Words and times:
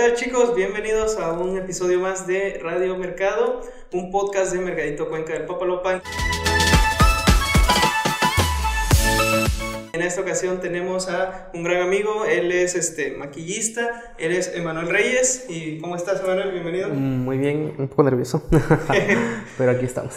tal 0.00 0.14
chicos? 0.14 0.56
Bienvenidos 0.56 1.18
a 1.18 1.32
un 1.32 1.58
episodio 1.58 2.00
más 2.00 2.26
de 2.26 2.58
Radio 2.62 2.96
Mercado, 2.96 3.60
un 3.92 4.10
podcast 4.10 4.50
de 4.50 4.58
Mercadito 4.58 5.10
Cuenca 5.10 5.34
del 5.34 5.44
Papalopan. 5.44 6.00
En 9.92 10.00
esta 10.00 10.22
ocasión 10.22 10.58
tenemos 10.62 11.10
a 11.10 11.50
un 11.52 11.64
gran 11.64 11.82
amigo, 11.82 12.24
él 12.24 12.50
es 12.50 12.76
este 12.76 13.10
maquillista, 13.10 14.14
él 14.16 14.32
es 14.32 14.54
Emanuel 14.54 14.88
Reyes. 14.88 15.44
¿Y 15.50 15.78
cómo 15.80 15.96
estás, 15.96 16.20
Emanuel? 16.20 16.52
Bienvenido. 16.52 16.88
Mm, 16.88 17.22
Muy 17.22 17.36
bien, 17.36 17.74
un 17.76 17.88
poco 17.88 18.04
nervioso, 18.04 18.48
pero 19.58 19.72
aquí 19.72 19.84
estamos. 19.84 20.14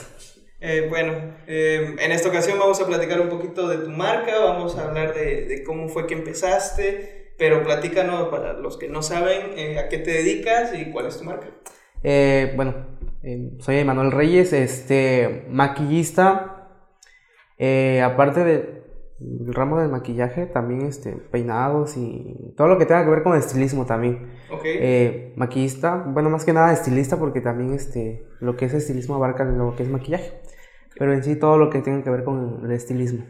Eh, 0.62 0.88
bueno, 0.88 1.36
eh, 1.46 1.94
en 2.00 2.12
esta 2.14 2.30
ocasión 2.30 2.58
vamos 2.58 2.80
a 2.80 2.88
platicar 2.88 3.20
un 3.20 3.28
poquito 3.28 3.68
de 3.68 3.80
tu 3.80 3.90
marca, 3.90 4.40
vamos 4.40 4.78
a 4.78 4.86
hablar 4.86 5.14
de, 5.14 5.44
de 5.44 5.62
cómo 5.62 5.90
fue 5.90 6.08
que 6.08 6.14
empezaste, 6.14 7.23
pero 7.38 7.64
platícanos 7.64 8.30
para 8.30 8.54
los 8.54 8.78
que 8.78 8.88
no 8.90 9.02
saben 9.02 9.58
eh, 9.58 9.80
a 9.80 9.90
qué 9.90 9.98
te 9.98 10.12
dedicas 10.12 10.74
y 10.78 10.92
cuál 10.92 11.08
es 11.08 11.18
tu 11.18 11.24
marca. 11.26 11.48
Eh, 12.04 12.54
bueno, 12.56 12.74
eh, 13.24 13.52
soy 13.60 13.78
Emanuel 13.78 14.12
Reyes, 14.12 14.54
este, 14.54 15.46
maquillista. 15.50 16.50
Aparte 18.04 18.44
de- 18.44 18.84
del 19.20 19.54
ramo 19.54 19.80
del 19.80 19.90
maquillaje, 19.90 20.48
también 20.48 20.82
este, 20.82 21.14
peinados 21.14 21.96
y 21.96 22.54
todo 22.58 22.68
lo 22.68 22.78
que 22.78 22.86
tenga 22.86 23.06
que 23.06 23.10
ver 23.12 23.24
con 23.24 23.38
estilismo 23.38 23.86
también. 23.86 24.32
Maquillista, 25.38 26.04
bueno, 26.08 26.30
más 26.30 26.44
que 26.44 26.52
nada 26.52 26.74
estilista 26.74 27.18
porque 27.18 27.40
también 27.40 27.74
este, 27.74 28.26
lo 28.42 28.58
que 28.58 28.66
es 28.66 28.74
estilismo 28.74 29.16
abarca 29.16 29.46
lo 29.46 29.76
que 29.78 29.84
es 29.84 29.90
maquillaje. 29.90 30.42
Pero 30.98 31.14
en 31.14 31.24
sí 31.24 31.36
todo 31.38 31.58
lo 31.58 31.70
que 31.70 31.80
tenga 31.80 32.04
que 32.04 32.10
ver 32.10 32.24
con 32.24 32.64
el 32.66 32.72
estilismo. 32.72 33.26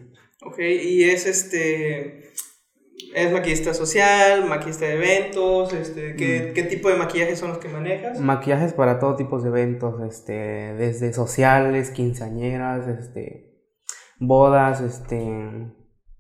Ok, 0.46 0.60
y 0.60 1.04
es 1.04 1.26
este. 1.28 2.32
Es 3.16 3.32
maquillista 3.32 3.74
social, 3.74 4.46
maquillista 4.48 4.86
de 4.86 4.94
eventos, 4.96 5.72
este, 5.74 6.16
¿qué, 6.16 6.50
Mm. 6.50 6.54
qué 6.54 6.64
tipo 6.64 6.90
de 6.90 6.96
maquillaje 6.96 7.36
son 7.36 7.50
los 7.50 7.58
que 7.60 7.70
manejas? 7.70 8.20
Maquillajes 8.20 8.74
para 8.74 9.00
todo 9.00 9.16
tipo 9.16 9.40
de 9.40 9.50
eventos, 9.50 10.02
este, 10.08 10.34
desde 10.34 11.14
sociales, 11.14 11.92
quinceañeras, 11.92 12.88
este, 12.88 13.52
bodas, 14.20 14.82
este, 14.82 15.18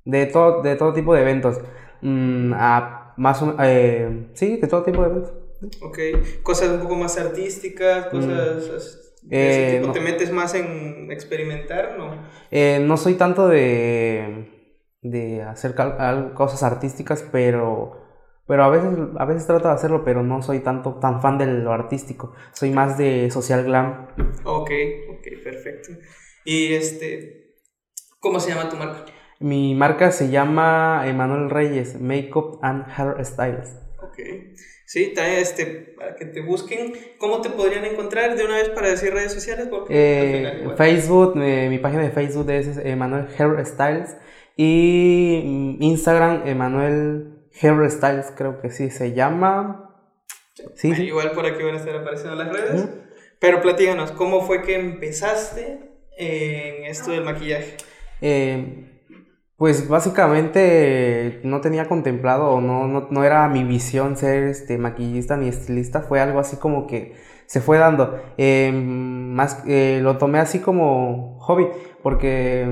de 0.06 0.26
todo, 0.28 0.62
de 0.62 0.76
todo 0.76 0.94
tipo 0.94 1.14
de 1.16 1.22
eventos. 1.22 1.60
Mm, 2.02 2.54
a 2.56 3.14
más 3.18 3.42
o- 3.42 3.56
eh, 3.62 4.30
sí, 4.34 4.58
de 4.58 4.68
todo 4.68 4.84
tipo 4.84 5.02
de 5.02 5.10
eventos. 5.10 5.34
Ok, 5.82 5.98
cosas 6.44 6.70
un 6.70 6.82
poco 6.82 6.96
más 6.96 7.18
artísticas, 7.18 8.08
cosas 8.08 8.70
as- 8.70 9.00
de 9.24 9.50
ese 9.50 9.60
Mm. 9.60 9.64
Eh, 9.64 9.74
tipo. 9.78 9.88
no. 9.88 9.94
¿Te 9.94 10.00
metes 10.02 10.32
más 10.32 10.54
en 10.56 11.10
experimentar? 11.12 11.96
No. 11.98 12.28
Eh, 12.52 12.80
no 12.86 12.98
soy 12.98 13.14
tanto 13.14 13.48
de, 13.48 14.53
de 15.04 15.44
hacer 15.44 15.76
cosas 16.34 16.64
artísticas, 16.64 17.24
pero, 17.32 18.02
pero 18.48 18.64
a 18.64 18.70
veces, 18.70 18.90
a 19.18 19.26
veces 19.26 19.46
trato 19.48 19.68
de 19.68 19.74
hacerlo, 19.74 20.04
pero 20.04 20.24
no 20.24 20.42
soy 20.42 20.60
tanto 20.60 20.96
tan 20.96 21.22
fan 21.22 21.38
de 21.38 21.46
lo 21.46 21.72
artístico. 21.74 22.34
Soy 22.54 22.72
más 22.72 22.98
de 22.98 23.30
social 23.32 23.64
glam. 23.64 24.08
Ok, 24.44 24.72
ok, 25.12 25.44
perfecto. 25.44 25.90
Y 26.46 26.74
este. 26.74 27.56
¿Cómo 28.20 28.40
se 28.40 28.54
llama 28.54 28.70
tu 28.70 28.78
marca? 28.78 29.06
Mi 29.40 29.76
marca 29.76 30.12
se 30.12 30.30
llama 30.30 31.04
Emanuel 31.06 31.50
Reyes 31.50 32.00
Makeup 32.00 32.60
and 32.62 32.86
Hair 32.88 33.26
Styles. 33.26 33.76
Ok. 34.02 34.20
Sí, 34.86 35.12
también 35.16 35.40
este, 35.40 35.66
para 35.98 36.16
que 36.16 36.26
te 36.26 36.42
busquen, 36.42 36.94
¿cómo 37.18 37.42
te 37.42 37.50
podrían 37.50 37.84
encontrar 37.84 38.36
de 38.36 38.46
una 38.46 38.56
vez 38.58 38.70
para 38.70 38.90
decir 38.90 39.12
redes 39.14 39.34
sociales? 39.34 39.68
Porque 39.70 39.94
al 39.94 40.00
Eh, 40.00 40.60
final. 40.60 40.78
Facebook, 40.78 41.34
eh, 41.42 41.68
mi 41.70 41.80
página 41.80 42.04
de 42.04 42.12
Facebook 42.12 42.50
es 42.52 42.78
Emanuel 42.78 43.28
Hair 43.38 43.66
Styles 43.66 44.16
y 44.56 45.42
mm, 45.44 45.84
Instagram 45.84 46.48
Emanuel 46.48 47.48
Hair 47.62 47.90
Styles, 47.92 48.34
creo 48.36 48.62
que 48.62 48.72
sí 48.72 48.90
se 48.90 49.14
llama. 49.14 49.90
Sí, 50.76 50.94
sí. 50.96 51.04
Igual 51.04 51.32
por 51.32 51.46
aquí 51.46 51.64
van 51.64 51.76
a 51.76 51.78
estar 51.78 51.96
apareciendo 51.96 52.36
las 52.36 52.52
redes. 52.52 52.90
Pero 53.40 53.62
platíganos, 53.62 54.12
¿cómo 54.12 54.42
fue 54.42 54.62
que 54.62 54.76
empezaste 54.76 55.80
en 56.18 56.86
esto 56.86 57.12
del 57.12 57.24
maquillaje? 57.24 57.78
Eh, 58.22 58.94
pues 59.58 59.88
básicamente 59.88 61.40
no 61.44 61.62
tenía 61.62 61.88
contemplado 61.88 62.50
o 62.50 62.62
no, 62.62 62.88
no, 62.88 63.08
no 63.10 63.24
era 63.24 63.48
mi 63.50 63.64
visión 63.64 64.18
ser 64.18 64.44
este 64.44 64.78
maquillista 64.78 65.38
ni 65.38 65.48
estilista, 65.48 66.02
fue 66.02 66.20
algo 66.20 66.40
así 66.40 66.58
como 66.58 66.88
que 66.88 67.16
se 67.46 67.62
fue 67.62 67.78
dando. 67.78 68.20
Eh, 68.38 68.72
más, 68.74 69.64
eh, 69.68 70.00
lo 70.02 70.18
tomé 70.18 70.40
así 70.40 70.60
como 70.60 71.40
hobby, 71.40 71.68
porque 72.02 72.68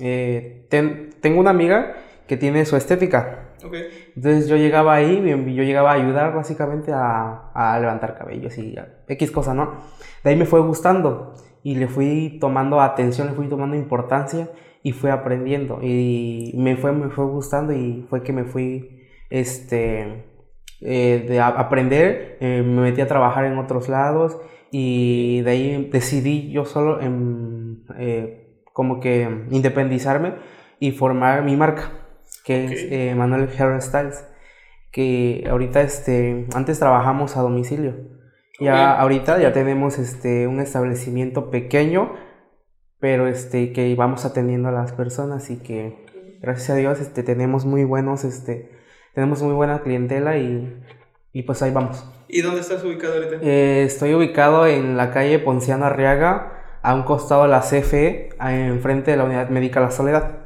eh, 0.00 0.55
ten- 0.68 1.10
tengo 1.20 1.40
una 1.40 1.50
amiga 1.50 1.94
que 2.26 2.36
tiene 2.36 2.64
su 2.64 2.76
estética. 2.76 3.50
Ok. 3.64 3.74
Entonces 4.16 4.48
yo 4.48 4.56
llegaba 4.56 4.94
ahí, 4.94 5.22
yo 5.26 5.62
llegaba 5.62 5.92
a 5.92 5.94
ayudar 5.94 6.34
básicamente 6.34 6.92
a, 6.92 7.50
a 7.54 7.78
levantar 7.80 8.16
cabellos 8.16 8.56
y 8.58 8.76
a 8.76 8.88
X 9.08 9.30
cosa, 9.30 9.54
¿no? 9.54 9.74
De 10.22 10.30
ahí 10.30 10.36
me 10.36 10.44
fue 10.44 10.60
gustando 10.60 11.34
y 11.62 11.74
le 11.76 11.88
fui 11.88 12.38
tomando 12.40 12.80
atención, 12.80 13.28
le 13.28 13.32
fui 13.34 13.48
tomando 13.48 13.76
importancia 13.76 14.50
y 14.82 14.92
fui 14.92 15.10
aprendiendo 15.10 15.80
y 15.82 16.52
me 16.56 16.76
fue, 16.76 16.92
me 16.92 17.10
fue 17.10 17.24
gustando 17.26 17.72
y 17.72 18.06
fue 18.08 18.22
que 18.22 18.32
me 18.32 18.44
fui, 18.44 19.02
este, 19.30 20.24
eh, 20.80 21.24
de 21.28 21.40
aprender, 21.40 22.36
eh, 22.40 22.62
me 22.64 22.82
metí 22.82 23.00
a 23.00 23.06
trabajar 23.06 23.44
en 23.46 23.58
otros 23.58 23.88
lados 23.88 24.38
y 24.70 25.40
de 25.42 25.50
ahí 25.50 25.88
decidí 25.92 26.50
yo 26.52 26.64
solo 26.64 27.00
en, 27.00 27.84
eh, 27.98 28.62
como 28.72 29.00
que 29.00 29.46
independizarme 29.50 30.34
y 30.78 30.92
formar 30.92 31.42
mi 31.42 31.56
marca, 31.56 31.92
que 32.44 32.64
es 32.64 32.72
eh, 32.90 33.14
Manuel 33.16 33.48
Hair 33.48 33.80
Styles, 33.80 34.24
que 34.92 35.46
ahorita, 35.48 35.80
este, 35.82 36.46
antes 36.54 36.78
trabajamos 36.78 37.36
a 37.36 37.42
domicilio. 37.42 37.94
Ya 38.58 38.98
ahorita 38.98 39.38
ya 39.38 39.52
tenemos 39.52 39.98
este 39.98 40.46
un 40.46 40.60
establecimiento 40.60 41.50
pequeño, 41.50 42.14
pero 42.98 43.26
este 43.26 43.72
que 43.72 43.94
vamos 43.94 44.24
atendiendo 44.24 44.70
a 44.70 44.72
las 44.72 44.92
personas 44.92 45.50
y 45.50 45.58
que 45.58 46.38
gracias 46.40 46.70
a 46.70 46.74
Dios 46.76 47.00
este 47.00 47.22
tenemos 47.22 47.66
muy 47.66 47.84
buenos 47.84 48.24
este 48.24 48.70
tenemos 49.14 49.42
muy 49.42 49.54
buena 49.54 49.82
clientela 49.82 50.36
y, 50.38 50.74
y 51.32 51.42
pues 51.42 51.62
ahí 51.62 51.70
vamos. 51.70 52.06
¿Y 52.28 52.42
dónde 52.42 52.60
estás 52.60 52.84
ubicado 52.84 53.14
ahorita? 53.14 53.36
Eh, 53.42 53.84
estoy 53.84 54.14
ubicado 54.14 54.66
en 54.66 54.96
la 54.96 55.10
calle 55.10 55.38
Ponciano 55.38 55.86
Arriaga, 55.86 56.78
a 56.82 56.94
un 56.94 57.02
costado 57.02 57.42
de 57.42 57.48
la 57.48 57.60
CFE, 57.60 58.30
enfrente 58.40 59.10
de 59.10 59.16
la 59.16 59.24
Unidad 59.24 59.48
Médica 59.48 59.80
La 59.80 59.90
Soledad. 59.90 60.45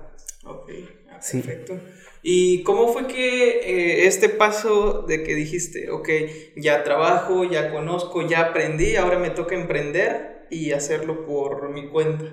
Sí. 1.20 1.40
perfecto. 1.42 1.78
¿Y 2.22 2.62
cómo 2.64 2.88
fue 2.88 3.06
que 3.06 3.60
eh, 3.60 4.06
este 4.06 4.28
paso 4.28 5.02
de 5.02 5.22
que 5.22 5.34
dijiste, 5.34 5.90
ok, 5.90 6.08
ya 6.56 6.84
trabajo, 6.84 7.44
ya 7.44 7.72
conozco, 7.72 8.26
ya 8.26 8.40
aprendí, 8.40 8.96
ahora 8.96 9.18
me 9.18 9.30
toca 9.30 9.54
emprender 9.54 10.46
y 10.50 10.72
hacerlo 10.72 11.24
por 11.24 11.70
mi 11.70 11.88
cuenta? 11.88 12.24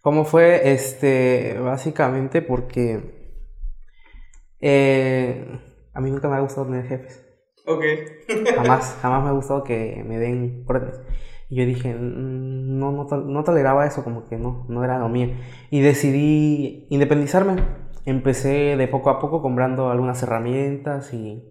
¿Cómo 0.00 0.24
fue? 0.24 0.72
Este, 0.72 1.56
básicamente 1.58 2.40
porque 2.40 3.00
eh, 4.60 5.44
a 5.92 6.00
mí 6.00 6.10
nunca 6.10 6.28
me 6.28 6.36
ha 6.36 6.40
gustado 6.40 6.66
tener 6.66 6.86
jefes. 6.86 7.24
Ok. 7.66 7.82
Jamás, 8.54 8.96
jamás 9.02 9.24
me 9.24 9.30
ha 9.30 9.32
gustado 9.32 9.64
que 9.64 10.04
me 10.06 10.18
den 10.18 10.64
órdenes. 10.68 11.00
Y 11.48 11.56
yo 11.56 11.66
dije, 11.66 11.94
"Mm, 11.94 12.78
no, 12.78 12.92
no, 12.92 13.04
no 13.04 13.44
toleraba 13.44 13.86
eso, 13.86 14.04
como 14.04 14.28
que 14.28 14.36
no, 14.36 14.66
no 14.68 14.84
era 14.84 14.98
lo 14.98 15.08
mío. 15.08 15.30
Y 15.70 15.80
decidí 15.80 16.86
independizarme. 16.90 17.85
Empecé 18.06 18.76
de 18.76 18.88
poco 18.88 19.10
a 19.10 19.18
poco 19.18 19.42
comprando 19.42 19.90
algunas 19.90 20.22
herramientas 20.22 21.12
y, 21.12 21.44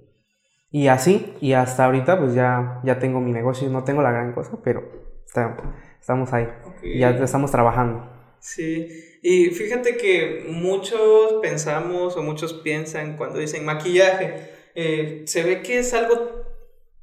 y 0.71 0.87
así. 0.87 1.33
Y 1.41 1.53
hasta 1.53 1.85
ahorita 1.85 2.17
pues 2.19 2.33
ya, 2.33 2.79
ya 2.83 2.97
tengo 2.97 3.19
mi 3.19 3.31
negocio. 3.31 3.69
No 3.69 3.83
tengo 3.83 4.01
la 4.01 4.11
gran 4.11 4.33
cosa, 4.33 4.57
pero 4.63 4.83
está- 5.27 5.57
estamos 5.99 6.33
ahí. 6.33 6.47
ok. 6.65 6.83
Ya 6.97 7.09
estamos 7.11 7.51
trabajando. 7.51 8.09
Sí, 8.39 8.87
y 9.23 9.47
fíjate 9.47 9.97
que 9.97 10.45
muchos 10.49 11.35
pensamos 11.41 12.15
o 12.15 12.21
muchos 12.23 12.53
piensan 12.53 13.17
cuando 13.17 13.39
dicen 13.39 13.65
maquillaje, 13.65 14.49
eh, 14.75 15.23
se 15.25 15.43
ve 15.43 15.61
que 15.63 15.79
es 15.79 15.93
algo 15.95 16.45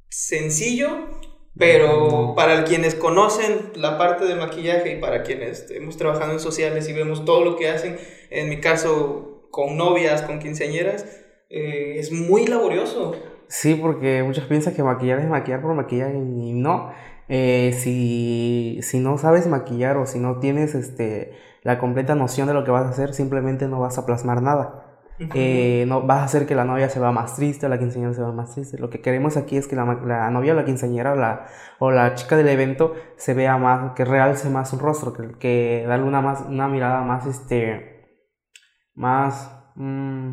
sencillo, 0.07 0.89
pero 1.57 2.33
para 2.35 2.63
quienes 2.63 2.95
conocen 2.95 3.71
la 3.75 3.97
parte 3.97 4.25
del 4.25 4.37
maquillaje 4.39 4.93
y 4.95 5.01
para 5.01 5.23
quienes 5.23 5.69
hemos 5.71 5.97
trabajado 5.97 6.31
en 6.31 6.39
sociales 6.39 6.87
y 6.87 6.93
vemos 6.93 7.25
todo 7.25 7.43
lo 7.43 7.57
que 7.57 7.69
hacen, 7.69 7.97
en 8.29 8.49
mi 8.49 8.59
caso 8.61 9.32
con 9.53 9.77
novias, 9.77 10.23
con 10.23 10.39
quinceañeras, 10.39 11.05
eh, 11.47 11.99
es 11.99 12.11
muy 12.11 12.47
laborioso. 12.47 13.15
Sí, 13.47 13.75
porque 13.75 14.23
muchos 14.23 14.45
piensan 14.45 14.73
que 14.73 14.81
maquillar 14.81 15.19
es 15.19 15.27
maquillar 15.27 15.61
por 15.61 15.75
maquillar 15.75 16.15
y 16.15 16.53
no. 16.53 16.91
Eh, 17.29 17.71
si, 17.77 18.79
si 18.81 18.99
no 18.99 19.19
sabes 19.19 19.45
maquillar 19.45 19.97
o 19.97 20.07
si 20.07 20.17
no 20.17 20.39
tienes 20.39 20.73
este, 20.73 21.33
la 21.61 21.77
completa 21.77 22.15
noción 22.15 22.47
de 22.47 22.55
lo 22.55 22.63
que 22.63 22.71
vas 22.71 22.87
a 22.87 22.89
hacer, 22.89 23.13
simplemente 23.13 23.67
no 23.67 23.79
vas 23.79 23.99
a 23.99 24.07
plasmar 24.07 24.41
nada. 24.41 24.89
Eh, 25.35 25.85
no 25.87 26.01
vas 26.01 26.21
a 26.21 26.23
hacer 26.23 26.47
que 26.47 26.55
la 26.55 26.65
novia 26.65 26.89
se 26.89 26.99
vea 26.99 27.11
más 27.11 27.35
triste 27.35 27.67
o 27.67 27.69
la 27.69 27.77
quinceañera 27.77 28.15
se 28.15 28.21
vea 28.21 28.31
más 28.31 28.55
triste. 28.55 28.79
Lo 28.79 28.89
que 28.89 29.01
queremos 29.01 29.37
aquí 29.37 29.55
es 29.55 29.67
que 29.67 29.75
la 29.75 30.31
novia 30.31 30.53
o 30.53 30.55
la 30.55 30.65
quinceañera 30.65 31.13
o 31.13 31.15
la, 31.15 31.45
o 31.77 31.91
la 31.91 32.15
chica 32.15 32.35
del 32.35 32.49
evento 32.49 32.95
se 33.17 33.35
vea 33.35 33.59
más, 33.59 33.93
que 33.93 34.03
realce 34.03 34.49
más 34.49 34.71
su 34.71 34.79
rostro, 34.79 35.13
que, 35.13 35.29
que 35.37 35.85
darle 35.87 36.07
una, 36.07 36.21
más, 36.21 36.41
una 36.41 36.67
mirada 36.67 37.03
más, 37.03 37.27
este, 37.27 37.92
más, 38.95 39.55
mm, 39.75 40.31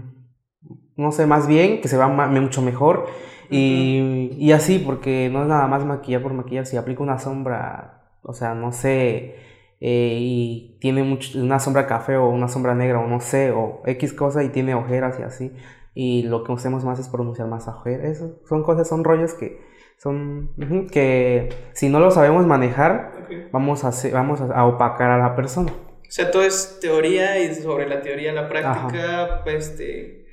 no 0.96 1.12
sé, 1.12 1.26
más 1.26 1.46
bien, 1.46 1.80
que 1.80 1.88
se 1.88 1.96
ma- 1.98 2.26
mucho 2.28 2.62
mejor 2.62 3.06
Y, 3.52 4.36
y 4.38 4.52
así, 4.52 4.78
porque 4.78 5.28
no 5.32 5.42
es 5.42 5.48
nada 5.48 5.66
más 5.66 5.84
maquillar 5.84 6.22
por 6.22 6.32
maquillar. 6.34 6.66
Si 6.66 6.76
aplico 6.76 7.02
una 7.02 7.18
sombra, 7.18 8.04
o 8.22 8.32
sea, 8.32 8.54
no 8.54 8.70
sé, 8.70 9.34
eh, 9.80 10.18
y 10.20 10.78
tiene 10.80 11.02
mucho, 11.02 11.36
una 11.42 11.58
sombra 11.58 11.86
café 11.88 12.16
o 12.16 12.28
una 12.28 12.46
sombra 12.46 12.76
negra 12.76 13.00
o 13.00 13.08
no 13.08 13.18
sé, 13.20 13.50
o 13.50 13.82
X 13.86 14.12
cosa 14.12 14.44
y 14.44 14.50
tiene 14.50 14.74
ojeras 14.76 15.18
y 15.18 15.22
así. 15.24 15.52
Y 15.94 16.22
lo 16.24 16.44
que 16.44 16.52
hacemos 16.52 16.84
más 16.84 17.00
es 17.00 17.08
pronunciar 17.08 17.48
más 17.48 17.66
ojeras. 17.66 18.04
Eso 18.18 18.38
son 18.48 18.62
cosas, 18.62 18.86
son 18.88 19.02
rollos 19.02 19.34
que 19.34 19.60
son 19.98 20.50
que 20.92 21.48
si 21.72 21.88
no 21.88 21.98
lo 21.98 22.10
sabemos 22.12 22.46
manejar, 22.46 23.12
vamos 23.52 23.84
a, 23.84 23.88
hacer- 23.88 24.12
vamos 24.12 24.40
a 24.40 24.64
opacar 24.64 25.10
a 25.10 25.18
la 25.18 25.34
persona. 25.34 25.72
O 26.10 26.12
sea, 26.12 26.32
todo 26.32 26.42
es 26.42 26.80
teoría 26.80 27.38
y 27.38 27.54
sobre 27.54 27.88
la 27.88 28.02
teoría 28.02 28.32
la 28.32 28.48
práctica, 28.48 29.42
pues, 29.44 29.68
este, 29.68 30.26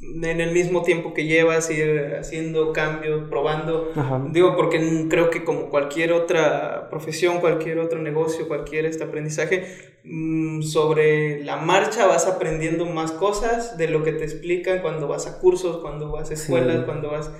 en 0.00 0.40
el 0.40 0.52
mismo 0.52 0.84
tiempo 0.84 1.12
que 1.14 1.24
llevas, 1.24 1.68
ir 1.68 2.14
haciendo 2.16 2.72
cambios, 2.72 3.28
probando. 3.28 3.90
Ajá. 3.96 4.22
Digo, 4.30 4.54
porque 4.54 5.06
creo 5.10 5.30
que 5.30 5.42
como 5.42 5.68
cualquier 5.68 6.12
otra 6.12 6.88
profesión, 6.90 7.40
cualquier 7.40 7.80
otro 7.80 7.98
negocio, 8.00 8.46
cualquier 8.46 8.84
este 8.86 9.02
aprendizaje, 9.02 9.66
mm, 10.04 10.62
sobre 10.62 11.42
la 11.42 11.56
marcha 11.56 12.06
vas 12.06 12.28
aprendiendo 12.28 12.86
más 12.86 13.10
cosas 13.10 13.76
de 13.76 13.88
lo 13.88 14.04
que 14.04 14.12
te 14.12 14.22
explican 14.22 14.80
cuando 14.80 15.08
vas 15.08 15.26
a 15.26 15.40
cursos, 15.40 15.78
cuando 15.78 16.12
vas 16.12 16.30
a 16.30 16.34
escuelas, 16.34 16.76
Sí. 16.78 16.82
cuando 16.84 17.10
vas... 17.10 17.32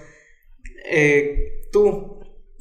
eh, 0.90 1.68
tú 1.70 2.18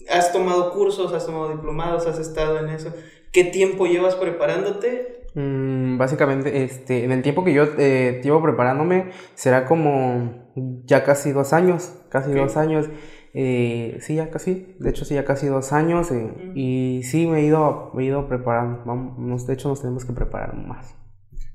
has 0.07 0.31
tomado 0.31 0.71
cursos, 0.71 1.11
has 1.13 1.25
tomado 1.25 1.49
diplomados, 1.49 2.05
has 2.05 2.19
estado 2.19 2.59
en 2.59 2.69
eso. 2.69 2.93
¿Qué 3.33 3.43
tiempo 3.43 3.85
llevas 3.87 4.15
preparándote? 4.15 5.25
Mm, 5.33 5.97
básicamente, 5.97 6.63
este, 6.63 7.03
en 7.03 7.11
el 7.11 7.23
tiempo 7.23 7.43
que 7.43 7.53
yo 7.53 7.63
eh, 7.79 8.21
llevo 8.23 8.41
preparándome, 8.41 9.09
será 9.33 9.65
como 9.65 10.51
ya 10.85 11.03
casi 11.03 11.31
dos 11.31 11.51
años, 11.53 11.95
casi 12.09 12.31
dos 12.31 12.55
años. 12.57 12.87
eh, 13.33 13.97
sí, 14.01 14.15
ya 14.15 14.29
casi, 14.29 14.75
de 14.79 14.91
hecho 14.91 15.05
sí, 15.05 15.15
ya 15.15 15.25
casi 15.25 15.47
dos 15.47 15.73
años. 15.73 16.11
eh. 16.11 16.51
Y 16.53 17.01
sí, 17.03 17.25
me 17.25 17.39
he 17.39 17.45
ido, 17.45 17.89
me 17.95 18.03
he 18.03 18.05
ido 18.05 18.27
preparando. 18.27 18.83
Vamos, 18.85 19.47
de 19.47 19.53
hecho, 19.55 19.67
nos 19.69 19.81
tenemos 19.81 20.05
que 20.05 20.13
preparar 20.13 20.55
más. 20.55 20.95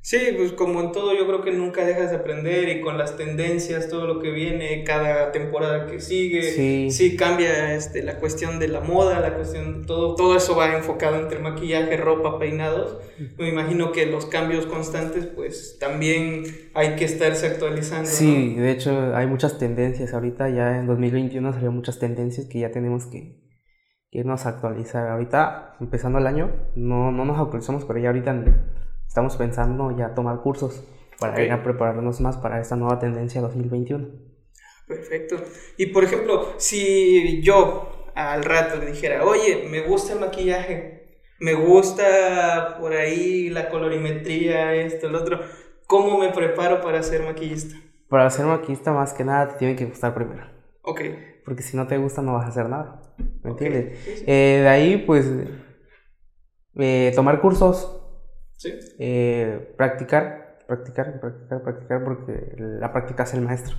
Sí, 0.01 0.19
pues 0.37 0.53
como 0.53 0.81
en 0.81 0.93
todo 0.93 1.15
yo 1.15 1.27
creo 1.27 1.43
que 1.43 1.51
nunca 1.51 1.85
dejas 1.85 2.11
de 2.11 2.17
aprender 2.17 2.69
y 2.69 2.81
con 2.81 2.97
las 2.97 3.17
tendencias, 3.17 3.89
todo 3.89 4.07
lo 4.07 4.21
que 4.21 4.31
viene, 4.31 4.83
cada 4.85 5.33
temporada 5.33 5.87
que 5.87 6.01
sigue, 6.01 6.43
Sí. 6.43 6.91
sí 6.91 7.17
cambia 7.17 7.75
este, 7.75 8.03
la 8.03 8.19
cuestión 8.19 8.59
de 8.59 8.69
la 8.69 8.81
moda, 8.81 9.21
la 9.21 9.35
cuestión, 9.35 9.85
todo, 9.85 10.15
todo 10.15 10.37
eso 10.37 10.57
va 10.57 10.75
enfocado 10.77 11.17
entre 11.17 11.41
maquillaje, 11.41 11.97
ropa, 11.99 12.39
peinados. 12.39 12.97
Me 13.37 13.49
imagino 13.49 13.93
que 13.93 14.07
los 14.07 14.25
cambios 14.27 14.67
constantes 14.67 15.27
pues 15.27 15.77
también 15.79 16.45
hay 16.75 16.97
que 16.97 17.05
estarse 17.05 17.47
actualizando. 17.47 18.09
¿no? 18.09 18.15
Sí, 18.15 18.55
de 18.55 18.71
hecho 18.71 19.15
hay 19.15 19.27
muchas 19.27 19.59
tendencias. 19.59 20.15
Ahorita 20.15 20.49
ya 20.49 20.79
en 20.79 20.87
2021 20.87 21.53
salieron 21.53 21.75
muchas 21.75 21.99
tendencias 21.99 22.47
que 22.47 22.61
ya 22.61 22.71
tenemos 22.71 23.07
que, 23.07 23.37
que 24.11 24.19
irnos 24.21 24.47
a 24.47 24.51
actualizar. 24.51 25.09
Ahorita, 25.09 25.75
empezando 25.81 26.19
el 26.19 26.27
año, 26.27 26.51
no, 26.77 27.11
no 27.13 27.25
nos 27.25 27.39
actualizamos, 27.39 27.85
pero 27.85 27.99
ya 27.99 28.09
ahorita 28.09 28.33
estamos 29.09 29.37
pensando 29.37 29.97
ya 29.97 30.15
tomar 30.15 30.43
cursos 30.43 30.85
para 31.19 31.43
ir 31.43 31.51
a 31.51 31.65
prepararnos 31.65 32.21
más 32.21 32.37
para 32.37 32.61
esta 32.61 32.77
nueva 32.77 33.01
tendencia 33.01 33.41
2021. 33.41 34.07
Perfecto. 34.87 35.37
Y 35.77 35.87
por 35.87 36.05
ejemplo, 36.05 36.55
si 36.59 37.43
yo 37.43 38.07
al 38.15 38.45
rato 38.45 38.77
le 38.77 38.87
dijera, 38.87 39.25
oye, 39.25 39.67
me 39.69 39.81
gusta 39.83 40.13
el 40.13 40.21
maquillaje, 40.21 41.21
me 41.41 41.55
gusta 41.55 42.77
por 42.81 42.93
ahí 42.93 43.51
la 43.51 43.69
colorimetría, 43.69 44.75
esto, 44.75 45.09
lo 45.09 45.21
otro, 45.21 45.41
¿cómo 45.87 46.19
me 46.19 46.33
preparo 46.33 46.81
para 46.81 47.03
ser 47.03 47.23
maquillista? 47.23 47.77
Para 48.09 48.31
ser 48.31 48.47
maquillista 48.47 48.93
más 48.93 49.13
que 49.13 49.25
nada 49.25 49.49
te 49.49 49.59
tiene 49.59 49.77
que 49.77 49.85
gustar 49.87 50.15
primero. 50.15 50.47
Ok. 50.83 51.01
Porque 51.45 51.63
si 51.63 51.77
no 51.77 51.87
te 51.87 51.99
gusta 51.99 52.23
no 52.23 52.35
vas 52.35 52.47
a 52.47 52.49
hacer 52.49 52.69
nada. 52.69 53.03
¿Me 53.43 53.51
entiendes? 53.51 53.99
sí, 54.05 54.17
sí. 54.17 54.25
Eh, 54.27 54.61
de 54.63 54.69
ahí 54.69 54.97
pues 54.99 55.27
eh, 56.77 57.13
tomar 57.15 57.41
cursos, 57.41 58.08
Sí. 58.59 58.75
eh, 58.99 59.75
practicar, 59.77 60.59
practicar, 60.67 61.21
practicar, 61.21 61.63
practicar, 61.63 62.05
porque 62.05 62.55
la 62.59 62.93
práctica 62.93 63.23
es 63.23 63.35
el 63.35 63.43
maestro. 63.43 63.77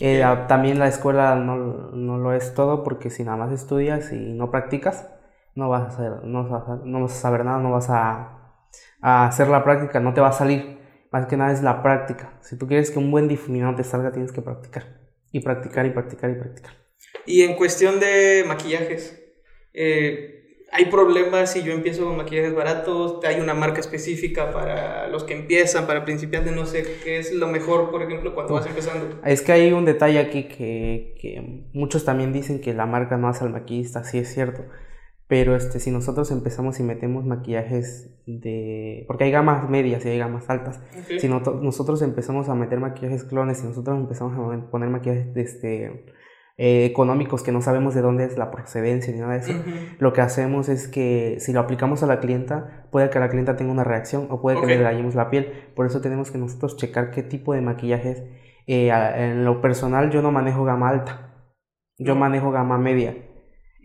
Eh, 0.00 0.20
la- 0.20 0.46
también 0.46 0.78
la 0.78 0.88
escuela 0.88 1.34
no, 1.36 1.56
no 1.56 2.18
lo 2.18 2.32
es 2.32 2.54
todo, 2.54 2.82
porque 2.84 3.10
si 3.10 3.24
nada 3.24 3.36
más 3.36 3.52
estudias 3.52 4.12
y 4.12 4.32
no 4.34 4.50
practicas, 4.50 5.08
no 5.56 5.68
vas 5.68 5.82
a, 5.82 5.86
hacer, 5.88 6.24
no 6.24 6.48
vas 6.48 6.68
a, 6.68 6.76
no 6.84 7.02
vas 7.02 7.12
a 7.12 7.16
saber 7.20 7.44
nada, 7.44 7.58
no 7.60 7.72
vas 7.72 7.90
a, 7.90 8.66
a 9.02 9.26
hacer 9.26 9.48
la 9.48 9.64
práctica, 9.64 10.00
no 10.00 10.14
te 10.14 10.20
va 10.20 10.28
a 10.28 10.32
salir. 10.32 10.78
Más 11.12 11.26
que 11.26 11.36
nada 11.36 11.52
es 11.52 11.62
la 11.62 11.82
práctica. 11.82 12.38
Si 12.40 12.58
tú 12.58 12.66
quieres 12.66 12.90
que 12.90 12.98
un 12.98 13.10
buen 13.10 13.28
difuminado 13.28 13.74
te 13.76 13.84
salga, 13.84 14.10
tienes 14.10 14.32
que 14.32 14.42
practicar. 14.42 14.84
Y 15.30 15.40
practicar 15.40 15.86
y 15.86 15.90
practicar 15.90 16.30
y 16.30 16.34
practicar. 16.34 16.72
Y 17.26 17.42
en 17.42 17.56
cuestión 17.56 18.00
de 18.00 18.44
maquillajes, 18.46 19.20
eh, 19.72 20.33
¿hay 20.74 20.86
problemas 20.86 21.52
si 21.52 21.62
yo 21.62 21.72
empiezo 21.72 22.04
con 22.04 22.16
maquillajes 22.16 22.54
baratos? 22.54 23.24
¿Hay 23.24 23.40
una 23.40 23.54
marca 23.54 23.80
específica 23.80 24.50
para 24.50 25.08
los 25.08 25.24
que 25.24 25.34
empiezan, 25.34 25.86
para 25.86 26.04
principiantes? 26.04 26.52
No 26.54 26.66
sé, 26.66 26.84
¿qué 27.02 27.18
es 27.18 27.32
lo 27.32 27.46
mejor, 27.46 27.90
por 27.90 28.02
ejemplo, 28.02 28.34
cuando 28.34 28.54
vas 28.54 28.66
empezando? 28.66 29.20
Es 29.24 29.40
que 29.40 29.52
hay 29.52 29.72
un 29.72 29.84
detalle 29.84 30.18
aquí 30.18 30.44
que, 30.48 31.14
que 31.20 31.64
muchos 31.72 32.04
también 32.04 32.32
dicen 32.32 32.60
que 32.60 32.74
la 32.74 32.86
marca 32.86 33.16
no 33.16 33.28
hace 33.28 33.44
al 33.44 33.50
maquillista, 33.50 34.04
sí 34.04 34.18
es 34.18 34.32
cierto. 34.34 34.64
Pero 35.26 35.56
este, 35.56 35.80
si 35.80 35.90
nosotros 35.90 36.30
empezamos 36.30 36.78
y 36.80 36.82
metemos 36.82 37.24
maquillajes 37.24 38.10
de... 38.26 39.04
Porque 39.06 39.24
hay 39.24 39.30
gamas 39.30 39.70
medias 39.70 40.04
y 40.04 40.10
hay 40.10 40.18
gamas 40.18 40.50
altas. 40.50 40.82
Ok. 40.98 41.18
Si 41.18 41.28
noto- 41.28 41.54
nosotros 41.62 42.02
empezamos 42.02 42.50
a 42.50 42.54
meter 42.54 42.78
maquillajes 42.78 43.24
clones, 43.24 43.58
si 43.58 43.66
nosotros 43.66 43.96
empezamos 43.96 44.34
a 44.34 44.70
poner 44.70 44.90
maquillajes 44.90 45.32
de 45.32 45.40
este, 45.40 46.04
eh, 46.56 46.84
económicos 46.84 47.42
que 47.42 47.50
no 47.50 47.60
sabemos 47.60 47.94
de 47.94 48.02
dónde 48.02 48.24
es 48.24 48.38
la 48.38 48.52
procedencia 48.52 49.12
ni 49.12 49.18
nada 49.18 49.32
de 49.32 49.40
eso, 49.40 49.52
lo 49.98 50.12
que 50.12 50.20
hacemos 50.20 50.68
es 50.68 50.86
que 50.86 51.36
si 51.40 51.52
lo 51.52 51.58
aplicamos 51.58 52.04
a 52.04 52.06
la 52.06 52.20
clienta, 52.20 52.86
puede 52.92 53.10
que 53.10 53.18
la 53.18 53.28
clienta 53.28 53.56
tenga 53.56 53.72
una 53.72 53.82
reacción 53.82 54.28
o 54.30 54.40
puede 54.40 54.60
que 54.60 54.66
le 54.66 54.78
dañemos 54.78 55.16
la 55.16 55.30
piel. 55.30 55.52
Por 55.74 55.86
eso 55.86 56.00
tenemos 56.00 56.30
que 56.30 56.38
nosotros 56.38 56.76
checar 56.76 57.10
qué 57.10 57.24
tipo 57.24 57.54
de 57.54 57.60
maquillajes. 57.60 58.22
Eh, 58.68 58.90
en 58.90 59.44
lo 59.44 59.60
personal 59.60 60.10
yo 60.10 60.22
no 60.22 60.30
manejo 60.30 60.64
gama 60.64 60.90
alta, 60.90 61.50
yo 61.98 62.14
manejo 62.14 62.52
gama 62.52 62.78
media. 62.78 63.16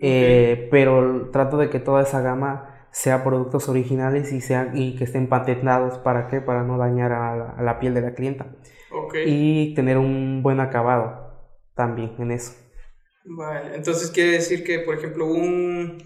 Eh, 0.02 0.68
pero 0.70 1.30
trato 1.32 1.58
de 1.58 1.70
que 1.70 1.80
toda 1.80 2.04
esa 2.04 2.22
gama 2.22 2.88
sea 2.92 3.24
productos 3.24 3.68
originales 3.68 4.32
y, 4.32 4.42
sean, 4.42 4.78
y 4.78 4.96
que 4.96 5.06
estén 5.06 5.28
patentados. 5.28 5.98
¿Para 5.98 6.28
qué? 6.28 6.40
Para 6.40 6.64
no 6.64 6.78
dañar 6.78 7.14
a 7.14 7.36
la, 7.36 7.50
a 7.50 7.64
la 7.64 7.80
piel 7.80 7.96
de 7.96 8.02
la 8.02 8.14
clienta. 8.14 8.46
Y 9.26 9.74
tener 9.74 9.98
un 9.98 10.44
buen 10.44 10.60
acabado 10.60 11.29
también 11.80 12.12
en 12.20 12.32
eso. 12.32 12.52
Vale, 13.24 13.76
entonces 13.76 14.12
quiere 14.12 14.32
decir 14.32 14.64
que, 14.66 14.80
por 14.80 14.96
ejemplo, 14.98 15.26
un, 15.26 15.98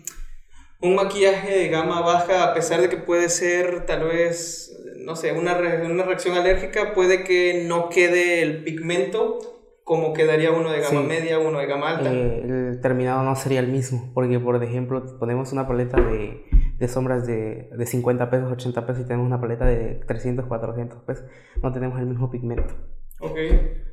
un 0.82 0.96
maquillaje 0.96 1.50
de 1.58 1.70
gama 1.70 2.02
baja, 2.02 2.44
a 2.44 2.54
pesar 2.54 2.80
de 2.82 2.90
que 2.90 2.98
puede 2.98 3.30
ser 3.30 3.86
tal 3.86 4.04
vez, 4.06 4.72
no 5.00 5.16
sé, 5.16 5.32
una, 5.32 5.56
re- 5.58 5.86
una 5.86 6.04
reacción 6.04 6.38
alérgica, 6.38 6.94
puede 6.94 7.24
que 7.24 7.66
no 7.68 7.90
quede 7.90 8.42
el 8.44 8.64
pigmento 8.64 9.40
como 9.84 10.14
quedaría 10.14 10.52
uno 10.52 10.72
de 10.72 10.80
gama 10.80 11.02
Sí. 11.02 11.08
media, 11.08 11.40
uno 11.40 11.60
de 11.60 11.66
gama 11.66 11.90
alta. 11.98 12.14
Eh, 12.14 12.42
el 12.72 12.80
terminado 12.82 13.24
no 13.24 13.36
sería 13.36 13.60
el 13.60 13.68
mismo, 13.68 14.12
porque 14.14 14.40
por 14.40 14.62
ejemplo 14.64 15.04
ponemos 15.20 15.52
una 15.54 15.68
paleta 15.68 16.00
de, 16.00 16.46
de 16.80 16.88
sombras 16.88 17.26
de, 17.28 17.70
de 17.76 17.86
50 17.86 18.30
pesos, 18.30 18.52
80 18.52 18.86
pesos 18.86 19.04
y 19.04 19.08
tenemos 19.08 19.28
una 19.28 19.42
paleta 19.42 19.66
de 19.66 20.02
300, 20.08 20.46
400 20.46 21.02
pesos. 21.04 21.26
No 21.62 21.74
tenemos 21.74 22.00
el 22.00 22.06
mismo 22.06 22.30
pigmento. 22.32 22.74
Ok. 23.20 23.38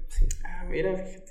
Sí. 0.09 0.27
Ah, 0.45 0.65
mira, 0.69 0.97
fíjate. 0.97 1.30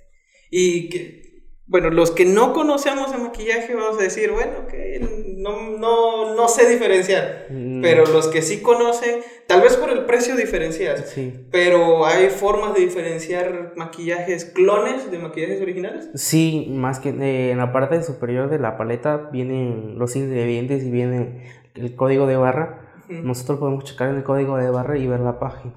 Y 0.50 0.90
que, 0.90 1.20
bueno, 1.68 1.92
los 1.92 2.12
que 2.12 2.26
no 2.26 2.54
conocemos 2.54 3.12
de 3.12 3.20
maquillaje, 3.20 3.76
vamos 3.76 4.00
a 4.00 4.04
decir, 4.04 4.32
bueno, 4.32 4.68
que 4.68 5.00
no, 5.38 5.78
no, 5.78 6.36
no 6.36 6.48
sé 6.48 6.68
diferenciar. 6.68 7.46
Mm, 7.50 7.82
Pero 7.82 8.06
los 8.08 8.28
que 8.28 8.42
sí 8.42 8.62
conocen, 8.62 9.22
tal 9.48 9.62
vez 9.62 9.76
por 9.78 9.90
el 9.90 10.06
precio 10.06 10.36
diferencias. 10.36 11.10
Sí. 11.10 11.46
Pero 11.52 12.06
hay 12.06 12.30
formas 12.30 12.74
de 12.74 12.82
diferenciar 12.82 13.74
maquillajes 13.76 14.46
clones 14.46 15.12
de 15.12 15.20
maquillajes 15.20 15.62
originales. 15.62 16.10
Sí, 16.16 16.68
más 16.72 17.00
que 17.00 17.10
eh, 17.10 17.52
en 17.52 17.60
la 17.60 17.72
parte 17.72 18.02
superior 18.04 18.50
de 18.50 18.60
la 18.60 18.78
paleta 18.78 19.30
vienen 19.32 20.00
los 20.00 20.16
ingredientes 20.16 20.84
y 20.84 20.92
viene 20.92 21.52
el 21.76 21.96
código 21.96 22.28
de 22.28 22.38
barra. 22.38 22.86
Nosotros 23.10 23.58
podemos 23.58 23.86
checar 23.86 24.10
en 24.10 24.18
el 24.18 24.24
código 24.24 24.58
de 24.58 24.70
barra 24.70 24.98
y 24.98 25.08
ver 25.08 25.20
la 25.22 25.40
página. 25.40 25.74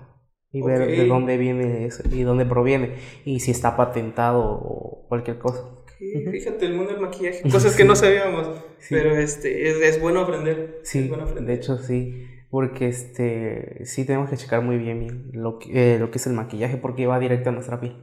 Y 0.52 0.60
ver 0.62 0.86
de 0.86 1.06
dónde 1.06 1.38
viene 1.38 1.86
eso 1.86 2.02
y 2.10 2.22
dónde 2.22 2.44
proviene. 2.44 2.96
Y 3.24 3.40
si 3.40 3.50
está 3.50 3.76
patentado 3.76 4.42
o 4.42 5.06
cualquier 5.08 5.38
cosa. 5.38 5.62
Ok, 5.62 5.92
Ujú. 6.00 6.30
Fíjate, 6.30 6.66
el 6.66 6.74
mundo 6.74 6.92
del 6.92 7.00
maquillaje, 7.00 7.42
cosas 7.50 7.74
que 7.74 7.84
no 7.84 7.96
sabíamos. 7.96 8.48
Sí. 8.78 8.94
Pero 8.94 9.16
este, 9.16 9.70
es, 9.70 9.76
es 9.76 10.00
bueno 10.00 10.20
aprender. 10.20 10.80
Sí, 10.82 11.08
bueno 11.08 11.24
aprender. 11.24 11.46
de 11.46 11.54
hecho 11.54 11.78
sí, 11.78 12.26
porque 12.50 12.88
este 12.88 13.86
sí 13.86 14.04
tenemos 14.04 14.28
que 14.28 14.36
checar 14.36 14.62
muy 14.62 14.76
bien, 14.76 15.00
bien 15.00 15.30
lo 15.32 15.58
que, 15.58 15.94
eh, 15.94 15.98
lo 15.98 16.10
que 16.10 16.18
es 16.18 16.26
el 16.26 16.34
maquillaje 16.34 16.76
porque 16.76 17.06
va 17.06 17.18
directo 17.18 17.48
a 17.48 17.52
nuestra 17.52 17.80
piel. 17.80 17.96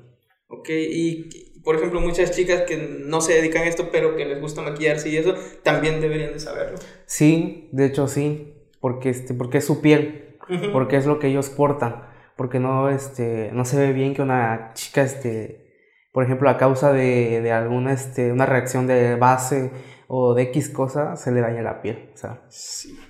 Ok, 0.48 0.70
y 0.70 1.29
por 1.63 1.75
ejemplo, 1.75 2.01
muchas 2.01 2.32
chicas 2.32 2.62
que 2.62 2.77
no 2.77 3.22
se 3.22 3.34
dedican 3.34 3.63
a 3.63 3.68
esto, 3.68 3.89
pero 3.91 4.15
que 4.15 4.25
les 4.25 4.41
gusta 4.41 4.62
maquillarse 4.62 5.10
y 5.10 5.18
eso, 5.18 5.36
también 5.62 6.01
deberían 6.01 6.34
de 6.34 6.39
saberlo. 6.39 6.79
Sí, 7.06 7.70
de 7.74 7.86
hecho 7.86 8.08
sí, 8.08 8.56
porque 8.79 9.10
este 9.10 9.34
porque 9.34 9.60
es 9.60 9.65
su 9.65 9.82
piel, 9.82 10.38
porque 10.72 10.98
es 10.98 11.06
lo 11.06 11.20
que 11.20 11.27
ellos 11.27 11.50
portan, 11.50 12.09
porque 12.39 12.60
no 12.60 12.89
este 12.89 13.51
no 13.53 13.65
se 13.65 13.77
ve 13.77 13.93
bien 13.93 14.15
que 14.15 14.24
una 14.24 14.72
chica 14.74 15.03
este 15.03 15.69
por 16.12 16.24
ejemplo, 16.24 16.50
a 16.50 16.58
causa 16.58 16.91
de, 16.91 17.41
de 17.41 17.51
alguna 17.51 17.93
este, 17.93 18.31
una 18.31 18.46
reacción 18.46 18.88
de 18.88 19.15
base 19.15 19.72
o 20.08 20.34
de 20.34 20.43
X 20.43 20.69
cosa, 20.69 21.15
se 21.15 21.31
le 21.31 21.39
daña 21.39 21.62
la 21.62 21.81
piel. 21.84 22.10
O 22.13 22.17
sea, 22.17 22.41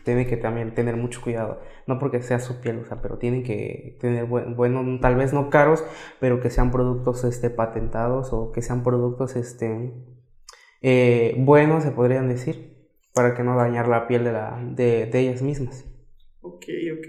tiene 0.04 0.28
que 0.28 0.36
también 0.36 0.74
tener 0.74 0.98
mucho 0.98 1.22
cuidado. 1.22 1.62
No 1.88 1.98
porque 1.98 2.22
sea 2.22 2.40
su 2.40 2.60
piel, 2.60 2.80
o 2.80 2.86
sea, 2.86 3.02
pero 3.02 3.18
tienen 3.18 3.44
que 3.44 3.98
tener, 4.02 4.26
bueno, 4.26 5.00
tal 5.00 5.16
vez 5.16 5.32
no 5.32 5.50
caros, 5.50 5.84
pero 6.20 6.42
que 6.42 6.50
sean 6.50 6.72
productos 6.72 7.24
este, 7.24 7.50
patentados 7.50 8.34
o 8.34 8.52
que 8.52 8.62
sean 8.62 8.84
productos 8.84 9.38
este, 9.38 9.94
eh, 10.82 11.36
buenos, 11.38 11.84
se 11.84 11.92
podrían 11.92 12.28
decir, 12.28 12.90
para 13.14 13.34
que 13.34 13.44
no 13.44 13.56
dañar 13.56 13.88
la 13.88 14.08
piel 14.08 14.26
de, 14.26 14.34
la, 14.34 14.62
de, 14.62 15.06
de 15.06 15.20
ellas 15.20 15.42
mismas. 15.42 15.86
Ok, 16.42 16.66
ok. 17.00 17.08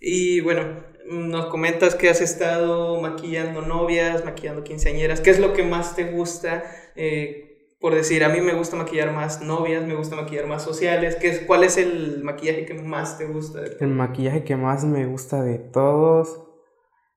Y 0.00 0.40
bueno, 0.40 0.82
nos 1.06 1.46
comentas 1.46 1.94
que 1.94 2.08
has 2.08 2.20
estado 2.20 3.00
maquillando 3.00 3.62
novias, 3.62 4.24
maquillando 4.24 4.64
quinceañeras. 4.64 5.20
¿Qué 5.20 5.30
es 5.30 5.38
lo 5.38 5.52
que 5.52 5.62
más 5.62 5.96
te 5.96 6.10
gusta? 6.10 6.64
Eh, 6.96 7.74
por 7.80 7.94
decir, 7.94 8.24
a 8.24 8.30
mí 8.30 8.40
me 8.40 8.54
gusta 8.54 8.76
maquillar 8.76 9.12
más 9.12 9.42
novias, 9.42 9.86
me 9.86 9.94
gusta 9.94 10.16
maquillar 10.16 10.46
más 10.46 10.62
sociales. 10.62 11.16
¿Qué 11.16 11.28
es, 11.28 11.40
¿Cuál 11.40 11.64
es 11.64 11.76
el 11.76 12.22
maquillaje 12.24 12.64
que 12.64 12.74
más 12.74 13.18
te 13.18 13.26
gusta? 13.26 13.60
el 13.80 13.88
maquillaje 13.88 14.44
que 14.44 14.56
más 14.56 14.84
me 14.84 15.06
gusta 15.06 15.42
de 15.42 15.58
todos. 15.58 16.40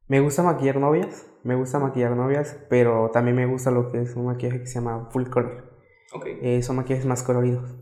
Me 0.09 0.19
gusta 0.19 0.43
maquillar 0.43 0.77
novias, 0.77 1.27
me 1.43 1.55
gusta 1.55 1.79
maquillar 1.79 2.15
novias, 2.15 2.57
pero 2.69 3.11
también 3.11 3.35
me 3.35 3.45
gusta 3.45 3.71
lo 3.71 3.91
que 3.91 4.01
es 4.01 4.15
un 4.15 4.25
maquillaje 4.25 4.61
que 4.61 4.67
se 4.67 4.75
llama 4.75 5.09
full 5.11 5.29
color. 5.29 5.71
Okay. 6.13 6.39
Eh, 6.41 6.63
son 6.63 6.77
maquillajes 6.77 7.05
más 7.05 7.23
coloridos. 7.23 7.75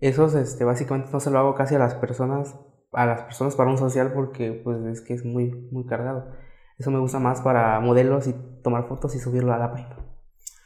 Esos, 0.00 0.34
este, 0.34 0.64
básicamente 0.64 1.10
no 1.12 1.20
se 1.20 1.30
lo 1.30 1.38
hago 1.38 1.54
casi 1.54 1.74
a 1.74 1.78
las 1.78 1.94
personas 1.94 2.56
a 2.92 3.06
las 3.06 3.22
personas 3.22 3.54
para 3.56 3.70
un 3.70 3.78
social 3.78 4.12
porque 4.12 4.52
pues 4.52 4.84
es 4.86 5.00
que 5.00 5.14
es 5.14 5.24
muy, 5.24 5.50
muy 5.70 5.84
cargado. 5.86 6.32
Eso 6.78 6.90
me 6.90 6.98
gusta 6.98 7.18
más 7.18 7.40
para 7.40 7.80
modelos 7.80 8.28
y 8.28 8.34
tomar 8.62 8.86
fotos 8.86 9.14
y 9.14 9.18
subirlo 9.18 9.52
a 9.52 9.58
la 9.58 9.72
página. 9.72 9.96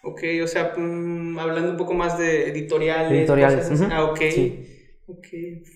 Ok, 0.04 0.22
o 0.42 0.46
sea, 0.46 0.74
mm, 0.76 1.38
hablando 1.38 1.70
un 1.70 1.76
poco 1.76 1.94
más 1.94 2.18
de 2.18 2.48
editoriales. 2.48 3.12
Editoriales. 3.12 3.82
Ah, 3.90 4.04
ok. 4.04 4.20
Ok, 5.06 5.26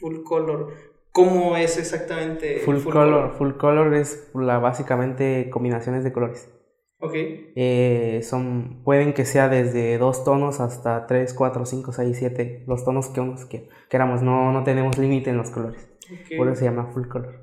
full 0.00 0.22
color. 0.24 0.72
¿Cómo 1.12 1.56
es 1.56 1.78
exactamente? 1.78 2.58
Full, 2.58 2.82
color, 2.82 3.32
Full 3.38 3.52
color 3.52 3.94
es 3.94 4.30
la, 4.34 4.58
básicamente 4.58 5.48
combinaciones 5.48 6.04
de 6.04 6.12
colores. 6.12 6.50
Ok. 6.98 7.14
Eh, 7.14 8.20
son, 8.22 8.82
pueden 8.84 9.14
que 9.14 9.24
sea 9.24 9.48
desde 9.48 9.96
dos 9.96 10.24
tonos 10.24 10.60
hasta 10.60 11.06
tres, 11.06 11.32
cuatro, 11.32 11.64
cinco, 11.64 11.92
seis, 11.92 12.18
siete, 12.18 12.64
los 12.66 12.84
tonos 12.84 13.08
que 13.08 13.20
unos 13.20 13.46
que 13.46 13.68
queramos. 13.88 14.20
No, 14.20 14.52
no 14.52 14.64
tenemos 14.64 14.98
límite 14.98 15.30
en 15.30 15.38
los 15.38 15.50
colores. 15.50 15.88
Por 16.36 16.48
eso 16.48 16.56
se 16.56 16.64
llama 16.64 16.86
full 16.92 17.06
color. 17.08 17.40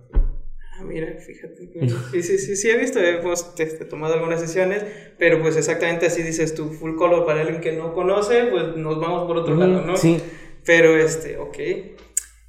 Ah, 0.76 0.84
mira, 0.84 1.16
fíjate. 1.20 1.70
Sí, 2.12 2.24
sí, 2.24 2.38
sí, 2.38 2.56
sí, 2.56 2.70
he 2.70 2.78
visto, 2.78 3.00
hemos 3.00 3.54
este, 3.58 3.86
tomado 3.86 4.16
algunas 4.16 4.40
sesiones, 4.42 4.84
pero 5.18 5.42
pues 5.42 5.56
exactamente 5.58 6.06
así 6.06 6.24
dices 6.24 6.56
tú, 6.56 6.70
full 6.70 6.96
color 6.96 7.26
para 7.26 7.42
alguien 7.42 7.62
que 7.62 7.74
no 7.74 7.94
conoce, 7.94 8.46
pues 8.46 8.76
nos 8.76 9.00
vamos 9.00 9.26
por 9.28 9.38
otro 9.38 9.56
lado, 9.56 9.82
¿no? 9.82 9.98
Sí. 9.98 10.22
Pero 10.66 10.96
este, 10.96 11.38
ok. 11.38 11.58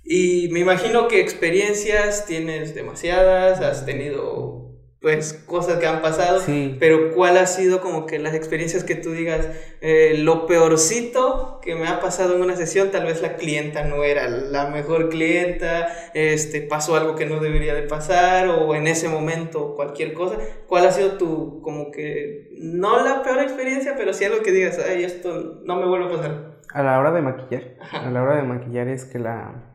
Y 0.04 0.48
me 0.50 0.60
imagino 0.60 1.08
que 1.08 1.20
experiencias 1.20 2.26
tienes 2.26 2.74
demasiadas, 2.74 3.60
has 3.60 3.86
tenido 3.86 4.73
pues 5.04 5.34
cosas 5.34 5.76
que 5.76 5.86
han 5.86 6.00
pasado, 6.00 6.40
pero 6.80 7.12
¿cuál 7.12 7.36
ha 7.36 7.44
sido 7.44 7.82
como 7.82 8.06
que 8.06 8.18
las 8.18 8.32
experiencias 8.32 8.84
que 8.84 8.94
tú 8.94 9.10
digas, 9.10 9.46
eh, 9.82 10.14
lo 10.16 10.46
peorcito 10.46 11.60
que 11.60 11.74
me 11.74 11.86
ha 11.88 12.00
pasado 12.00 12.34
en 12.34 12.40
una 12.40 12.56
sesión, 12.56 12.90
tal 12.90 13.04
vez 13.04 13.20
la 13.20 13.36
clienta 13.36 13.84
no 13.84 14.02
era 14.02 14.30
la 14.30 14.70
mejor 14.70 15.10
clienta, 15.10 15.88
este, 16.14 16.62
pasó 16.62 16.96
algo 16.96 17.16
que 17.16 17.26
no 17.26 17.38
debería 17.40 17.74
de 17.74 17.82
pasar 17.82 18.48
o 18.48 18.74
en 18.74 18.86
ese 18.86 19.10
momento 19.10 19.74
cualquier 19.74 20.14
cosa, 20.14 20.38
¿cuál 20.68 20.86
ha 20.86 20.90
sido 20.90 21.18
tu 21.18 21.60
como 21.60 21.90
que, 21.90 22.48
no 22.58 23.04
la 23.04 23.22
peor 23.22 23.40
experiencia, 23.40 23.96
pero 23.98 24.14
sí 24.14 24.24
algo 24.24 24.42
que 24.42 24.52
digas, 24.52 24.80
ay, 24.88 25.04
esto 25.04 25.60
no 25.66 25.76
me 25.76 25.84
vuelve 25.84 26.06
a 26.06 26.16
pasar? 26.16 26.60
A 26.72 26.82
la 26.82 26.98
hora 26.98 27.12
de 27.12 27.20
maquillar, 27.20 27.76
a 27.92 28.10
la 28.10 28.22
hora 28.22 28.36
de 28.36 28.42
maquillar 28.44 28.88
es 28.88 29.04
que 29.04 29.18
la... 29.18 29.70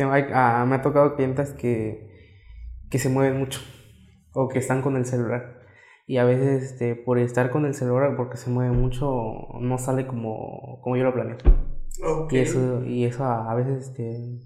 Ah, 0.00 0.64
me 0.66 0.74
ha 0.74 0.82
tocado 0.82 1.14
clientas 1.14 1.52
que, 1.52 2.10
que 2.90 2.98
se 2.98 3.08
mueven 3.08 3.38
mucho 3.38 3.60
o 4.36 4.48
que 4.48 4.58
están 4.58 4.82
con 4.82 4.96
el 4.96 5.06
celular. 5.06 5.60
Y 6.06 6.18
a 6.18 6.24
veces 6.24 6.62
este, 6.62 6.94
por 6.94 7.18
estar 7.18 7.50
con 7.50 7.64
el 7.64 7.74
celular, 7.74 8.14
porque 8.16 8.36
se 8.36 8.50
mueve 8.50 8.70
mucho, 8.72 9.48
no 9.60 9.78
sale 9.78 10.06
como, 10.06 10.78
como 10.82 10.96
yo 10.96 11.02
lo 11.02 11.14
planeo. 11.14 11.38
Y 12.30 12.38
eso, 12.38 12.84
y 12.84 13.04
eso 13.04 13.24
a, 13.24 13.54
veces 13.54 13.88
este, 13.88 14.38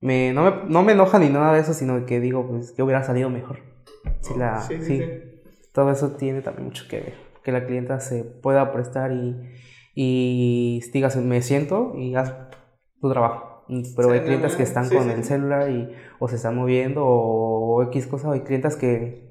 me, 0.00 0.32
no, 0.32 0.44
me, 0.44 0.70
no 0.70 0.82
me 0.82 0.92
enoja 0.92 1.18
ni 1.18 1.28
nada 1.28 1.52
de 1.52 1.60
eso, 1.60 1.74
sino 1.74 2.06
que 2.06 2.18
digo 2.18 2.48
pues 2.48 2.72
que 2.72 2.82
hubiera 2.82 3.04
salido 3.04 3.28
mejor. 3.28 3.58
Si 4.20 4.36
la, 4.36 4.62
sí, 4.62 4.80
sí, 4.80 5.02
Todo 5.72 5.90
eso 5.90 6.16
tiene 6.16 6.40
también 6.40 6.64
mucho 6.64 6.86
que 6.88 7.00
ver. 7.00 7.14
Que 7.44 7.52
la 7.52 7.66
clienta 7.66 8.00
se 8.00 8.24
pueda 8.24 8.72
prestar 8.72 9.12
y, 9.12 9.36
y 9.94 10.80
digas, 10.92 11.16
me 11.16 11.42
siento 11.42 11.92
y 11.94 12.14
haz 12.14 12.34
tu 13.00 13.10
trabajo. 13.10 13.57
Pero 13.96 14.10
hay 14.10 14.20
clientes 14.20 14.56
que 14.56 14.62
están 14.62 14.88
con 14.88 15.10
el 15.10 15.24
celular 15.24 15.70
y 15.70 15.92
o 16.18 16.28
se 16.28 16.36
están 16.36 16.56
moviendo 16.56 17.04
o, 17.04 17.82
X 17.84 18.06
cosa, 18.06 18.28
o 18.28 18.32
hay 18.32 18.40
clientes 18.40 18.76
que, 18.76 19.28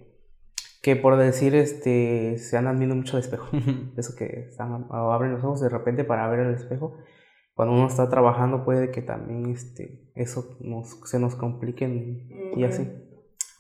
que 0.81 0.95
por 0.95 1.17
decir, 1.17 1.55
este, 1.55 2.37
se 2.37 2.57
andan 2.57 2.77
viendo 2.77 2.95
mucho 2.95 3.17
al 3.17 3.23
espejo. 3.23 3.47
Eso 3.97 4.15
que 4.15 4.47
están, 4.49 4.87
abren 4.91 5.33
los 5.33 5.43
ojos 5.43 5.61
de 5.61 5.69
repente 5.69 6.03
para 6.03 6.27
ver 6.29 6.41
el 6.41 6.53
espejo. 6.53 6.97
Cuando 7.55 7.73
uno 7.73 7.87
está 7.87 8.07
trabajando 8.09 8.63
puede 8.63 8.91
que 8.91 9.01
también 9.01 9.47
este, 9.47 10.11
eso 10.13 10.55
nos, 10.59 10.99
se 11.05 11.19
nos 11.19 11.35
complique 11.35 11.87
y 12.55 12.63
así. 12.63 12.87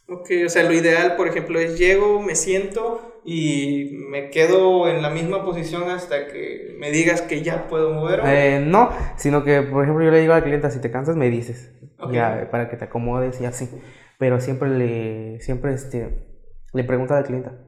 Ok, 0.09 0.29
o 0.45 0.49
sea, 0.49 0.63
lo 0.63 0.73
ideal, 0.73 1.17
por 1.17 1.27
ejemplo, 1.27 1.59
es 1.59 1.77
llego, 1.77 2.21
me 2.21 2.35
siento 2.35 3.21
y 3.25 3.91
me 4.09 4.29
quedo 4.29 4.87
en 4.87 5.01
la 5.01 5.09
misma 5.09 5.43
posición 5.43 5.89
hasta 5.89 6.27
que 6.27 6.75
me 6.79 6.91
digas 6.91 7.21
que 7.21 7.41
ya 7.41 7.67
puedo 7.67 7.93
mover. 7.93 8.21
Eh, 8.25 8.63
no, 8.65 8.89
sino 9.17 9.43
que, 9.43 9.61
por 9.63 9.83
ejemplo, 9.83 10.05
yo 10.05 10.11
le 10.11 10.21
digo 10.21 10.31
a 10.31 10.37
la 10.37 10.43
clienta, 10.45 10.71
si 10.71 10.79
te 10.79 10.91
cansas, 10.91 11.17
me 11.17 11.29
dices, 11.29 11.73
ya, 12.09 12.47
para 12.49 12.69
que 12.69 12.77
te 12.77 12.85
acomodes 12.85 13.41
y 13.41 13.45
así. 13.45 13.69
Pero 14.17 14.39
siempre 14.39 14.69
le, 14.69 15.41
siempre 15.41 15.73
este, 15.73 16.25
le 16.73 16.83
pregunto 16.85 17.13
a 17.13 17.19
la 17.19 17.25
clienta, 17.25 17.59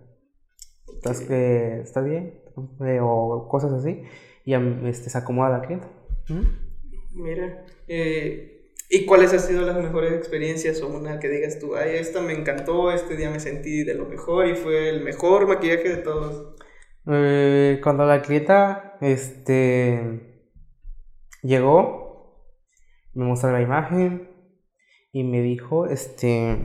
¿estás, 0.96 1.20
¿estás 1.22 2.06
bien? 2.06 2.42
Eh, 2.86 3.00
o 3.02 3.50
cosas 3.50 3.74
así, 3.74 4.04
y 4.46 4.54
este, 4.88 5.10
se 5.10 5.18
acomoda 5.18 5.50
la 5.50 5.62
clienta. 5.62 5.90
Mira, 7.14 7.66
eh 7.90 8.59
¿Y 8.92 9.06
cuáles 9.06 9.32
han 9.34 9.40
sido 9.40 9.62
las 9.68 9.78
mejores 9.78 10.14
experiencias 10.14 10.82
o 10.82 10.88
una 10.88 11.20
que 11.20 11.30
digas 11.30 11.60
tú, 11.60 11.76
ay, 11.76 11.98
esta 11.98 12.22
me 12.22 12.34
encantó, 12.34 12.92
este 12.92 13.16
día 13.16 13.30
me 13.30 13.40
sentí 13.40 13.84
de 13.84 13.94
lo 13.94 14.08
mejor 14.08 14.48
y 14.48 14.56
fue 14.56 14.90
el 14.90 15.04
mejor 15.04 15.48
maquillaje 15.48 15.90
de 15.90 15.98
todos? 15.98 16.56
Eh, 17.06 17.80
cuando 17.84 18.06
la 18.06 18.24
clienta 18.24 18.98
este, 19.00 20.50
llegó, 21.44 22.50
me 23.14 23.26
mostró 23.26 23.52
la 23.52 23.62
imagen 23.62 24.28
y 25.12 25.24
me 25.24 25.44
dijo, 25.44 25.86
este, 25.86 26.58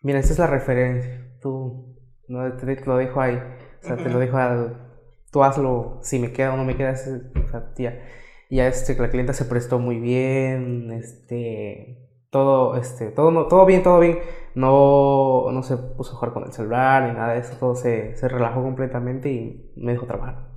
mira, 0.00 0.18
esta 0.18 0.32
es 0.32 0.38
la 0.38 0.46
referencia, 0.46 1.30
tú, 1.42 1.94
no 2.26 2.56
te, 2.56 2.86
lo 2.86 2.96
dejo 2.96 3.20
ahí, 3.20 3.36
o 3.36 3.86
sea, 3.86 3.96
te 3.98 4.08
lo 4.08 4.18
dejo 4.18 4.38
al, 4.38 4.96
tú 5.30 5.44
hazlo, 5.44 6.00
si 6.02 6.18
me 6.18 6.32
queda 6.32 6.54
o 6.54 6.56
no 6.56 6.64
me 6.64 6.74
queda, 6.74 6.92
o 6.92 7.48
sea, 7.48 7.74
tía 7.74 8.02
ya 8.50 8.66
este, 8.66 8.94
la 8.96 9.10
clienta 9.10 9.32
se 9.32 9.44
prestó 9.44 9.78
muy 9.78 9.98
bien, 9.98 10.90
este, 10.92 12.08
todo, 12.30 12.76
este, 12.76 13.10
todo, 13.10 13.48
todo 13.48 13.66
bien, 13.66 13.82
todo 13.82 14.00
bien. 14.00 14.18
No, 14.54 15.52
no 15.52 15.62
se 15.62 15.76
puso 15.76 16.12
a 16.12 16.16
jugar 16.16 16.32
con 16.32 16.44
el 16.44 16.52
celular 16.52 17.04
ni 17.08 17.14
nada 17.14 17.34
de 17.34 17.40
eso, 17.40 17.56
todo 17.58 17.74
se, 17.74 18.16
se 18.16 18.28
relajó 18.28 18.62
completamente 18.62 19.30
y 19.30 19.72
me 19.76 19.92
dejó 19.92 20.06
trabajar. 20.06 20.48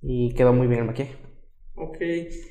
Y 0.00 0.34
quedó 0.34 0.52
muy 0.52 0.66
bien 0.66 0.80
el 0.80 0.86
maquillaje. 0.86 1.16
Ok, 1.74 1.98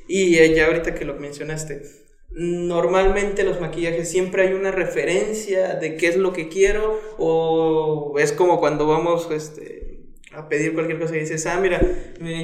y 0.07 0.55
ya 0.55 0.67
ahorita 0.67 0.95
que 0.95 1.05
lo 1.05 1.15
mencionaste, 1.15 1.81
normalmente 2.29 3.43
los 3.43 3.59
maquillajes 3.59 4.09
siempre 4.09 4.43
hay 4.43 4.53
una 4.53 4.71
referencia 4.71 5.75
de 5.75 5.97
qué 5.97 6.07
es 6.07 6.17
lo 6.17 6.33
que 6.33 6.49
quiero 6.49 6.99
o 7.17 8.15
es 8.19 8.31
como 8.31 8.59
cuando 8.59 8.87
vamos 8.87 9.29
este, 9.31 9.86
a 10.37 10.47
pedir 10.47 10.75
cualquier 10.75 10.99
cosa 10.99 11.15
y 11.15 11.21
dices, 11.21 11.47
ah, 11.47 11.59
mira, 11.59 11.81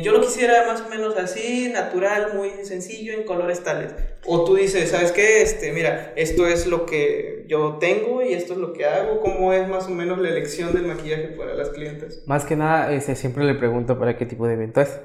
yo 0.01 0.13
lo 0.13 0.21
quisiera 0.21 0.65
más 0.65 0.81
o 0.81 0.89
menos 0.89 1.15
así, 1.15 1.69
natural, 1.71 2.33
muy 2.33 2.49
sencillo, 2.63 3.13
en 3.13 3.23
colores 3.23 3.63
tales. 3.63 3.93
O 4.25 4.43
tú 4.45 4.55
dices, 4.55 4.89
¿sabes 4.89 5.11
qué? 5.11 5.43
Este, 5.43 5.71
mira, 5.71 6.11
esto 6.15 6.47
es 6.47 6.65
lo 6.65 6.87
que 6.87 7.45
yo 7.47 7.77
tengo 7.79 8.23
y 8.23 8.33
esto 8.33 8.53
es 8.53 8.59
lo 8.59 8.73
que 8.73 8.85
hago. 8.85 9.21
¿Cómo 9.21 9.53
es 9.53 9.67
más 9.67 9.85
o 9.85 9.91
menos 9.91 10.17
la 10.17 10.29
elección 10.29 10.73
del 10.73 10.87
maquillaje 10.87 11.27
para 11.37 11.53
las 11.53 11.69
clientes? 11.69 12.23
Más 12.25 12.45
que 12.45 12.55
nada, 12.55 12.91
este, 12.91 13.15
siempre 13.15 13.43
le 13.43 13.53
pregunto 13.53 13.99
para 13.99 14.17
qué 14.17 14.25
tipo 14.25 14.47
de 14.47 14.55
evento 14.55 14.81
es. 14.81 14.99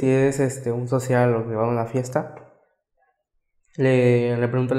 Si 0.00 0.08
es 0.08 0.40
este, 0.40 0.72
un 0.72 0.88
social 0.88 1.34
o 1.34 1.46
que 1.46 1.54
va 1.54 1.64
a 1.64 1.68
una 1.68 1.84
fiesta, 1.84 2.34
le, 3.76 4.38
le 4.38 4.48
pregunto 4.48 4.74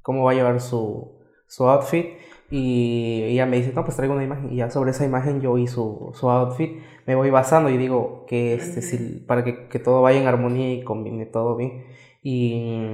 cómo 0.00 0.24
va 0.24 0.30
a 0.30 0.34
llevar 0.34 0.58
su, 0.62 1.20
su 1.48 1.68
outfit 1.68 2.06
y 2.50 3.22
ella 3.24 3.46
me 3.46 3.56
dice, 3.56 3.72
no, 3.74 3.84
pues 3.84 3.96
traigo 3.96 4.14
una 4.14 4.24
imagen. 4.24 4.52
Y 4.52 4.56
ya 4.56 4.70
sobre 4.70 4.92
esa 4.92 5.04
imagen 5.04 5.40
yo 5.40 5.58
y 5.58 5.66
su, 5.66 6.12
su 6.14 6.30
outfit 6.30 6.78
me 7.06 7.14
voy 7.14 7.30
basando 7.30 7.70
y 7.70 7.76
digo 7.76 8.24
que 8.26 8.54
este, 8.54 8.82
si, 8.82 9.24
para 9.26 9.44
que, 9.44 9.68
que, 9.68 9.78
todo 9.78 10.02
vaya 10.02 10.20
en 10.20 10.26
armonía 10.26 10.72
y 10.72 10.82
combine 10.82 11.26
todo 11.26 11.56
bien. 11.56 11.86
Y, 12.22 12.88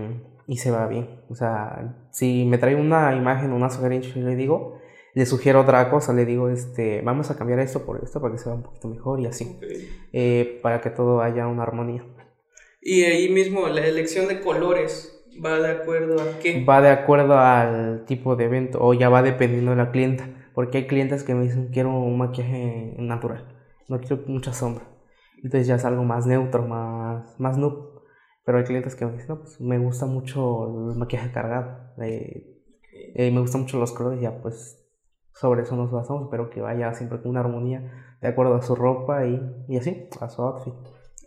y, 0.47 0.57
se 0.57 0.71
va 0.71 0.87
bien. 0.87 1.21
O 1.29 1.35
sea, 1.35 2.09
si 2.11 2.45
me 2.47 2.59
trae 2.59 2.77
una 2.77 3.15
imagen, 3.15 3.53
una 3.53 3.71
sugerencia, 3.71 4.15
le 4.23 4.37
digo, 4.37 4.79
le 5.15 5.27
sugiero 5.27 5.61
otra 5.61 5.91
cosa, 5.91 6.13
le 6.13 6.25
digo, 6.25 6.49
este, 6.49 7.03
vamos 7.03 7.31
a 7.31 7.37
cambiar 7.37 7.61
esto 7.61 7.85
por 7.85 8.03
esto 8.03 8.21
para 8.21 8.33
que 8.33 8.39
se 8.39 8.49
vea 8.49 8.57
un 8.57 8.63
poquito 8.63 8.89
mejor 8.89 9.21
y 9.21 9.27
así, 9.27 9.59
eh, 10.13 10.61
para 10.63 10.81
que 10.81 10.91
todo 10.91 11.21
haya 11.21 11.47
una 11.47 11.63
armonía. 11.63 12.05
Y 12.81 13.05
ahí 13.05 13.29
mismo 13.29 13.69
la 13.69 13.87
elección 13.87 14.29
de 14.29 14.41
colores 14.41 15.22
va 15.45 15.59
de 15.59 15.71
acuerdo 15.71 16.21
a 16.21 16.39
qué? 16.41 16.65
Va 16.65 16.81
de 16.81 16.91
acuerdo 16.91 17.39
al 17.39 18.05
tipo 18.07 18.37
de 18.37 18.45
evento 18.45 18.79
o 18.81 18.95
ya 18.95 19.09
va 19.09 19.23
dependiendo 19.23 19.73
de 19.73 19.77
la 19.77 19.91
clienta, 19.91 20.29
porque 20.55 20.79
hay 20.79 20.87
clientes 20.87 21.25
que 21.25 21.35
me 21.35 21.45
dicen 21.45 21.71
quiero 21.73 21.91
un 21.91 22.19
maquillaje 22.19 22.95
natural, 22.99 23.47
no 23.89 24.01
quiero 24.01 24.23
mucha 24.27 24.53
sombra, 24.53 24.85
entonces 25.37 25.67
ya 25.67 25.77
es 25.77 25.85
algo 25.85 26.05
más 26.05 26.27
neutro, 26.27 26.67
más, 26.67 27.39
más 27.39 27.59
noob. 27.59 27.93
Pero 28.45 28.59
hay 28.59 28.65
clientes 28.65 28.97
que 28.97 29.07
me 29.07 29.13
dicen, 29.13 29.29
no, 29.29 29.39
pues 29.39 29.61
me 29.61 29.79
gusta 29.79 30.05
mucho 30.05 30.91
el 30.91 30.99
maquillaje 30.99 31.31
cargado, 31.31 31.93
eh, 31.99 33.31
me 33.31 33.41
gustan 33.41 33.61
mucho 33.63 33.79
los 33.79 33.93
colores, 33.93 34.21
ya 34.21 34.43
pues 34.43 34.85
sobre 35.33 35.63
eso 35.63 35.77
nos 35.77 35.93
basamos, 35.93 36.29
pero 36.29 36.51
que 36.51 36.61
vaya 36.61 36.93
siempre 36.93 37.21
con 37.21 37.31
una 37.31 37.41
armonía 37.41 38.17
de 38.21 38.29
acuerdo 38.29 38.57
a 38.57 38.63
su 38.63 38.75
ropa 38.75 39.27
y, 39.27 39.41
y 39.69 39.77
así, 39.77 40.09
a 40.21 40.29
su 40.29 40.43
outfit. 40.43 40.75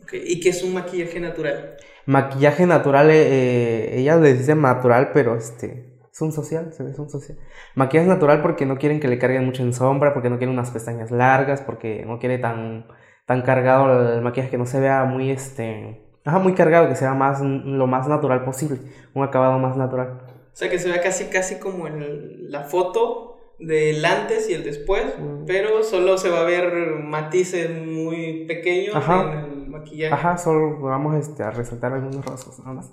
Okay. 0.06 0.24
¿Y 0.26 0.40
qué 0.40 0.50
es 0.50 0.64
un 0.64 0.74
maquillaje 0.74 1.20
natural? 1.20 1.78
Maquillaje 2.06 2.66
natural, 2.68 3.10
eh, 3.10 3.96
eh 3.96 4.00
ella 4.00 4.18
le 4.18 4.34
dice 4.34 4.56
natural, 4.56 5.12
pero 5.14 5.36
este, 5.36 5.98
es 6.12 6.22
un 6.22 6.32
social, 6.32 6.72
se 6.72 6.84
ve, 6.84 6.92
es 6.92 7.00
un 7.00 7.10
social. 7.10 7.38
Maquillaje 7.74 8.08
natural 8.08 8.42
porque 8.44 8.66
no 8.66 8.78
quieren 8.78 9.00
que 9.00 9.08
le 9.08 9.18
carguen 9.18 9.46
mucho 9.46 9.64
en 9.64 9.74
sombra, 9.74 10.14
porque 10.14 10.30
no 10.30 10.38
quieren 10.38 10.54
unas 10.54 10.70
pestañas 10.70 11.10
largas, 11.10 11.62
porque 11.62 12.06
no 12.06 12.20
quiere 12.20 12.38
tan, 12.38 12.86
tan 13.26 13.42
cargado 13.42 14.14
el 14.14 14.22
maquillaje 14.22 14.52
que 14.52 14.58
no 14.60 14.68
se 14.68 14.80
vea 14.80 15.04
muy, 15.06 15.32
este, 15.32 16.02
ajá, 16.24 16.38
muy 16.38 16.54
cargado, 16.54 16.88
que 16.88 16.96
sea 16.96 17.16
más, 17.16 17.42
lo 17.42 17.88
más 17.88 18.08
natural 18.08 18.44
posible, 18.44 18.78
un 19.16 19.24
acabado 19.24 19.58
más 19.58 19.76
natural. 19.76 20.22
O 20.54 20.56
sea, 20.58 20.70
que 20.70 20.78
se 20.78 20.88
vea 20.88 21.02
casi, 21.02 21.26
casi 21.26 21.56
como 21.56 21.88
en 21.88 22.52
la 22.52 22.64
foto, 22.64 23.36
del 23.60 24.04
antes 24.04 24.50
y 24.50 24.54
el 24.54 24.64
después, 24.64 25.06
pero 25.48 25.84
solo 25.84 26.18
se 26.18 26.30
va 26.30 26.42
a 26.42 26.44
ver 26.44 26.74
matices 27.02 27.70
muy 27.72 28.46
pequeños 28.48 28.96
en 28.96 29.40
el 29.40 29.55
maquillaje. 29.80 30.14
Ajá, 30.14 30.38
solo 30.38 30.80
vamos 30.80 31.16
este, 31.16 31.44
a 31.44 31.52
resaltar 31.52 31.94
algunos 31.94 32.26
rasgos, 32.26 32.60
nada 32.60 32.74
más. 32.74 32.92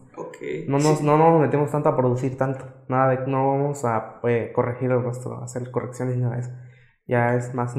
No 0.66 0.78
nos, 0.78 1.02
no 1.02 1.16
nos 1.16 1.40
metemos 1.40 1.70
tanto 1.70 1.88
a 1.88 1.96
producir 1.96 2.36
tanto, 2.36 2.66
nada 2.88 3.10
de, 3.10 3.26
no 3.26 3.48
vamos 3.48 3.84
a 3.84 4.20
pues, 4.20 4.52
corregir 4.52 4.90
el 4.90 5.02
rostro, 5.02 5.42
hacer 5.42 5.70
correcciones 5.70 6.16
ni 6.16 6.22
nada 6.22 6.36
de 6.36 6.40
eso. 6.42 6.50
Ya 7.06 7.36
es 7.36 7.54
más... 7.54 7.74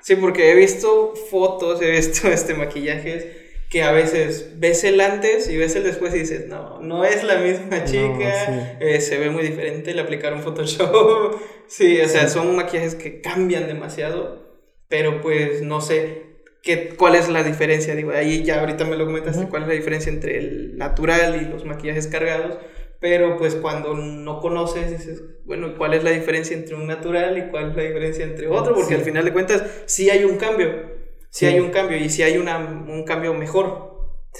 Sí, 0.00 0.16
porque 0.16 0.50
he 0.50 0.54
visto 0.54 1.14
fotos, 1.30 1.80
he 1.82 1.90
visto 1.90 2.28
este 2.32 2.54
maquillajes 2.54 3.26
que 3.70 3.82
a 3.82 3.92
veces 3.92 4.54
ves 4.56 4.82
el 4.84 5.00
antes 5.00 5.48
y 5.50 5.56
ves 5.56 5.76
el 5.76 5.84
después 5.84 6.14
y 6.14 6.20
dices, 6.20 6.48
no, 6.48 6.80
no 6.80 7.04
es 7.04 7.22
la 7.22 7.36
misma 7.36 7.84
chica, 7.84 8.78
eh, 8.80 9.00
se 9.00 9.18
ve 9.18 9.30
muy 9.30 9.42
diferente, 9.42 9.92
le 9.92 10.00
aplicaron 10.00 10.40
Photoshop, 10.40 11.38
sí, 11.66 12.00
o 12.00 12.08
sea, 12.08 12.28
son 12.28 12.56
maquillajes 12.56 12.94
que 12.94 13.20
cambian 13.20 13.66
demasiado, 13.66 14.48
pero 14.88 15.20
pues 15.20 15.60
no 15.62 15.82
sé 15.82 16.27
qué, 16.62 16.94
cuál 16.96 17.14
es 17.14 17.28
la 17.28 17.42
diferencia, 17.42 17.94
digo, 17.94 18.10
ahí 18.10 18.44
ya 18.44 18.60
ahorita 18.60 18.84
me 18.84 18.96
lo 18.96 19.06
comentaste, 19.06 19.48
cuál 19.48 19.62
es 19.62 19.68
la 19.68 19.74
diferencia 19.74 20.12
entre 20.12 20.38
el 20.38 20.76
natural 20.76 21.40
y 21.40 21.46
los 21.46 21.64
maquillajes 21.64 22.06
cargados, 22.06 22.58
pero 23.00 23.36
pues 23.36 23.54
cuando 23.54 23.94
no 23.94 24.40
conoces 24.40 24.90
dices, 24.90 25.22
bueno, 25.44 25.76
¿cuál 25.76 25.94
es 25.94 26.04
la 26.04 26.10
diferencia 26.10 26.56
entre 26.56 26.74
un 26.74 26.86
natural 26.86 27.38
y 27.38 27.50
cuál 27.50 27.70
es 27.70 27.76
la 27.76 27.82
diferencia 27.82 28.24
entre 28.24 28.48
otro? 28.48 28.74
Porque 28.74 28.94
al 28.94 29.02
final 29.02 29.24
de 29.24 29.32
cuentas 29.32 29.64
sí 29.86 30.10
hay 30.10 30.24
un 30.24 30.36
cambio 30.36 30.98
si 31.30 31.46
hay 31.46 31.60
un 31.60 31.70
cambio 31.70 31.96
y 31.96 32.08
si 32.08 32.22
hay 32.22 32.38
una, 32.38 32.58
un 32.58 33.04
cambio 33.04 33.34
mejor 33.34 33.88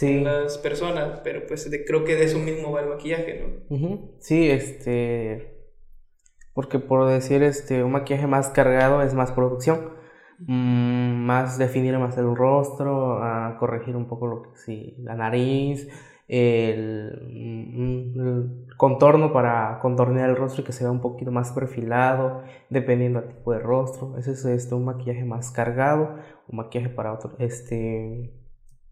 en 0.00 0.25
las 0.25 0.58
personas, 0.58 1.20
pero 1.22 1.46
pues 1.46 1.68
creo 1.87 2.04
que 2.04 2.16
de 2.16 2.25
eso 2.25 2.38
mismo 2.38 2.72
va 2.72 2.82
el 2.82 2.88
maquillaje, 2.88 3.64
¿no? 3.70 4.10
Sí, 4.20 4.50
este... 4.50 5.56
Porque 6.54 6.78
por 6.78 7.08
decir, 7.08 7.42
este, 7.42 7.84
un 7.84 7.92
maquillaje 7.92 8.26
más 8.26 8.48
cargado 8.48 9.02
es 9.02 9.14
más 9.14 9.30
producción, 9.30 9.92
mm, 10.47 11.25
más 11.25 11.59
definir 11.59 11.99
más 11.99 12.16
el 12.18 12.35
rostro, 12.37 13.23
a 13.23 13.57
corregir 13.59 13.97
un 13.97 14.07
poco 14.07 14.26
lo 14.26 14.42
que 14.42 14.57
sí, 14.57 14.95
la 14.99 15.14
nariz, 15.14 15.88
el, 16.28 17.22
mm, 17.33 18.20
el, 18.20 18.66
contorno 18.77 19.33
para 19.33 19.79
contornear 19.81 20.31
el 20.31 20.37
rostro 20.37 20.62
y 20.62 20.64
que 20.64 20.72
se 20.72 20.85
vea 20.85 20.92
un 20.92 21.01
poquito 21.01 21.33
más 21.33 21.53
perfilado, 21.53 22.42
dependiendo 22.70 23.20
del 23.20 23.31
tipo 23.31 23.53
de 23.53 23.59
rostro. 23.61 24.16
Ese 24.18 24.33
es 24.33 24.44
este, 24.44 24.74
un 24.74 24.85
maquillaje 24.85 25.24
más 25.24 25.51
cargado, 25.51 26.16
un 26.48 26.59
maquillaje 26.59 26.90
para 26.90 27.12
otro, 27.12 27.33
este, 27.38 28.33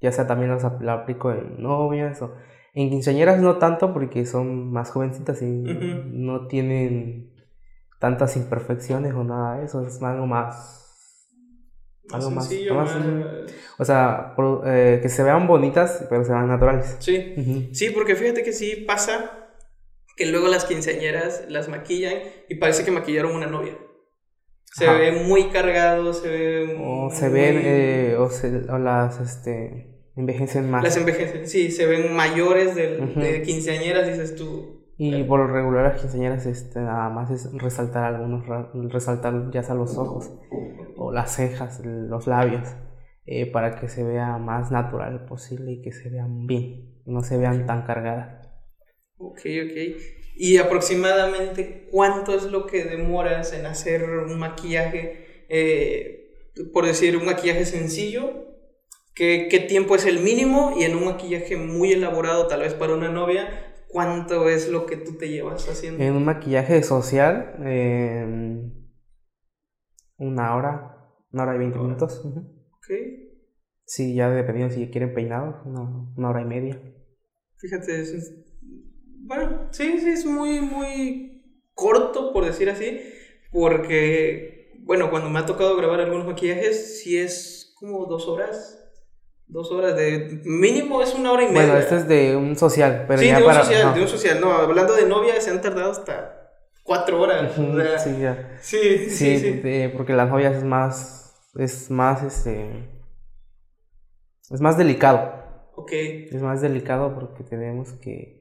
ya 0.00 0.12
sea 0.12 0.26
también 0.26 0.50
lo 0.80 0.92
aplico 0.92 1.32
en 1.32 1.62
novias 1.62 2.22
o 2.22 2.32
en 2.74 2.90
quinceañeras 2.90 3.40
no 3.40 3.56
tanto 3.56 3.92
porque 3.94 4.26
son 4.26 4.70
más 4.70 4.90
jovencitas 4.90 5.40
y 5.40 5.46
no 5.46 6.46
tienen 6.46 7.32
tantas 7.98 8.37
imperfecciones 8.37 9.14
o 9.14 9.24
nada 9.24 9.59
de 9.59 9.64
eso, 9.64 9.87
es 9.87 10.02
algo 10.02 10.26
más 10.26 10.86
algo 12.12 12.30
más, 12.30 12.50
o 13.78 13.84
sea, 13.84 14.34
eh, 14.66 15.00
que 15.02 15.08
se 15.08 15.22
vean 15.22 15.46
bonitas, 15.46 16.04
pero 16.08 16.24
se 16.24 16.32
vean 16.32 16.48
naturales. 16.48 16.96
Sí, 16.98 17.70
sí, 17.72 17.90
porque 17.90 18.14
fíjate 18.14 18.42
que 18.42 18.52
sí 18.52 18.84
pasa 18.86 19.48
que 20.16 20.26
luego 20.26 20.48
las 20.48 20.64
quinceañeras 20.64 21.44
las 21.48 21.68
maquillan 21.68 22.14
y 22.48 22.54
parece 22.56 22.84
que 22.84 22.90
maquillaron 22.90 23.34
una 23.34 23.46
novia. 23.46 23.76
Se 24.64 24.86
ve 24.86 25.12
muy 25.24 25.44
cargado, 25.48 26.12
se 26.12 26.28
ve... 26.28 26.78
O 26.80 27.10
se 27.10 27.28
ven, 27.30 27.60
eh, 27.64 28.16
o, 28.18 28.28
se, 28.28 28.48
o 28.70 28.78
las, 28.78 29.20
este, 29.20 30.10
envejecen 30.16 30.70
más. 30.70 30.82
Las 30.82 30.96
envejecen, 30.98 31.48
sí, 31.48 31.70
se 31.70 31.86
ven 31.86 32.14
mayores 32.14 32.74
de, 32.74 32.98
de 32.98 33.42
quinceañeras, 33.42 34.06
dices 34.06 34.36
tú. 34.36 34.75
Y 34.98 35.24
por 35.24 35.40
lo 35.40 35.46
regular 35.48 35.85
las 35.85 36.00
quinceañeras 36.00 36.46
este, 36.46 36.80
nada 36.80 37.11
más 37.11 37.30
es 37.30 37.52
resaltar 37.52 38.04
algunos, 38.04 38.46
resaltar 38.90 39.50
ya 39.50 39.62
sea 39.62 39.74
los 39.74 39.98
ojos 39.98 40.32
o 40.96 41.12
las 41.12 41.37
cejas, 41.37 41.82
los 41.85 42.26
labios, 42.26 42.66
eh, 43.26 43.50
para 43.50 43.78
que 43.78 43.88
se 43.88 44.04
vea 44.04 44.38
más 44.38 44.70
natural 44.70 45.26
posible 45.26 45.72
y 45.72 45.82
que 45.82 45.92
se 45.92 46.09
vean 46.09 46.46
bien, 46.46 47.02
no 47.04 47.22
se 47.22 47.37
vean 47.37 47.66
tan 47.66 47.82
cargadas. 47.82 48.48
Ok, 49.18 49.40
ok. 49.64 50.00
¿Y 50.38 50.59
aproximadamente 50.59 51.88
cuánto 51.90 52.35
es 52.35 52.44
lo 52.44 52.66
que 52.66 52.85
demoras 52.85 53.52
en 53.52 53.66
hacer 53.66 54.04
un 54.04 54.38
maquillaje? 54.38 55.44
Eh, 55.48 56.30
por 56.72 56.87
decir, 56.87 57.16
un 57.16 57.26
maquillaje 57.26 57.66
sencillo. 57.66 58.44
¿Qué, 59.14 59.48
¿Qué 59.50 59.61
tiempo 59.61 59.94
es 59.94 60.04
el 60.04 60.20
mínimo? 60.20 60.74
Y 60.78 60.85
en 60.85 60.94
un 60.94 61.06
maquillaje 61.06 61.56
muy 61.56 61.92
elaborado, 61.92 62.46
tal 62.48 62.61
vez 62.61 62.74
para 62.74 62.94
una 62.94 63.09
novia, 63.09 63.65
¿cuánto 63.88 64.49
es 64.49 64.68
lo 64.68 64.87
que 64.87 64.96
tú 64.96 65.16
te 65.16 65.29
llevas 65.29 65.68
haciendo? 65.68 66.03
En 66.03 66.14
un 66.14 66.25
maquillaje 66.25 66.83
social, 66.83 67.57
una 70.18 70.57
hora, 70.57 71.12
una 71.33 71.42
hora 71.42 71.55
y 71.55 71.59
veinte 71.59 71.79
minutos. 71.79 72.22
Ok. 72.25 72.90
Sí, 73.85 74.14
ya 74.14 74.31
dependiendo 74.31 74.75
si 74.75 74.90
quieren 74.90 75.14
peinado, 75.14 75.62
una, 75.64 76.29
hora 76.29 76.42
y 76.42 76.46
media. 76.46 76.81
Fíjate, 77.57 78.01
es 78.01 78.46
bueno, 79.27 79.68
sí, 79.72 79.99
sí, 79.99 80.09
es 80.11 80.25
muy, 80.25 80.61
muy 80.61 81.42
corto, 81.75 82.33
por 82.33 82.44
decir 82.44 82.70
así, 82.70 83.01
porque, 83.51 84.72
bueno, 84.81 85.11
cuando 85.11 85.31
me 85.31 85.40
ha 85.40 85.46
tocado 85.46 85.77
grabar 85.77 86.01
algunos 86.01 86.27
maquillajes, 86.27 87.01
sí 87.01 87.18
es 87.18 87.75
como 87.79 88.07
dos 88.07 88.29
horas. 88.29 88.86
Dos 89.48 89.70
horas 89.70 89.96
de 89.96 90.40
mínimo 90.44 91.02
es 91.02 91.14
una 91.14 91.32
hora 91.32 91.44
y 91.44 91.46
media. 91.48 91.62
Bueno, 91.62 91.78
este 91.78 91.96
es 91.96 92.09
de 92.09 92.37
un 92.37 92.56
social, 92.56 93.04
pero 93.06 93.20
sí, 93.20 93.30
de 93.30 93.44
un 93.44 93.54
social, 93.54 93.94
de 93.94 94.02
un 94.02 94.09
social. 94.09 94.40
No, 94.40 94.52
hablando 94.52 94.94
de 94.94 95.06
novia, 95.06 95.40
se 95.40 95.50
han 95.50 95.61
tardado 95.61 95.92
hasta 95.92 96.52
cuatro 96.82 97.20
horas. 97.20 97.52
sí, 98.02 98.18
ya. 98.20 98.56
Sí, 98.61 99.09
sí, 99.09 99.38
sí. 99.38 99.92
porque 99.96 100.14
las 100.14 100.28
novias 100.28 100.56
es 100.56 100.64
más, 100.64 101.35
es 101.56 101.90
más, 101.90 102.22
este, 102.24 102.90
es 104.50 104.61
más 104.61 104.76
delicado. 104.76 105.44
Ok. 105.76 105.92
Es 105.92 106.42
más 106.42 106.61
delicado 106.61 107.14
porque 107.14 107.44
tenemos 107.44 107.92
que 107.92 108.37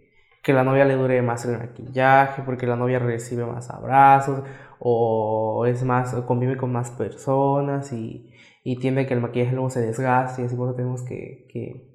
que 0.45 0.53
la 0.53 0.63
novia 0.63 0.85
le 0.85 0.93
dure 0.93 1.23
más 1.23 1.43
el 1.45 1.57
maquillaje, 1.57 2.43
porque 2.43 2.67
la 2.67 2.75
novia 2.75 2.99
recibe 2.99 3.43
más 3.45 3.71
abrazos, 3.71 4.43
o 4.77 5.65
es 5.65 5.83
más, 5.83 6.13
convive 6.27 6.55
con 6.55 6.71
más 6.71 6.91
personas 6.91 7.91
y, 7.91 8.31
y 8.65 8.77
tiende 8.79 9.05
que 9.05 9.13
el 9.13 9.21
maquillaje 9.21 9.53
luego 9.53 9.69
se 9.69 9.79
desgaste, 9.79 10.41
y 10.41 10.45
así 10.45 10.55
por 10.55 10.67
eso 10.67 10.75
tenemos 10.75 11.03
que, 11.03 11.47
que, 11.53 11.93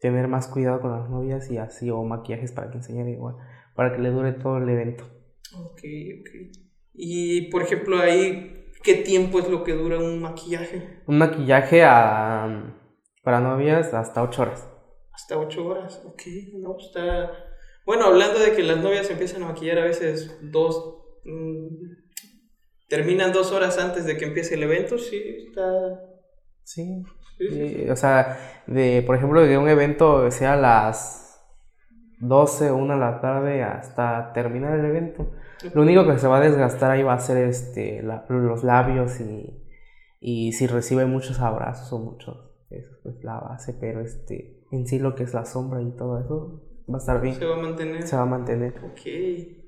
tener 0.00 0.28
más 0.28 0.48
cuidado 0.48 0.80
con 0.80 0.90
las 0.90 1.08
novias 1.08 1.50
y 1.50 1.56
así, 1.56 1.88
o 1.88 2.02
maquillajes 2.02 2.52
para 2.52 2.70
que 2.70 2.78
enseñar 2.78 3.08
igual, 3.08 3.36
para 3.74 3.94
que 3.94 4.02
le 4.02 4.10
dure 4.10 4.32
todo 4.32 4.58
el 4.58 4.68
evento. 4.68 5.04
Ok, 5.54 5.80
ok. 6.20 6.58
Y 6.94 7.50
por 7.50 7.62
ejemplo, 7.62 7.98
ahí, 7.98 8.66
¿qué 8.82 8.94
tiempo 8.96 9.38
es 9.38 9.48
lo 9.48 9.62
que 9.62 9.72
dura 9.72 9.98
un 9.98 10.20
maquillaje? 10.20 11.00
Un 11.06 11.18
maquillaje 11.18 11.84
a, 11.84 12.74
para 13.22 13.40
novias 13.40 13.94
hasta 13.94 14.22
8 14.22 14.42
horas. 14.42 14.68
Hasta 15.12 15.38
8 15.38 15.64
horas, 15.64 16.02
ok, 16.04 16.22
no, 16.54 16.76
está 16.76 17.30
bueno, 17.86 18.04
hablando 18.04 18.38
de 18.38 18.52
que 18.52 18.62
las 18.62 18.78
novias 18.78 19.10
empiezan 19.10 19.42
a 19.42 19.46
maquillar 19.46 19.78
a 19.78 19.84
veces 19.84 20.38
dos. 20.42 20.96
Terminan 22.90 23.32
dos 23.32 23.52
horas 23.52 23.78
antes 23.78 24.04
de 24.04 24.18
que 24.18 24.24
empiece 24.24 24.56
el 24.56 24.64
evento, 24.64 24.98
sí, 24.98 25.46
está. 25.46 25.62
Sí. 26.64 27.04
sí, 27.38 27.88
o 27.88 27.94
sea, 27.94 28.64
de, 28.66 29.02
por 29.06 29.14
ejemplo, 29.14 29.40
de 29.42 29.56
un 29.56 29.68
evento 29.68 30.28
sea 30.32 30.54
a 30.54 30.56
las 30.56 31.40
12 32.18 32.70
o 32.70 32.76
1 32.76 32.94
de 32.94 33.00
la 33.00 33.20
tarde 33.20 33.62
hasta 33.62 34.32
terminar 34.32 34.76
el 34.76 34.84
evento. 34.84 35.30
Lo 35.72 35.82
único 35.82 36.04
que 36.04 36.18
se 36.18 36.26
va 36.26 36.38
a 36.38 36.40
desgastar 36.40 36.90
ahí 36.90 37.04
va 37.04 37.14
a 37.14 37.20
ser 37.20 37.36
este, 37.46 38.02
los 38.28 38.64
labios 38.64 39.20
y, 39.20 39.62
y 40.20 40.52
si 40.52 40.66
recibe 40.66 41.06
muchos 41.06 41.38
abrazos 41.38 41.92
o 41.92 41.98
muchos, 42.00 42.36
eso 42.70 43.08
es 43.08 43.22
la 43.22 43.38
base, 43.38 43.72
pero 43.78 44.00
este, 44.00 44.64
en 44.72 44.88
sí 44.88 44.98
lo 44.98 45.14
que 45.14 45.22
es 45.22 45.32
la 45.32 45.44
sombra 45.44 45.80
y 45.80 45.92
todo 45.92 46.18
eso 46.18 46.60
va 46.92 46.96
a 46.96 46.98
estar 46.98 47.20
bien. 47.20 47.36
Se 47.36 47.46
va 47.46 47.54
a 47.54 47.60
mantener. 47.60 48.02
Se 48.02 48.16
va 48.16 48.22
a 48.22 48.26
mantener. 48.26 48.74
Ok. 48.84 49.59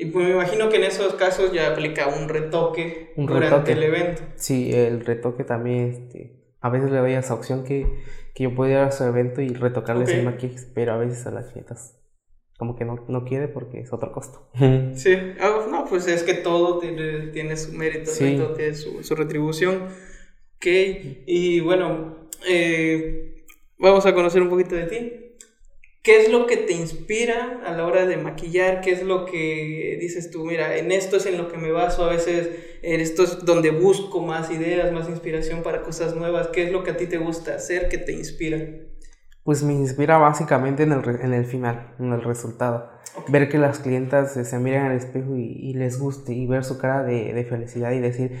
Y 0.00 0.06
pues 0.06 0.26
me 0.26 0.32
imagino 0.32 0.68
que 0.68 0.76
en 0.76 0.84
esos 0.84 1.14
casos 1.14 1.52
ya 1.52 1.72
aplica 1.72 2.06
un 2.06 2.28
retoque 2.28 3.12
durante 3.16 3.72
el 3.72 3.82
evento. 3.82 4.22
Sí, 4.36 4.72
el 4.72 5.04
retoque 5.04 5.42
también, 5.42 5.88
este, 5.88 6.54
a 6.60 6.70
veces 6.70 6.92
le 6.92 6.98
doy 6.98 7.14
esa 7.14 7.34
opción 7.34 7.64
que, 7.64 7.84
que 8.32 8.44
yo 8.44 8.54
puedo 8.54 8.70
ir 8.70 8.76
a 8.76 8.92
su 8.92 9.02
evento 9.02 9.42
y 9.42 9.48
retocarles 9.48 10.10
el 10.10 10.24
maquillaje, 10.24 10.68
pero 10.72 10.92
a 10.92 10.98
veces 10.98 11.26
a 11.26 11.32
las 11.32 11.48
clientas 11.48 11.98
como 12.56 12.76
que 12.76 12.84
no, 12.84 13.04
no 13.08 13.24
quiere 13.24 13.48
porque 13.48 13.80
es 13.80 13.92
otro 13.92 14.12
costo. 14.12 14.48
Sí, 14.94 15.16
ah, 15.40 15.66
no, 15.68 15.84
pues 15.86 16.06
es 16.06 16.22
que 16.22 16.34
todo 16.34 16.78
tiene, 16.78 17.28
tiene 17.32 17.56
su 17.56 17.72
mérito, 17.72 18.12
todo 18.12 18.54
tiene 18.54 18.74
su, 18.74 19.02
su, 19.02 19.14
retribución. 19.16 19.84
Ok, 20.56 20.66
y 21.26 21.58
bueno, 21.58 22.28
eh, 22.48 23.44
vamos 23.78 24.06
a 24.06 24.14
conocer 24.14 24.42
un 24.42 24.48
poquito 24.48 24.76
de 24.76 24.84
ti. 24.84 25.27
¿Qué 26.02 26.20
es 26.20 26.30
lo 26.30 26.46
que 26.46 26.56
te 26.56 26.72
inspira 26.72 27.60
a 27.66 27.72
la 27.72 27.84
hora 27.84 28.06
de 28.06 28.16
maquillar? 28.16 28.80
¿Qué 28.80 28.92
es 28.92 29.02
lo 29.02 29.26
que 29.26 29.98
dices 30.00 30.30
tú? 30.30 30.44
Mira, 30.44 30.76
en 30.76 30.92
esto 30.92 31.16
es 31.16 31.26
en 31.26 31.36
lo 31.36 31.48
que 31.48 31.58
me 31.58 31.70
baso, 31.70 32.04
a 32.04 32.08
veces 32.08 32.50
en 32.82 33.00
esto 33.00 33.24
es 33.24 33.44
donde 33.44 33.70
busco 33.70 34.20
más 34.20 34.50
ideas, 34.50 34.92
más 34.92 35.08
inspiración 35.08 35.62
para 35.62 35.82
cosas 35.82 36.14
nuevas. 36.14 36.48
¿Qué 36.48 36.62
es 36.62 36.72
lo 36.72 36.84
que 36.84 36.92
a 36.92 36.96
ti 36.96 37.06
te 37.06 37.18
gusta 37.18 37.56
hacer 37.56 37.88
que 37.88 37.98
te 37.98 38.12
inspira? 38.12 38.58
Pues 39.42 39.62
me 39.62 39.72
inspira 39.72 40.18
básicamente 40.18 40.84
en 40.84 40.92
el, 40.92 41.02
en 41.20 41.34
el 41.34 41.44
final, 41.44 41.94
en 41.98 42.12
el 42.12 42.22
resultado. 42.22 42.90
Ver 43.28 43.48
que 43.48 43.58
las 43.58 43.80
clientas 43.80 44.34
se 44.34 44.58
miran 44.58 44.86
al 44.86 44.96
espejo 44.96 45.34
y, 45.36 45.74
les 45.74 45.98
guste 45.98 46.32
y 46.32 46.46
ver 46.46 46.64
su 46.64 46.78
cara 46.78 47.02
de, 47.02 47.34
de 47.34 47.44
felicidad 47.44 47.92
y 47.92 47.98
decir, 47.98 48.38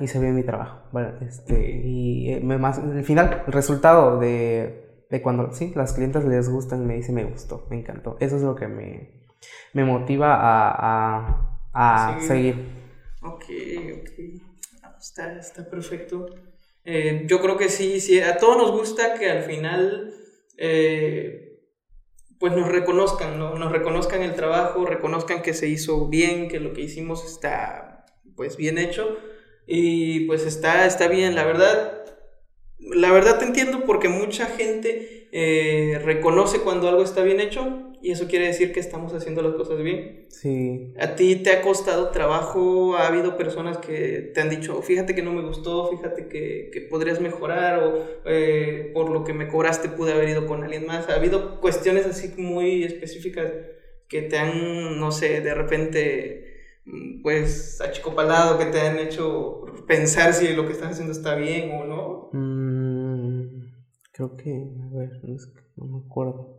hice 0.00 0.18
bien 0.18 0.34
mi 0.34 0.42
trabajo. 0.42 0.88
Bueno, 0.92 1.12
este, 1.20 1.82
y 1.84 2.32
eh, 2.32 2.40
me, 2.42 2.58
más, 2.58 2.78
el 2.78 3.04
final, 3.04 3.44
el 3.46 3.52
resultado 3.52 4.18
de 4.18 4.91
de 5.12 5.20
cuando 5.20 5.52
sí, 5.52 5.72
las 5.76 5.92
clientas 5.92 6.24
les 6.24 6.48
gustan, 6.48 6.86
me 6.86 6.94
dicen 6.94 7.14
me 7.14 7.24
gustó, 7.24 7.66
me 7.68 7.78
encantó. 7.78 8.16
Eso 8.18 8.36
es 8.36 8.42
lo 8.42 8.54
que 8.54 8.66
me, 8.66 9.10
me 9.74 9.84
motiva 9.84 10.38
a, 10.40 11.60
a, 11.74 12.18
seguir. 12.22 12.56
Ok, 13.20 13.44
ok. 14.00 14.42
Ah, 14.82 14.96
está, 14.98 15.38
está 15.38 15.68
perfecto. 15.68 16.30
Eh, 16.86 17.26
yo 17.26 17.42
creo 17.42 17.58
que 17.58 17.68
sí, 17.68 18.00
sí, 18.00 18.20
a 18.20 18.38
todos 18.38 18.56
nos 18.56 18.72
gusta 18.72 19.12
que 19.18 19.30
al 19.30 19.42
final 19.42 20.14
eh, 20.56 21.60
pues 22.38 22.54
nos 22.54 22.68
reconozcan, 22.68 23.38
¿no? 23.38 23.56
nos 23.56 23.70
reconozcan 23.70 24.22
el 24.22 24.34
trabajo, 24.34 24.86
reconozcan 24.86 25.42
que 25.42 25.52
se 25.52 25.68
hizo 25.68 26.08
bien, 26.08 26.48
que 26.48 26.58
lo 26.58 26.72
que 26.72 26.80
hicimos 26.80 27.22
está 27.26 28.06
pues 28.34 28.56
bien 28.56 28.78
hecho 28.78 29.18
y 29.66 30.20
pues 30.20 30.46
está, 30.46 30.86
está 30.86 31.06
bien, 31.08 31.34
la 31.34 31.44
verdad 31.44 32.01
la 32.90 33.12
verdad 33.12 33.38
te 33.38 33.44
entiendo 33.44 33.84
porque 33.84 34.08
mucha 34.08 34.46
gente 34.46 35.28
eh, 35.32 36.00
reconoce 36.04 36.60
cuando 36.60 36.88
algo 36.88 37.02
está 37.02 37.22
bien 37.22 37.40
hecho 37.40 37.92
y 38.02 38.10
eso 38.10 38.26
quiere 38.26 38.46
decir 38.46 38.72
que 38.72 38.80
estamos 38.80 39.14
haciendo 39.14 39.42
las 39.42 39.54
cosas 39.54 39.80
bien. 39.82 40.26
Sí. 40.28 40.92
¿A 40.98 41.14
ti 41.14 41.36
te 41.36 41.52
ha 41.52 41.62
costado 41.62 42.10
trabajo? 42.10 42.96
¿Ha 42.96 43.06
habido 43.06 43.36
personas 43.36 43.78
que 43.78 44.32
te 44.34 44.40
han 44.40 44.50
dicho, 44.50 44.82
fíjate 44.82 45.14
que 45.14 45.22
no 45.22 45.32
me 45.32 45.42
gustó, 45.42 45.88
fíjate 45.90 46.26
que, 46.28 46.70
que 46.72 46.80
podrías 46.82 47.20
mejorar 47.20 47.82
o 47.82 48.04
eh, 48.24 48.90
por 48.92 49.10
lo 49.10 49.24
que 49.24 49.32
me 49.32 49.48
cobraste 49.48 49.88
pude 49.88 50.12
haber 50.12 50.30
ido 50.30 50.46
con 50.46 50.64
alguien 50.64 50.86
más? 50.86 51.08
¿Ha 51.08 51.14
habido 51.14 51.60
cuestiones 51.60 52.06
así 52.06 52.32
muy 52.36 52.82
específicas 52.82 53.52
que 54.08 54.22
te 54.22 54.36
han, 54.36 54.98
no 54.98 55.12
sé, 55.12 55.40
de 55.40 55.54
repente 55.54 56.51
pues 57.22 57.80
achicopalado 57.80 58.58
que 58.58 58.66
te 58.66 58.80
han 58.80 58.98
hecho 58.98 59.64
pensar 59.86 60.32
si 60.32 60.52
lo 60.54 60.66
que 60.66 60.72
estás 60.72 60.92
haciendo 60.92 61.12
está 61.12 61.34
bien 61.34 61.70
o 61.72 61.84
no? 61.84 62.30
Mm, 62.32 63.72
creo 64.12 64.36
que, 64.36 64.50
a 64.50 64.96
ver, 64.96 65.10
no, 65.76 65.84
me 65.86 66.04
acuerdo. 66.04 66.58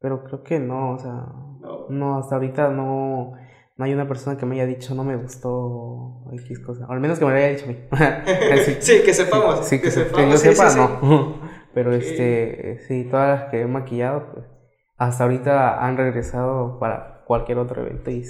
Pero 0.00 0.24
creo 0.24 0.42
que 0.42 0.58
no, 0.58 0.94
o 0.94 0.98
sea, 0.98 1.26
no, 1.88 2.18
hasta 2.18 2.34
ahorita 2.34 2.70
no, 2.70 3.34
no 3.76 3.84
hay 3.84 3.94
una 3.94 4.08
persona 4.08 4.36
que 4.36 4.46
me 4.46 4.56
haya 4.56 4.66
dicho 4.66 4.96
no 4.96 5.04
me 5.04 5.14
gustó 5.14 6.24
X 6.32 6.58
cosa, 6.58 6.86
o 6.88 6.92
al 6.92 6.98
menos 6.98 7.20
que 7.20 7.24
me 7.24 7.30
lo 7.30 7.36
haya 7.36 7.50
dicho 7.50 7.66
a 7.66 7.68
mí. 7.68 7.76
sí, 8.80 9.02
que 9.04 9.14
sepamos. 9.14 9.64
Sí, 9.64 9.80
que, 9.80 9.90
yo 9.90 10.36
sepa, 10.36 10.74
no. 10.74 11.40
Pero 11.74 11.92
este, 11.94 12.80
sí, 12.86 13.04
todas 13.04 13.40
las 13.40 13.50
que 13.50 13.60
he 13.62 13.66
maquillado, 13.66 14.32
pues 14.32 14.46
hasta 14.98 15.24
ahorita 15.24 15.84
han 15.84 15.96
regresado 15.96 16.78
para 16.78 17.11
cualquier 17.24 17.58
otro 17.58 17.82
evento 17.82 18.10
y 18.10 18.24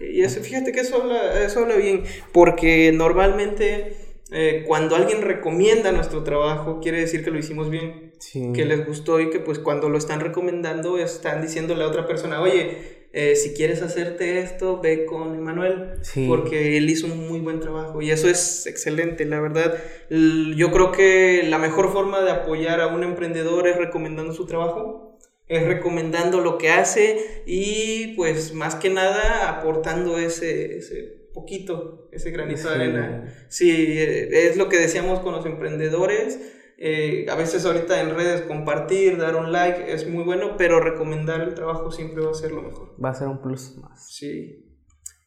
y 0.00 0.22
eso, 0.22 0.40
fíjate 0.40 0.72
que 0.72 0.80
eso 0.80 1.02
habla, 1.02 1.42
eso 1.42 1.60
habla 1.60 1.76
bien, 1.76 2.04
porque 2.32 2.92
normalmente 2.92 3.96
eh, 4.30 4.64
cuando 4.66 4.96
alguien 4.96 5.22
recomienda 5.22 5.92
nuestro 5.92 6.22
trabajo, 6.22 6.80
quiere 6.80 7.00
decir 7.00 7.24
que 7.24 7.30
lo 7.30 7.38
hicimos 7.38 7.70
bien, 7.70 8.12
que 8.54 8.64
les 8.64 8.86
gustó 8.86 9.20
y 9.20 9.30
que 9.30 9.40
pues 9.40 9.58
cuando 9.58 9.88
lo 9.88 9.98
están 9.98 10.20
recomendando 10.20 10.98
están 10.98 11.42
diciéndole 11.42 11.82
a 11.82 11.88
otra 11.88 12.06
persona, 12.06 12.40
oye, 12.40 12.98
eh, 13.12 13.36
si 13.36 13.54
quieres 13.54 13.80
hacerte 13.82 14.40
esto, 14.40 14.80
ve 14.80 15.06
con 15.06 15.34
Emanuel, 15.34 15.94
porque 16.28 16.76
él 16.76 16.90
hizo 16.90 17.06
un 17.06 17.26
muy 17.26 17.40
buen 17.40 17.58
trabajo 17.58 18.02
y 18.02 18.10
eso 18.10 18.28
es 18.28 18.66
excelente, 18.66 19.24
la 19.24 19.40
verdad. 19.40 19.74
Yo 20.10 20.70
creo 20.70 20.92
que 20.92 21.42
la 21.48 21.58
mejor 21.58 21.90
forma 21.90 22.20
de 22.20 22.30
apoyar 22.30 22.80
a 22.80 22.88
un 22.88 23.02
emprendedor 23.02 23.66
es 23.66 23.76
recomendando 23.76 24.34
su 24.34 24.46
trabajo 24.46 25.07
es 25.48 25.66
recomendando 25.66 26.40
lo 26.40 26.58
que 26.58 26.70
hace 26.70 27.42
y 27.46 28.14
pues 28.16 28.54
más 28.54 28.74
que 28.74 28.90
nada 28.90 29.48
aportando 29.48 30.18
ese, 30.18 30.78
ese 30.78 31.30
poquito, 31.32 32.08
ese 32.12 32.30
granito 32.30 32.68
de 32.68 32.74
arena. 32.74 33.34
Sí, 33.48 33.96
es 33.98 34.56
lo 34.56 34.68
que 34.68 34.78
decíamos 34.78 35.20
con 35.20 35.32
los 35.32 35.46
emprendedores. 35.46 36.54
Eh, 36.80 37.26
a 37.28 37.34
veces 37.34 37.64
ahorita 37.64 38.00
en 38.00 38.14
redes 38.14 38.42
compartir, 38.42 39.18
dar 39.18 39.34
un 39.36 39.50
like 39.50 39.92
es 39.92 40.08
muy 40.08 40.22
bueno, 40.22 40.56
pero 40.56 40.80
recomendar 40.80 41.40
el 41.40 41.54
trabajo 41.54 41.90
siempre 41.90 42.22
va 42.22 42.30
a 42.30 42.34
ser 42.34 42.52
lo 42.52 42.62
mejor. 42.62 42.94
Va 43.02 43.10
a 43.10 43.14
ser 43.14 43.28
un 43.28 43.40
plus 43.42 43.76
más. 43.78 44.12
Sí. 44.12 44.64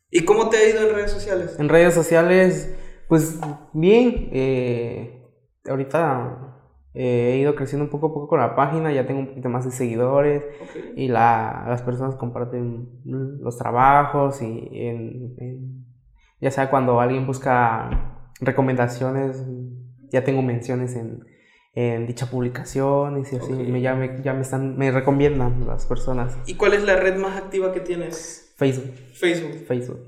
¿Y 0.10 0.24
cómo 0.24 0.50
te 0.50 0.58
ha 0.58 0.70
ido 0.70 0.88
en 0.88 0.96
redes 0.96 1.12
sociales? 1.12 1.56
En 1.58 1.68
redes 1.68 1.94
sociales, 1.94 2.74
pues 3.08 3.38
bien. 3.74 4.30
Eh, 4.32 5.26
ahorita 5.66 6.61
he 6.94 7.38
ido 7.38 7.56
creciendo 7.56 7.86
un 7.86 7.90
poco 7.90 8.08
a 8.08 8.14
poco 8.14 8.28
con 8.28 8.40
la 8.40 8.56
página, 8.56 8.92
ya 8.92 9.06
tengo 9.06 9.22
un 9.22 9.28
poquito 9.28 9.50
más 9.50 9.66
de 9.66 9.72
seguidores 9.72 10.44
y 10.96 11.08
la, 11.08 11.66
las 11.68 11.82
personas 11.82 12.16
comparten 12.16 12.90
los 13.06 13.58
trabajos 13.58 14.42
y 14.42 14.70
en, 14.72 15.86
ya 16.42 16.52
sea 16.52 16.70
cuando 16.70 17.00
alguien 17.00 17.26
busca 17.26 18.28
recomendaciones, 18.42 19.46
ya 20.10 20.24
tengo 20.24 20.42
menciones 20.42 20.96
en, 20.96 21.24
en 21.74 22.08
dicha 22.08 22.26
publicación 22.30 23.20
y 23.20 23.22
así, 23.22 23.54
me, 23.54 23.80
ya, 23.80 23.96
me, 23.96 24.22
ya 24.22 24.34
me, 24.34 24.42
están, 24.42 24.78
me 24.78 24.92
recomiendan 24.92 25.66
las 25.66 25.86
personas. 25.86 26.38
¿Y 26.46 26.56
cuál 26.56 26.74
es 26.74 26.84
la 26.84 26.98
red 26.98 27.16
más 27.16 27.38
activa 27.38 27.72
que 27.72 27.80
tienes? 27.80 28.54
Facebook. 28.58 28.92
Facebook. 29.14 29.66
Facebook. 29.66 30.00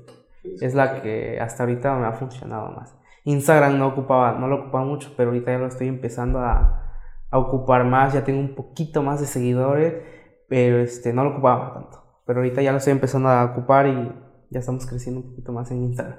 Es 0.60 0.74
la 0.74 1.00
que 1.00 1.40
hasta 1.40 1.62
ahorita 1.62 1.96
me 1.96 2.06
ha 2.06 2.12
funcionado 2.12 2.70
más. 2.72 2.94
Instagram 3.24 3.78
no 3.78 3.88
ocupaba, 3.88 4.38
no 4.38 4.48
lo 4.48 4.62
ocupaba 4.62 4.84
mucho, 4.84 5.14
pero 5.16 5.30
ahorita 5.30 5.52
ya 5.52 5.58
lo 5.58 5.66
estoy 5.66 5.88
empezando 5.88 6.38
a, 6.40 7.00
a 7.30 7.38
ocupar 7.38 7.84
más, 7.84 8.12
ya 8.12 8.24
tengo 8.24 8.40
un 8.40 8.54
poquito 8.54 9.02
más 9.02 9.20
de 9.20 9.26
seguidores, 9.26 9.94
pero 10.48 10.78
este, 10.78 11.12
no 11.12 11.24
lo 11.24 11.30
ocupaba 11.30 11.72
tanto. 11.74 12.22
Pero 12.26 12.40
ahorita 12.40 12.62
ya 12.62 12.72
lo 12.72 12.78
estoy 12.78 12.92
empezando 12.92 13.28
a 13.28 13.44
ocupar 13.44 13.86
y 13.86 14.12
ya 14.50 14.60
estamos 14.60 14.86
creciendo 14.86 15.20
un 15.20 15.30
poquito 15.30 15.52
más 15.52 15.70
en 15.70 15.84
Instagram. 15.84 16.18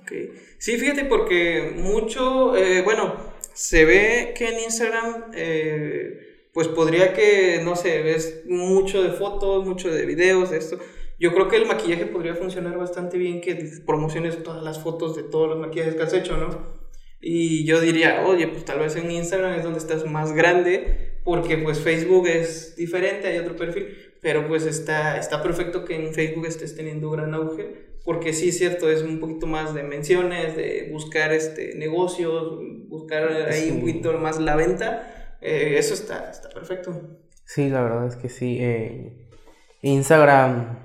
Ok. 0.00 0.12
Sí, 0.58 0.76
fíjate 0.76 1.04
porque 1.06 1.74
mucho, 1.76 2.56
eh, 2.56 2.82
bueno, 2.82 3.14
se 3.52 3.84
ve 3.84 4.34
que 4.36 4.48
en 4.48 4.60
Instagram, 4.60 5.30
eh, 5.34 6.48
pues 6.52 6.68
podría 6.68 7.14
que, 7.14 7.60
no 7.64 7.74
sé, 7.74 8.02
ves 8.02 8.44
mucho 8.46 9.02
de 9.02 9.10
fotos, 9.10 9.66
mucho 9.66 9.90
de 9.90 10.06
videos, 10.06 10.50
de 10.50 10.58
esto 10.58 10.78
yo 11.18 11.32
creo 11.32 11.48
que 11.48 11.56
el 11.56 11.66
maquillaje 11.66 12.06
podría 12.06 12.34
funcionar 12.34 12.76
bastante 12.76 13.18
bien 13.18 13.40
que 13.40 13.54
promociones 13.86 14.42
todas 14.42 14.62
las 14.62 14.82
fotos 14.82 15.16
de 15.16 15.22
todos 15.22 15.48
los 15.48 15.58
maquillajes 15.58 15.94
que 15.94 16.02
has 16.02 16.14
hecho, 16.14 16.36
¿no? 16.36 16.84
Y 17.20 17.64
yo 17.64 17.80
diría, 17.80 18.24
oye, 18.26 18.48
pues 18.48 18.64
tal 18.64 18.80
vez 18.80 18.96
en 18.96 19.10
Instagram 19.10 19.54
es 19.54 19.64
donde 19.64 19.78
estás 19.78 20.04
más 20.04 20.32
grande, 20.32 21.20
porque 21.24 21.56
pues 21.56 21.80
Facebook 21.80 22.26
es 22.26 22.76
diferente, 22.76 23.28
hay 23.28 23.38
otro 23.38 23.56
perfil, 23.56 23.96
pero 24.20 24.46
pues 24.46 24.66
está, 24.66 25.16
está 25.16 25.42
perfecto 25.42 25.84
que 25.84 25.96
en 25.96 26.12
Facebook 26.12 26.46
estés 26.46 26.76
teniendo 26.76 27.10
gran 27.10 27.32
auge, 27.32 27.94
porque 28.04 28.34
sí 28.34 28.50
es 28.50 28.58
cierto, 28.58 28.90
es 28.90 29.02
un 29.02 29.20
poquito 29.20 29.46
más 29.46 29.72
de 29.72 29.84
menciones, 29.84 30.54
de 30.54 30.90
buscar 30.92 31.32
este, 31.32 31.74
negocios, 31.76 32.58
buscar 32.88 33.26
ahí 33.50 33.70
un 33.70 33.80
poquito 33.80 34.12
más 34.18 34.38
la 34.38 34.56
venta, 34.56 35.36
eh, 35.40 35.76
eso 35.78 35.94
está, 35.94 36.30
está 36.30 36.50
perfecto. 36.50 37.18
Sí, 37.46 37.70
la 37.70 37.82
verdad 37.82 38.06
es 38.06 38.16
que 38.16 38.28
sí. 38.28 38.58
Eh, 38.60 39.28
Instagram 39.82 40.83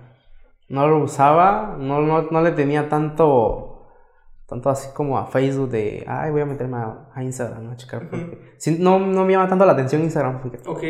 no 0.69 0.87
lo 0.87 1.03
usaba, 1.03 1.75
no, 1.79 2.01
no, 2.01 2.29
no 2.29 2.41
le 2.41 2.51
tenía 2.51 2.89
tanto, 2.89 3.87
tanto 4.47 4.69
así 4.69 4.89
como 4.93 5.17
a 5.17 5.25
Facebook 5.25 5.69
de, 5.69 6.03
ay, 6.07 6.31
voy 6.31 6.41
a 6.41 6.45
meterme 6.45 6.77
a, 6.77 7.23
Instagram 7.23 7.71
a 7.71 7.75
checar. 7.75 8.09
no, 8.79 8.99
no 8.99 9.25
me 9.25 9.33
llama 9.33 9.49
tanto 9.49 9.65
la 9.65 9.73
atención 9.73 10.03
Instagram, 10.03 10.41
fíjate. 10.43 10.69
Ok. 10.69 10.83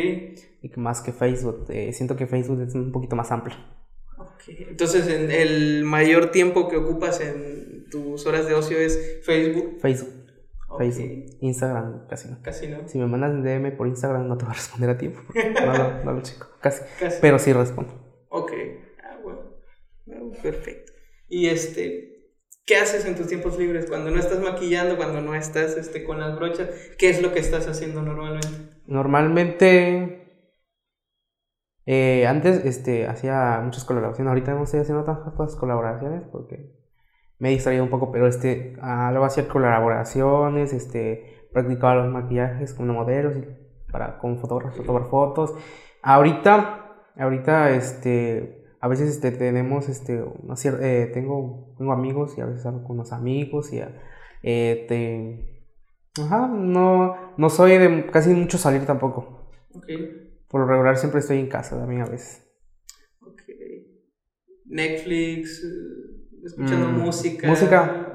Y 0.62 0.70
más 0.76 1.00
que 1.00 1.12
Facebook, 1.12 1.64
eh, 1.70 1.92
siento 1.92 2.14
que 2.14 2.26
Facebook 2.26 2.60
es 2.60 2.74
un 2.74 2.92
poquito 2.92 3.16
más 3.16 3.32
amplio. 3.32 3.56
Okay. 4.18 4.66
Entonces, 4.68 5.06
el 5.08 5.84
mayor 5.84 6.30
tiempo 6.30 6.68
que 6.68 6.76
ocupas 6.76 7.20
en 7.20 7.86
tus 7.90 8.26
horas 8.26 8.46
de 8.46 8.54
ocio 8.54 8.78
es 8.78 9.20
Facebook. 9.24 9.80
Facebook. 9.80 10.20
Facebook. 10.78 11.36
Instagram, 11.40 12.06
casi 12.06 12.28
no. 12.28 12.38
Casi 12.42 12.68
no. 12.68 12.86
Si 12.86 12.98
me 12.98 13.06
mandas 13.06 13.32
un 13.32 13.42
DM 13.42 13.76
por 13.76 13.88
Instagram, 13.88 14.28
no 14.28 14.36
te 14.36 14.44
voy 14.44 14.52
a 14.52 14.54
responder 14.58 14.90
a 14.90 14.98
tiempo. 14.98 15.20
No, 15.34 15.72
no, 15.72 16.04
no 16.04 16.12
lo 16.12 16.20
checo. 16.20 16.46
Casi. 16.60 16.82
Casi. 16.98 17.18
Pero 17.20 17.38
sí 17.38 17.52
respondo. 17.52 17.92
Ok. 18.28 18.52
Perfecto. 20.42 20.92
Y 21.28 21.48
este, 21.48 22.32
¿qué 22.66 22.76
haces 22.76 23.04
en 23.04 23.16
tus 23.16 23.28
tiempos 23.28 23.58
libres? 23.58 23.86
Cuando 23.86 24.10
no 24.10 24.18
estás 24.18 24.40
maquillando, 24.40 24.96
cuando 24.96 25.20
no 25.20 25.34
estás 25.34 25.76
este, 25.76 26.04
con 26.04 26.20
las 26.20 26.36
brochas, 26.36 26.68
¿qué 26.98 27.10
es 27.10 27.22
lo 27.22 27.32
que 27.32 27.40
estás 27.40 27.66
haciendo 27.68 28.02
normalmente? 28.02 28.48
Normalmente 28.86 30.20
eh, 31.86 32.26
antes 32.26 32.64
este, 32.64 33.06
hacía 33.06 33.60
muchas 33.64 33.84
colaboraciones, 33.84 34.28
ahorita 34.28 34.54
no 34.54 34.64
estoy 34.64 34.80
haciendo 34.80 35.04
tantas 35.04 35.56
colaboraciones 35.56 36.22
porque 36.30 36.78
me 37.38 37.48
he 37.48 37.52
distraído 37.52 37.82
un 37.82 37.90
poco, 37.90 38.12
pero 38.12 38.26
este, 38.26 38.76
ah, 38.82 39.08
luego 39.10 39.26
hacía 39.26 39.48
colaboraciones, 39.48 40.72
este, 40.72 41.48
practicaba 41.52 41.96
los 41.96 42.12
maquillajes 42.12 42.74
con 42.74 42.86
modelos 42.88 43.36
y 43.36 43.44
para, 43.90 44.18
con 44.18 44.38
fotógrafos, 44.38 44.84
tomar 44.86 45.08
fotos. 45.08 45.54
Ahorita, 46.02 47.08
ahorita, 47.16 47.70
este, 47.70 48.59
a 48.80 48.88
veces 48.88 49.10
este, 49.10 49.30
tenemos, 49.30 49.88
este, 49.90 50.24
eh, 50.80 51.10
tengo, 51.12 51.74
tengo 51.76 51.92
amigos 51.92 52.36
y 52.38 52.40
a 52.40 52.46
veces 52.46 52.62
salgo 52.62 52.82
con 52.82 52.96
unos 52.96 53.12
amigos 53.12 53.72
y 53.74 53.80
eh, 54.42 54.86
te, 54.88 56.22
ajá, 56.22 56.48
no, 56.48 57.34
no 57.36 57.50
soy 57.50 57.76
de 57.76 58.06
casi 58.06 58.30
mucho 58.30 58.56
salir 58.56 58.86
tampoco. 58.86 59.50
Okay. 59.74 60.42
Por 60.48 60.62
lo 60.62 60.66
regular 60.66 60.96
siempre 60.96 61.20
estoy 61.20 61.38
en 61.40 61.48
casa 61.48 61.78
también 61.78 62.00
a 62.02 62.06
veces. 62.06 62.50
Ok. 63.20 63.42
Netflix, 64.64 65.62
eh, 65.62 66.40
escuchando 66.44 66.88
mm, 66.88 66.98
música. 66.98 67.48
Música. 67.48 68.06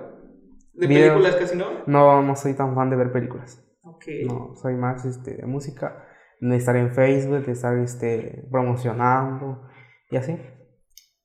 ¿De 0.74 0.88
películas 0.88 1.36
casi 1.36 1.56
no? 1.56 1.86
No, 1.86 2.24
no 2.24 2.36
soy 2.36 2.56
tan 2.56 2.74
fan 2.74 2.90
de 2.90 2.96
ver 2.96 3.12
películas. 3.12 3.64
Ok. 3.84 4.06
No, 4.26 4.56
soy 4.56 4.74
más 4.74 5.06
este, 5.06 5.36
de 5.36 5.46
música, 5.46 6.08
de 6.42 6.56
estar 6.56 6.76
en 6.76 6.92
Facebook, 6.92 7.46
de 7.46 7.52
estar 7.52 7.78
este, 7.78 8.48
promocionando 8.50 9.62
y 10.10 10.18
así. 10.18 10.38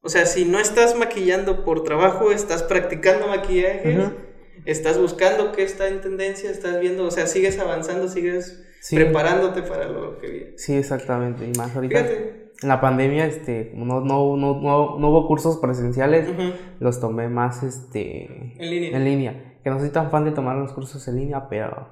O 0.02 0.08
sea, 0.08 0.24
si 0.26 0.44
no 0.44 0.58
estás 0.58 0.96
maquillando 0.96 1.64
por 1.64 1.84
trabajo, 1.84 2.32
estás 2.32 2.62
practicando 2.62 3.28
maquillaje, 3.28 3.98
estás 4.64 4.98
buscando 4.98 5.52
qué 5.52 5.62
está 5.62 5.88
en 5.88 6.00
tendencia, 6.00 6.50
estás 6.50 6.80
viendo, 6.80 7.04
o 7.04 7.10
sea, 7.10 7.26
sigues 7.26 7.58
avanzando, 7.58 8.08
sigues 8.08 8.64
preparándote 8.90 9.62
para 9.62 9.88
lo 9.88 10.18
que 10.18 10.28
viene. 10.28 10.52
Sí, 10.56 10.74
exactamente. 10.74 11.44
Y 11.44 11.52
más 11.58 11.74
ahorita. 11.74 12.00
En 12.62 12.68
la 12.68 12.80
pandemia, 12.80 13.24
este, 13.24 13.72
no, 13.74 14.00
no, 14.00 14.36
no, 14.36 14.60
no, 14.60 15.08
hubo 15.08 15.26
cursos 15.26 15.58
presenciales, 15.58 16.28
los 16.78 17.00
tomé 17.00 17.28
más 17.28 17.62
este, 17.62 18.54
en 18.58 18.70
línea. 18.70 18.96
en 18.96 19.04
línea. 19.04 19.60
Que 19.64 19.70
no 19.70 19.80
soy 19.80 19.90
tan 19.90 20.10
fan 20.10 20.24
de 20.24 20.32
tomar 20.32 20.56
los 20.56 20.72
cursos 20.72 21.06
en 21.08 21.16
línea, 21.16 21.48
pero 21.48 21.88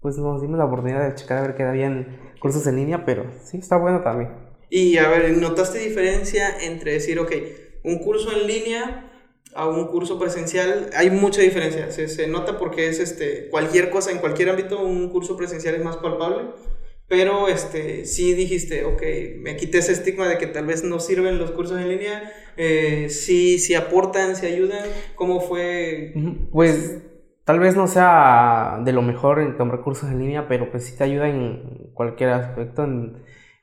pues 0.00 0.16
nos 0.18 0.40
dimos 0.40 0.58
la 0.58 0.64
oportunidad 0.64 1.06
de 1.06 1.14
checar 1.14 1.38
a 1.38 1.42
ver 1.42 1.54
qué 1.54 1.62
había 1.62 2.06
cursos 2.40 2.66
en 2.66 2.76
línea, 2.76 3.04
pero 3.04 3.26
sí, 3.42 3.58
está 3.58 3.76
bueno 3.76 4.00
también. 4.02 4.49
Y 4.70 4.96
a 4.98 5.08
ver, 5.08 5.36
¿notaste 5.36 5.78
diferencia 5.78 6.56
entre 6.62 6.92
decir, 6.92 7.18
ok, 7.18 7.32
un 7.84 7.98
curso 7.98 8.32
en 8.32 8.46
línea 8.46 9.06
a 9.54 9.68
un 9.68 9.88
curso 9.88 10.18
presencial, 10.18 10.90
hay 10.96 11.10
mucha 11.10 11.42
diferencia. 11.42 11.90
Se, 11.90 12.08
se, 12.08 12.28
nota 12.28 12.56
porque 12.56 12.88
es 12.88 13.00
este, 13.00 13.48
cualquier 13.50 13.90
cosa, 13.90 14.12
en 14.12 14.18
cualquier 14.18 14.48
ámbito, 14.48 14.80
un 14.80 15.10
curso 15.10 15.36
presencial 15.36 15.74
es 15.74 15.84
más 15.84 15.96
palpable. 15.96 16.50
Pero 17.08 17.48
este, 17.48 18.04
sí 18.04 18.34
dijiste, 18.34 18.84
ok, 18.84 19.02
me 19.38 19.56
quité 19.56 19.78
ese 19.78 19.90
estigma 19.90 20.28
de 20.28 20.38
que 20.38 20.46
tal 20.46 20.66
vez 20.66 20.84
no 20.84 21.00
sirven 21.00 21.38
los 21.38 21.50
cursos 21.50 21.80
en 21.80 21.88
línea. 21.88 22.32
Eh, 22.56 23.08
sí, 23.10 23.58
sí 23.58 23.74
aportan, 23.74 24.36
sí 24.36 24.46
ayudan. 24.46 24.84
¿Cómo 25.16 25.40
fue? 25.40 26.14
Pues 26.52 27.02
tal 27.44 27.58
vez 27.58 27.74
no 27.74 27.88
sea 27.88 28.80
de 28.84 28.92
lo 28.92 29.02
mejor 29.02 29.40
en 29.40 29.56
tomar 29.56 29.80
cursos 29.80 30.08
en 30.08 30.20
línea, 30.20 30.46
pero 30.46 30.70
pues 30.70 30.84
sí 30.84 30.96
te 30.96 31.02
ayuda 31.02 31.28
en 31.28 31.90
cualquier 31.94 32.30
aspecto. 32.30 32.86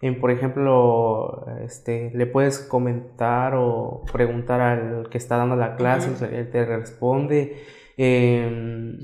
En, 0.01 0.19
por 0.19 0.31
ejemplo, 0.31 1.45
este, 1.63 2.11
le 2.13 2.27
puedes 2.27 2.59
comentar 2.59 3.55
o 3.55 4.03
preguntar 4.11 4.61
al 4.61 5.09
que 5.09 5.17
está 5.17 5.37
dando 5.37 5.55
la 5.55 5.75
clase, 5.75 6.11
él 6.35 6.49
te 6.51 6.65
responde. 6.65 7.63
Eh, 7.97 8.97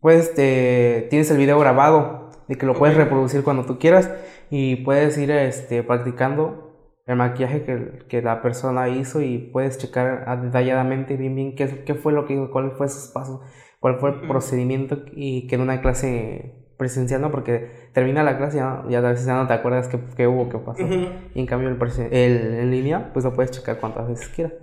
pues 0.00 0.34
te, 0.34 1.06
tienes 1.10 1.30
el 1.30 1.38
video 1.38 1.58
grabado, 1.58 2.30
de 2.48 2.56
que 2.56 2.66
lo 2.66 2.74
puedes 2.74 2.96
reproducir 2.96 3.42
cuando 3.42 3.64
tú 3.64 3.78
quieras 3.78 4.10
y 4.50 4.76
puedes 4.76 5.16
ir 5.18 5.30
este, 5.30 5.82
practicando 5.82 7.00
el 7.06 7.16
maquillaje 7.16 7.64
que, 7.64 8.06
que 8.08 8.22
la 8.22 8.42
persona 8.42 8.88
hizo 8.88 9.20
y 9.20 9.38
puedes 9.38 9.78
checar 9.78 10.42
detalladamente 10.42 11.16
bien 11.16 11.34
bien 11.34 11.54
qué, 11.54 11.84
qué 11.84 11.94
fue 11.94 12.12
lo 12.12 12.26
que 12.26 12.48
cuál 12.50 12.72
fue 12.72 12.88
sus 12.88 13.10
pasos, 13.12 13.40
cuál 13.80 13.98
fue 13.98 14.10
el 14.10 14.28
procedimiento 14.28 15.02
y 15.12 15.46
que 15.46 15.56
en 15.56 15.60
una 15.60 15.80
clase 15.80 16.63
presencial 16.76 17.20
no, 17.20 17.30
porque 17.30 17.88
termina 17.92 18.22
la 18.22 18.36
clase 18.36 18.58
y 18.58 18.60
ya, 18.60 18.98
a 18.98 19.00
veces 19.00 19.26
ya 19.26 19.34
no 19.34 19.46
te 19.46 19.52
acuerdas 19.52 19.88
qué, 19.88 20.26
hubo, 20.26 20.48
qué 20.48 20.58
pasó. 20.58 20.82
Y 20.82 21.40
en 21.40 21.46
cambio 21.46 21.68
el, 21.68 21.78
el, 22.12 22.54
en 22.54 22.70
línea, 22.70 23.12
pues 23.12 23.24
lo 23.24 23.32
puedes 23.32 23.50
checar 23.50 23.80
cuantas 23.80 24.08
veces 24.08 24.28
quieras. 24.28 24.54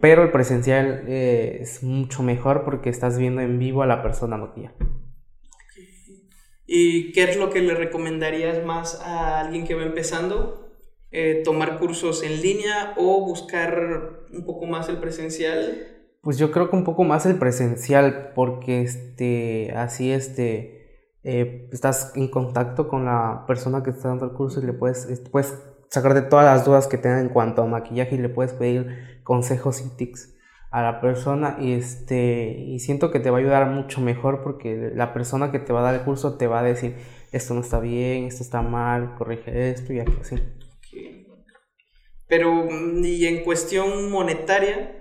Pero 0.00 0.22
el 0.22 0.30
presencial 0.30 1.04
eh, 1.08 1.58
es 1.60 1.82
mucho 1.82 2.22
mejor 2.22 2.64
porque 2.64 2.88
estás 2.88 3.18
viendo 3.18 3.40
en 3.40 3.58
vivo 3.58 3.82
a 3.82 3.86
la 3.86 4.02
persona 4.02 4.36
maquilla. 4.36 4.72
¿Y 6.66 7.12
qué 7.12 7.24
es 7.24 7.36
lo 7.36 7.50
que 7.50 7.60
le 7.60 7.74
recomendarías 7.74 8.64
más 8.64 9.00
a 9.00 9.40
alguien 9.40 9.66
que 9.66 9.74
va 9.74 9.82
empezando? 9.82 10.70
Eh, 11.10 11.42
¿Tomar 11.44 11.78
cursos 11.80 12.22
en 12.22 12.40
línea 12.40 12.94
o 12.96 13.26
buscar 13.26 14.20
un 14.32 14.44
poco 14.46 14.66
más 14.66 14.88
el 14.88 14.98
presencial? 14.98 16.06
Pues 16.22 16.38
yo 16.38 16.52
creo 16.52 16.70
que 16.70 16.76
un 16.76 16.84
poco 16.84 17.02
más 17.02 17.26
el 17.26 17.38
presencial, 17.38 18.32
porque 18.34 18.82
este, 18.82 19.72
así 19.74 20.12
este, 20.12 20.79
eh, 21.22 21.68
estás 21.72 22.12
en 22.16 22.28
contacto 22.28 22.88
con 22.88 23.04
la 23.04 23.44
persona 23.46 23.82
que 23.82 23.90
está 23.90 24.08
dando 24.08 24.24
el 24.26 24.32
curso 24.32 24.60
y 24.60 24.66
le 24.66 24.72
puedes, 24.72 25.06
puedes 25.30 25.54
sacar 25.88 26.14
de 26.14 26.22
todas 26.22 26.44
las 26.44 26.64
dudas 26.64 26.86
que 26.86 26.98
tenga 26.98 27.20
en 27.20 27.28
cuanto 27.28 27.62
a 27.62 27.66
maquillaje 27.66 28.14
y 28.14 28.18
le 28.18 28.28
puedes 28.28 28.52
pedir 28.52 29.20
consejos 29.22 29.80
y 29.80 29.96
tics 29.96 30.34
a 30.70 30.82
la 30.82 31.00
persona 31.00 31.56
y 31.60 31.72
este 31.72 32.54
y 32.58 32.78
siento 32.78 33.10
que 33.10 33.18
te 33.18 33.30
va 33.30 33.38
a 33.38 33.40
ayudar 33.40 33.66
mucho 33.66 34.00
mejor 34.00 34.42
porque 34.42 34.92
la 34.94 35.12
persona 35.12 35.50
que 35.50 35.58
te 35.58 35.72
va 35.72 35.80
a 35.80 35.82
dar 35.82 35.94
el 35.96 36.02
curso 36.02 36.36
te 36.36 36.46
va 36.46 36.60
a 36.60 36.62
decir 36.62 36.94
esto 37.32 37.54
no 37.54 37.60
está 37.60 37.80
bien, 37.80 38.24
esto 38.24 38.42
está 38.42 38.62
mal, 38.62 39.14
corrige 39.16 39.70
esto 39.70 39.92
y 39.92 40.00
así. 40.00 40.36
Pero 42.28 42.68
y 42.70 43.26
en 43.26 43.42
cuestión 43.42 44.10
monetaria, 44.10 44.99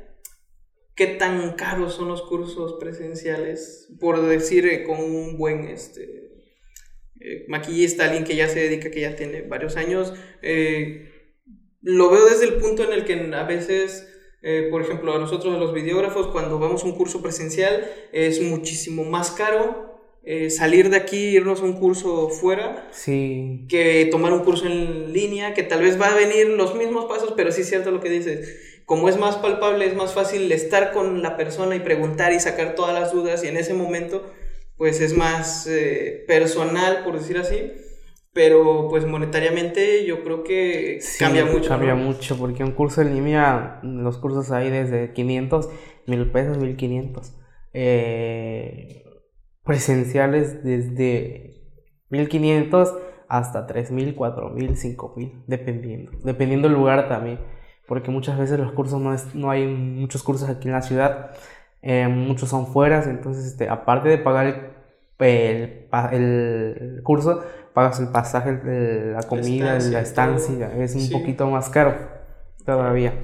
qué 0.99 1.07
tan 1.07 1.53
caros 1.53 1.93
son 1.93 2.09
los 2.09 2.23
cursos 2.23 2.75
presenciales, 2.77 3.88
por 4.01 4.21
decir 4.21 4.65
eh, 4.65 4.83
con 4.83 4.99
un 4.99 5.38
buen 5.38 5.63
este, 5.69 6.33
eh, 7.21 7.45
maquillista, 7.47 8.03
alguien 8.03 8.25
que 8.25 8.35
ya 8.35 8.49
se 8.49 8.59
dedica, 8.59 8.91
que 8.91 8.99
ya 8.99 9.15
tiene 9.15 9.43
varios 9.43 9.77
años. 9.77 10.13
Eh, 10.41 11.09
lo 11.81 12.12
veo 12.12 12.25
desde 12.25 12.47
el 12.47 12.55
punto 12.55 12.83
en 12.83 12.91
el 12.91 13.05
que 13.05 13.13
a 13.13 13.43
veces, 13.45 14.09
por 14.69 14.81
ejemplo, 14.81 15.15
a 15.15 15.19
nosotros 15.19 15.57
los 15.57 15.73
videógrafos, 15.73 16.27
cuando 16.27 16.59
vamos 16.59 16.83
a 16.83 16.88
un 16.88 16.97
curso 16.97 17.21
presencial, 17.21 17.89
es 18.12 18.41
muchísimo 18.41 19.05
más 19.05 19.31
caro 19.31 19.88
salir 20.49 20.89
de 20.89 20.97
aquí, 20.97 21.29
irnos 21.29 21.62
a 21.62 21.63
un 21.63 21.79
curso 21.79 22.27
fuera, 22.27 22.89
sí. 22.91 23.65
que 23.69 24.09
tomar 24.12 24.33
un 24.33 24.43
curso 24.43 24.65
en 24.65 25.13
línea, 25.13 25.53
que 25.53 25.63
tal 25.63 25.81
vez 25.81 25.99
va 25.99 26.07
a 26.07 26.15
venir 26.15 26.49
los 26.49 26.75
mismos 26.75 27.05
pasos, 27.05 27.33
pero 27.38 27.53
sí 27.53 27.62
es 27.62 27.69
cierto 27.69 27.89
lo 27.89 28.01
que 28.01 28.09
dices 28.09 28.68
como 28.89 29.08
es 29.08 29.19
más 29.19 29.36
palpable, 29.36 29.86
es 29.86 29.95
más 29.95 30.15
fácil 30.15 30.52
estar 30.52 30.91
con 30.91 31.21
la 31.21 31.38
persona 31.38 31.75
y 31.75 31.80
preguntar 31.80 32.34
y 32.34 32.39
sacar 32.39 32.73
todas 32.73 32.91
las 32.91 33.13
dudas 33.13 33.43
y 33.43 33.47
en 33.47 33.56
ese 33.56 33.75
momento 33.75 34.34
pues 34.78 34.99
es 34.99 35.15
más 35.15 35.67
eh, 35.67 36.23
personal, 36.28 37.04
por 37.04 37.19
decir 37.19 37.38
así. 37.38 37.71
Pero 38.34 38.88
pues 38.89 39.06
monetariamente 39.06 40.08
yo 40.08 40.23
creo 40.23 40.43
que 40.43 40.99
cambia 41.19 41.45
mucho. 41.45 41.69
Cambia 41.69 41.93
mucho 41.93 42.36
porque 42.39 42.63
un 42.63 42.71
curso 42.71 43.04
en 43.04 43.13
línea, 43.13 43.80
los 43.84 44.17
cursos 44.17 44.49
hay 44.49 44.71
desde 44.71 45.13
500, 45.13 45.69
mil 46.08 46.32
pesos, 46.32 46.58
1500. 46.58 47.36
Eh, 47.73 49.04
presenciales 49.63 50.63
desde 50.63 51.62
1500 52.10 52.95
hasta 53.28 53.67
3000, 53.67 54.15
4000, 54.15 54.78
5000, 54.78 55.43
dependiendo. 55.45 56.12
Dependiendo 56.23 56.67
del 56.67 56.75
lugar 56.75 57.08
también 57.08 57.38
porque 57.89 58.12
muchas 58.12 58.38
veces 58.38 58.60
los 58.60 58.71
cursos 58.71 59.02
no, 59.02 59.15
es, 59.15 59.34
no 59.34 59.49
hay 59.49 59.65
muchos 59.65 60.21
cursos 60.21 60.47
aquí 60.47 60.67
en 60.67 60.75
la 60.75 60.84
ciudad, 60.84 61.32
eh, 61.82 62.08
muchos 62.08 62.47
son 62.47 62.67
fuera, 62.67 63.04
entonces 63.04 63.45
este, 63.45 63.67
aparte 63.67 64.10
de 64.10 64.19
pagar 64.19 64.45
el, 65.19 65.88
el, 66.12 67.02
curso, 67.02 67.43
pagas 67.73 67.99
el 67.99 68.10
pasaje, 68.10 68.62
la 69.12 69.23
comida, 69.23 69.80
la 69.80 70.02
estancia, 70.02 70.71
es 70.78 70.93
un 70.93 71.10
poquito 71.10 71.49
más 71.49 71.67
caro 71.69 71.97
todavía. 72.63 73.19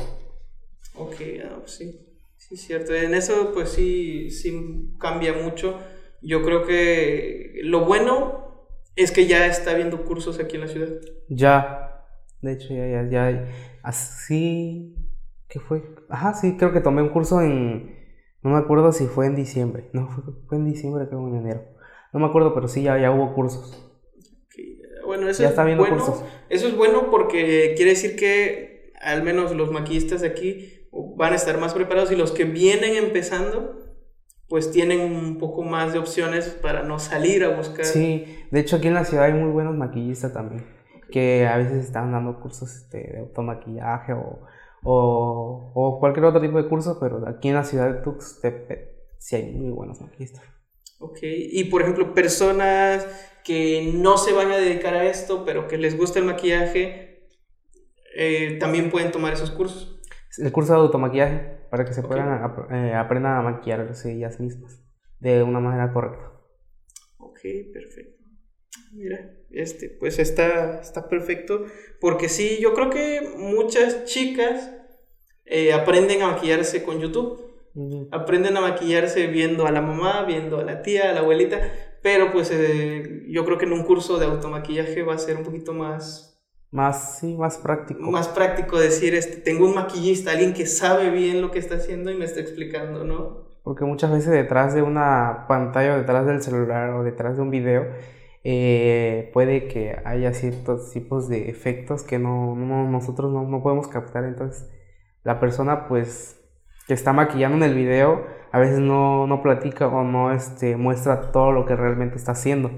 Ok, 0.96 1.16
ah, 1.44 1.58
pues 1.60 1.72
sí. 1.72 2.02
Sí, 2.38 2.58
cierto. 2.58 2.94
En 2.94 3.14
eso, 3.14 3.52
pues 3.54 3.70
sí, 3.70 4.32
sí 4.32 4.96
cambia 5.00 5.34
mucho. 5.34 5.80
Yo 6.22 6.44
creo 6.44 6.66
que 6.66 7.60
lo 7.64 7.86
bueno 7.86 8.68
es 8.96 9.12
que 9.12 9.28
ya 9.28 9.46
está 9.46 9.72
habiendo 9.72 10.06
cursos 10.06 10.40
aquí 10.40 10.56
en 10.56 10.62
la 10.62 10.68
ciudad. 10.68 10.90
Ya, 11.28 11.95
de 12.46 12.54
hecho, 12.54 12.74
ya, 12.74 12.88
ya, 12.88 13.10
ya. 13.10 13.46
Así. 13.84 14.96
¿Qué 15.48 15.60
fue? 15.60 15.84
Ajá, 16.10 16.34
sí, 16.34 16.56
creo 16.58 16.72
que 16.72 16.80
tomé 16.80 17.02
un 17.02 17.10
curso 17.10 17.42
en. 17.42 17.96
No 18.42 18.52
me 18.52 18.58
acuerdo 18.58 18.92
si 18.92 19.08
fue 19.08 19.26
en 19.26 19.36
diciembre. 19.36 19.90
No, 19.94 20.08
fue, 20.48 20.58
en 20.58 20.66
diciembre, 20.66 21.08
creo, 21.08 21.28
en 21.28 21.36
enero. 21.36 21.64
No 22.14 22.20
me 22.20 22.28
acuerdo, 22.28 22.54
pero 22.54 22.68
sí, 22.68 22.84
ya, 22.84 22.98
ya 22.98 23.12
hubo 23.12 23.34
cursos. 23.34 23.82
Bueno, 25.06 25.28
eso 25.28 25.44
ya 25.44 25.50
está 25.50 25.64
viendo 25.64 25.86
cursos. 25.88 26.24
Eso 26.50 26.68
es 26.68 26.76
bueno 26.76 27.10
porque 27.12 27.74
quiere 27.76 27.92
decir 27.92 28.16
que 28.16 28.94
al 29.02 29.24
menos 29.24 29.56
los 29.56 29.72
maquillistas 29.72 30.22
de 30.22 30.28
aquí 30.28 30.88
van 31.16 31.34
a 31.34 31.36
estar 31.36 31.60
más 31.60 31.74
preparados 31.74 32.12
y 32.12 32.16
los 32.16 32.32
que 32.32 32.46
vienen 32.46 32.96
empezando 32.96 33.86
pues 34.48 34.72
tienen 34.72 35.02
un 35.02 35.38
poco 35.38 35.64
más 35.64 35.94
de 35.94 36.00
opciones 36.00 36.50
para 36.50 36.84
no 36.84 37.00
salir 37.00 37.44
a 37.44 37.56
buscar. 37.56 37.86
Sí, 37.86 38.26
de 38.52 38.60
hecho 38.60 38.76
aquí 38.76 38.88
en 38.88 38.94
la 38.94 39.06
ciudad 39.06 39.26
hay 39.26 39.34
muy 39.34 39.52
buenos 39.52 39.76
maquillistas 39.76 40.34
también, 40.34 40.64
que 41.12 41.48
a 41.48 41.58
veces 41.58 41.86
están 41.86 42.12
dando 42.12 42.40
cursos 42.40 42.76
este, 42.76 43.12
de 43.14 43.20
automaquillaje 43.20 44.14
o, 44.14 44.42
o, 44.84 45.72
o, 45.74 46.00
cualquier 46.00 46.26
otro 46.26 46.42
tipo 46.42 46.62
de 46.62 46.68
curso, 46.68 46.98
pero 47.00 47.28
aquí 47.28 47.50
en 47.50 47.56
la 47.56 47.64
ciudad 47.64 47.92
de 47.92 48.02
Tuxtepec 48.02 48.90
sí 49.18 49.36
hay 49.36 49.52
muy 49.52 49.72
buenos 49.72 50.02
maquillistas. 50.02 50.44
Ok, 51.00 51.20
y 51.22 51.66
por 51.66 51.82
ejemplo, 51.82 52.14
personas 52.14 53.06
que 53.44 53.92
no 53.94 54.18
se 54.18 54.34
van 54.34 54.52
a 54.52 54.58
dedicar 54.58 54.94
a 54.94 55.06
esto, 55.06 55.44
pero 55.46 55.68
que 55.68 55.78
les 55.78 55.98
gusta 55.98 56.20
el 56.20 56.26
maquillaje, 56.26 57.30
eh, 58.16 58.58
también 58.60 58.90
pueden 58.90 59.12
tomar 59.12 59.34
esos 59.34 59.52
cursos. 59.52 60.02
El 60.38 60.52
curso 60.52 60.74
de 60.74 60.80
automaquillaje, 60.80 61.60
para 61.70 61.86
que 61.86 61.94
se 61.94 62.02
puedan 62.02 62.42
eh, 62.72 62.94
aprendan 62.94 63.38
a 63.38 63.42
maquillarse 63.42 64.14
ellas 64.14 64.40
mismas 64.40 64.82
de 65.20 65.44
una 65.44 65.60
manera 65.60 65.92
correcta. 65.92 66.32
Ok, 67.18 67.40
perfecto. 67.74 68.15
Mira, 68.94 69.32
este, 69.52 69.90
pues 69.90 70.20
está, 70.20 70.80
está 70.82 71.08
perfecto. 71.10 71.66
Porque 72.00 72.30
sí, 72.30 72.58
yo 72.62 72.74
creo 72.74 72.90
que 72.90 73.34
muchas 73.38 74.06
chicas 74.06 74.72
eh, 75.46 75.74
aprenden 75.74 76.22
a 76.22 76.28
maquillarse 76.32 76.84
con 76.84 77.00
YouTube. 77.00 77.44
Aprenden 78.12 78.56
a 78.56 78.62
maquillarse 78.62 79.28
viendo 79.28 79.68
a 79.68 79.72
la 79.72 79.82
mamá, 79.82 80.24
viendo 80.24 80.60
a 80.60 80.64
la 80.64 80.82
tía, 80.82 81.10
a 81.10 81.14
la 81.14 81.20
abuelita. 81.20 81.60
Pero 82.02 82.32
pues 82.32 82.50
eh, 82.54 83.24
yo 83.28 83.44
creo 83.44 83.58
que 83.58 83.66
en 83.66 83.74
un 83.74 83.84
curso 83.84 84.18
de 84.18 84.26
automaquillaje 84.26 85.04
va 85.04 85.16
a 85.16 85.18
ser 85.18 85.38
un 85.38 85.44
poquito 85.44 85.74
más 85.74 86.36
más, 86.76 87.20
sí, 87.20 87.36
más 87.36 87.58
práctico. 87.58 88.02
Más 88.12 88.28
práctico 88.28 88.78
decir, 88.78 89.16
este, 89.16 89.38
tengo 89.38 89.66
un 89.66 89.76
maquillista, 89.76 90.32
alguien 90.32 90.54
que 90.54 90.66
sabe 90.66 91.10
bien 91.10 91.42
lo 91.42 91.50
que 91.50 91.60
está 91.60 91.76
haciendo 91.76 92.12
y 92.12 92.18
me 92.18 92.26
está 92.26 92.42
explicando, 92.42 93.06
¿no? 93.06 93.46
Porque 93.64 93.86
muchas 93.86 94.12
veces 94.12 94.32
detrás 94.32 94.76
de 94.76 94.82
una 94.82 95.46
pantalla 95.48 95.96
o 95.96 95.98
detrás 95.98 96.26
del 96.26 96.42
celular 96.42 96.90
o 96.90 97.04
detrás 97.04 97.38
de 97.38 97.44
un 97.44 97.50
video 97.50 97.88
eh, 98.48 99.32
puede 99.34 99.68
que 99.68 99.98
haya 100.06 100.32
ciertos 100.36 100.92
tipos 100.92 101.28
de 101.28 101.50
efectos 101.50 102.04
que 102.04 102.20
no, 102.20 102.56
nosotros 102.56 103.34
no, 103.34 103.44
no, 103.48 103.64
podemos 103.64 103.88
captar. 103.88 104.24
Entonces, 104.24 104.70
la 105.24 105.40
persona 105.40 105.88
pues 105.88 106.40
que 106.88 106.94
está 106.94 107.12
maquillando 107.12 107.58
en 107.58 107.72
el 107.72 107.76
video 107.76 108.24
a 108.52 108.60
veces 108.60 108.78
no, 108.78 109.26
no 109.26 109.42
platica 109.42 109.88
o 109.88 110.04
no 110.04 110.32
este, 110.32 110.78
muestra 110.78 111.32
todo 111.32 111.52
lo 111.52 111.66
que 111.66 111.76
realmente 111.76 112.18
está 112.18 112.34
haciendo. 112.34 112.70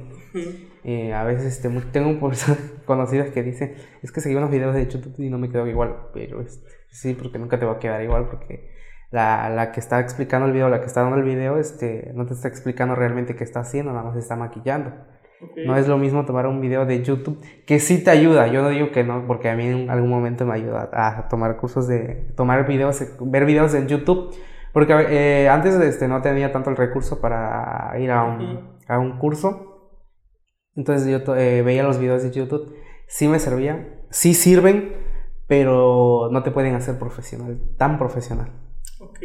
Eh, 0.85 1.13
a 1.13 1.25
veces 1.25 1.57
este, 1.57 1.69
tengo 1.91 2.17
personas 2.17 2.61
conocidas 2.85 3.31
que 3.31 3.43
dicen, 3.43 3.75
es 4.01 4.13
que 4.13 4.21
seguí 4.21 4.35
unos 4.35 4.49
videos 4.49 4.73
de 4.73 4.87
YouTube 4.87 5.19
y 5.19 5.29
no 5.29 5.37
me 5.37 5.49
quedo 5.49 5.67
igual, 5.67 5.97
pero 6.13 6.39
este, 6.39 6.69
sí, 6.91 7.13
porque 7.13 7.39
nunca 7.39 7.59
te 7.59 7.65
va 7.65 7.73
a 7.73 7.79
quedar 7.79 8.01
igual, 8.01 8.29
porque 8.29 8.71
la, 9.11 9.49
la, 9.49 9.73
que 9.73 9.81
está 9.81 9.99
explicando 9.99 10.47
el 10.47 10.53
video, 10.53 10.69
la 10.69 10.79
que 10.79 10.85
está 10.85 11.01
dando 11.01 11.17
el 11.17 11.23
video, 11.23 11.57
este, 11.57 12.13
no 12.15 12.25
te 12.25 12.35
está 12.35 12.47
explicando 12.47 12.95
realmente 12.95 13.35
qué 13.35 13.43
está 13.43 13.59
haciendo, 13.59 13.91
nada 13.91 14.05
más 14.05 14.15
está 14.15 14.37
maquillando. 14.37 14.93
No 15.65 15.75
es 15.75 15.87
lo 15.87 15.97
mismo 15.97 16.25
tomar 16.25 16.47
un 16.47 16.61
video 16.61 16.85
de 16.85 17.03
YouTube 17.03 17.39
que 17.65 17.79
sí 17.79 18.03
te 18.03 18.09
ayuda. 18.09 18.47
Yo 18.47 18.61
no 18.61 18.69
digo 18.69 18.91
que 18.91 19.03
no, 19.03 19.25
porque 19.27 19.49
a 19.49 19.55
mí 19.55 19.67
en 19.67 19.89
algún 19.89 20.09
momento 20.09 20.45
me 20.45 20.53
ayuda 20.53 20.89
a 20.91 21.27
tomar 21.27 21.57
cursos 21.57 21.87
de 21.87 22.31
tomar 22.35 22.67
videos, 22.67 23.03
ver 23.21 23.45
videos 23.45 23.73
en 23.73 23.87
YouTube. 23.87 24.35
Porque 24.73 24.93
eh, 25.09 25.49
antes 25.49 25.75
este, 25.75 26.07
no 26.07 26.21
tenía 26.21 26.51
tanto 26.51 26.69
el 26.69 26.75
recurso 26.75 27.19
para 27.21 27.93
ir 27.99 28.11
a 28.11 28.23
un, 28.23 28.77
a 28.87 28.99
un 28.99 29.17
curso. 29.17 29.91
Entonces 30.75 31.07
yo 31.07 31.35
eh, 31.35 31.63
veía 31.63 31.83
los 31.83 31.97
videos 31.97 32.21
de 32.21 32.31
YouTube, 32.31 32.75
sí 33.07 33.27
me 33.27 33.39
servían, 33.39 33.87
sí 34.11 34.35
sirven, 34.35 34.93
pero 35.47 36.29
no 36.31 36.43
te 36.43 36.51
pueden 36.51 36.75
hacer 36.75 36.99
profesional, 36.99 37.59
tan 37.77 37.97
profesional. 37.97 38.51
Ok, 39.09 39.19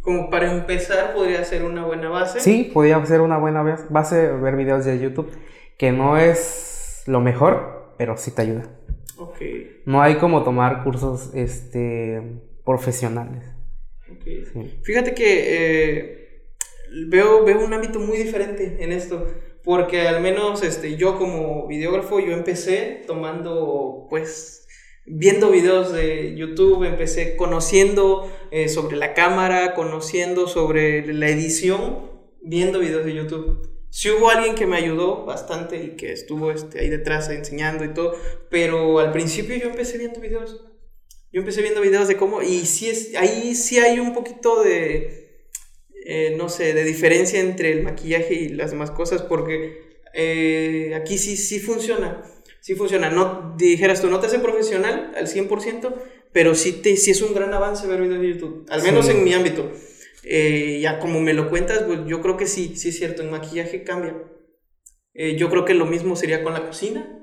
como 0.00 0.30
para 0.30 0.52
empezar 0.52 1.14
podría 1.14 1.44
ser 1.44 1.64
una 1.64 1.84
buena 1.84 2.08
base. 2.08 2.40
Sí, 2.40 2.70
podría 2.72 3.04
ser 3.06 3.20
una 3.20 3.38
buena 3.38 3.62
base 3.90 4.28
ver 4.28 4.56
videos 4.56 4.84
de 4.84 4.98
YouTube, 4.98 5.30
que 5.78 5.92
no 5.92 6.16
es 6.16 7.02
lo 7.06 7.20
mejor, 7.20 7.92
pero 7.98 8.16
sí 8.16 8.30
te 8.30 8.42
ayuda. 8.42 8.64
Ok. 9.18 9.36
No 9.84 10.02
hay 10.02 10.16
como 10.16 10.42
tomar 10.42 10.84
cursos 10.84 11.30
este, 11.34 12.22
profesionales. 12.64 13.44
Okay. 14.20 14.44
Fíjate 14.82 15.14
que 15.14 15.44
eh, 15.48 16.48
veo, 17.08 17.44
veo 17.44 17.64
un 17.64 17.72
ámbito 17.72 17.98
muy 17.98 18.16
diferente 18.16 18.78
en 18.80 18.92
esto 18.92 19.26
porque 19.66 20.06
al 20.06 20.22
menos 20.22 20.62
este, 20.62 20.96
yo 20.96 21.18
como 21.18 21.66
videógrafo, 21.66 22.20
yo 22.20 22.32
empecé 22.32 23.02
tomando, 23.04 24.06
pues, 24.08 24.65
viendo 25.06 25.50
videos 25.50 25.92
de 25.92 26.34
YouTube, 26.36 26.84
empecé 26.84 27.36
conociendo 27.36 28.30
eh, 28.50 28.68
sobre 28.68 28.96
la 28.96 29.14
cámara, 29.14 29.74
conociendo 29.74 30.48
sobre 30.48 31.12
la 31.12 31.28
edición, 31.28 32.10
viendo 32.42 32.80
videos 32.80 33.04
de 33.04 33.14
YouTube. 33.14 33.76
Sí 33.90 34.10
hubo 34.10 34.28
alguien 34.28 34.54
que 34.54 34.66
me 34.66 34.76
ayudó 34.76 35.24
bastante 35.24 35.82
y 35.82 35.96
que 35.96 36.12
estuvo 36.12 36.50
este, 36.50 36.80
ahí 36.80 36.90
detrás 36.90 37.30
enseñando 37.30 37.84
y 37.84 37.94
todo, 37.94 38.14
pero 38.50 38.98
al 38.98 39.12
principio 39.12 39.56
yo 39.56 39.68
empecé 39.68 39.96
viendo 39.96 40.20
videos. 40.20 40.60
Yo 41.32 41.40
empecé 41.40 41.62
viendo 41.62 41.80
videos 41.80 42.08
de 42.08 42.16
cómo, 42.16 42.42
y 42.42 42.66
sí 42.66 42.88
es, 42.88 43.14
ahí 43.16 43.54
sí 43.54 43.78
hay 43.78 43.98
un 43.98 44.12
poquito 44.12 44.62
de, 44.62 45.50
eh, 46.04 46.34
no 46.36 46.48
sé, 46.48 46.72
de 46.72 46.84
diferencia 46.84 47.40
entre 47.40 47.72
el 47.72 47.82
maquillaje 47.82 48.34
y 48.34 48.48
las 48.48 48.70
demás 48.70 48.90
cosas, 48.90 49.22
porque 49.22 50.00
eh, 50.14 50.92
aquí 50.94 51.18
sí, 51.18 51.36
sí 51.36 51.60
funciona, 51.60 52.22
sí 52.66 52.74
funciona. 52.74 53.10
No 53.10 53.54
dijeras 53.56 54.02
tú, 54.02 54.10
no 54.10 54.18
te 54.18 54.26
hace 54.26 54.40
profesional 54.40 55.12
al 55.16 55.28
100%, 55.28 55.94
pero 56.32 56.56
sí, 56.56 56.72
te, 56.72 56.96
sí 56.96 57.12
es 57.12 57.22
un 57.22 57.32
gran 57.32 57.54
avance 57.54 57.86
ver 57.86 58.00
videos 58.00 58.20
de 58.20 58.28
YouTube, 58.28 58.66
al 58.68 58.82
menos 58.82 59.08
en 59.08 59.22
mi 59.22 59.32
ámbito. 59.34 59.70
Eh, 60.24 60.80
ya 60.82 60.98
como 60.98 61.20
me 61.20 61.32
lo 61.32 61.48
cuentas, 61.48 61.84
pues 61.84 62.00
yo 62.08 62.20
creo 62.20 62.36
que 62.36 62.48
sí, 62.48 62.74
sí 62.74 62.88
es 62.88 62.98
cierto, 62.98 63.22
en 63.22 63.30
maquillaje 63.30 63.84
cambia. 63.84 64.16
yo 65.14 65.48
creo 65.48 65.64
que 65.64 65.74
lo 65.74 65.86
mismo 65.86 66.16
sería 66.16 66.42
con 66.42 66.54
la 66.54 66.66
cocina, 66.66 67.22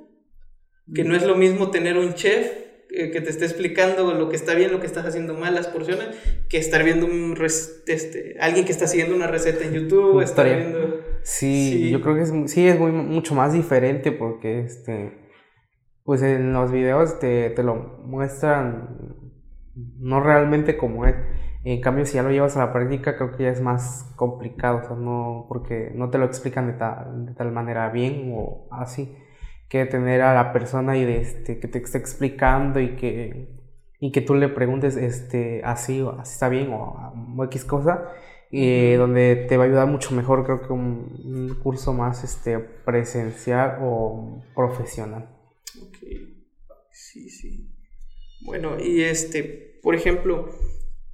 que 0.96 1.04
no 1.04 1.14
es 1.14 1.24
lo 1.24 1.36
mismo 1.36 1.72
tener 1.72 1.98
un 1.98 2.14
chef 2.14 2.50
eh, 2.90 3.12
que 3.12 3.20
te 3.20 3.30
esté 3.30 3.44
explicando 3.44 4.14
lo 4.14 4.30
que 4.30 4.38
está 4.38 4.54
bien, 4.54 4.72
lo 4.72 4.80
que 4.80 4.86
estás 4.86 5.06
haciendo 5.06 5.34
mal, 5.34 5.56
las 5.56 5.68
porciones, 5.68 6.08
que 6.48 6.58
estar 6.58 6.86
viendo 6.86 7.06
un 7.06 7.38
este, 7.88 8.38
alguien 8.40 8.64
que 8.64 8.72
está 8.72 8.88
siguiendo 8.88 9.14
una 9.14 9.28
receta 9.28 9.66
en 9.66 9.74
YouTube, 9.74 10.22
estar 10.22 10.46
viendo... 10.46 11.02
Sí, 11.24 11.90
yo 11.90 12.00
creo 12.00 12.16
que 12.16 12.22
es, 12.22 12.32
sí 12.46 12.66
es 12.66 12.80
muy, 12.80 12.94
mucho 12.94 13.36
más 13.36 13.52
diferente 13.52 14.14
porque 14.14 14.62
este, 14.62 15.23
pues 16.04 16.22
en 16.22 16.54
los 16.54 16.72
videos 16.72 17.20
te, 17.20 17.50
te 17.52 17.64
lo 17.64 17.76
muestran 18.04 19.14
no 19.76 20.20
realmente 20.20 20.78
como 20.78 21.06
es. 21.06 21.16
En 21.64 21.82
cambio, 21.82 22.06
si 22.06 22.16
ya 22.16 22.24
lo 22.24 22.32
llevas 22.32 22.58
a 22.58 22.66
la 22.66 22.74
práctica, 22.74 23.16
creo 23.16 23.32
que 23.32 23.44
ya 23.44 23.50
es 23.50 23.62
más 23.62 24.12
complicado, 24.18 24.80
o 24.80 24.84
sea, 24.84 24.96
no, 24.98 25.46
porque 25.48 25.92
no 25.96 26.10
te 26.10 26.18
lo 26.18 26.26
explican 26.26 26.68
de 26.68 26.74
tal, 26.74 27.26
de 27.26 27.34
tal 27.34 27.52
manera 27.52 27.90
bien 27.90 28.34
o 28.36 28.68
así 28.72 29.16
que 29.74 29.88
tener 29.88 30.22
a 30.22 30.36
la 30.36 30.54
persona 30.54 30.98
y 30.98 31.04
de 31.04 31.22
este, 31.22 31.60
que 31.60 31.68
te 31.68 31.80
esté 31.80 31.98
explicando 31.98 32.80
y 32.80 32.96
que, 32.96 33.58
y 34.00 34.12
que 34.12 34.22
tú 34.22 34.36
le 34.36 34.48
preguntes 34.48 34.96
este, 34.98 35.64
así, 35.64 36.00
o 36.00 36.12
así 36.20 36.34
está 36.34 36.48
bien 36.48 36.70
o, 36.72 37.44
X 37.46 37.66
cosa, 37.66 38.04
y 38.52 38.94
donde 38.94 39.48
te 39.50 39.58
va 39.58 39.64
a 39.64 39.68
ayudar 39.68 39.88
mucho 39.88 40.14
mejor, 40.14 40.46
creo 40.46 40.62
que 40.62 40.72
un, 40.72 41.58
curso 41.64 41.92
más 41.92 42.24
este, 42.24 42.60
presencial 42.60 43.80
o 43.82 44.44
profesional. 44.54 45.33
Sí, 47.14 47.30
sí. 47.30 47.70
Bueno, 48.42 48.78
y 48.84 49.04
este, 49.04 49.80
por 49.84 49.94
ejemplo, 49.94 50.50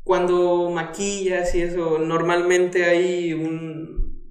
cuando 0.05 0.69
maquillas 0.69 1.53
y 1.55 1.61
eso, 1.61 1.99
normalmente 1.99 2.85
hay 2.85 3.33
un, 3.33 4.23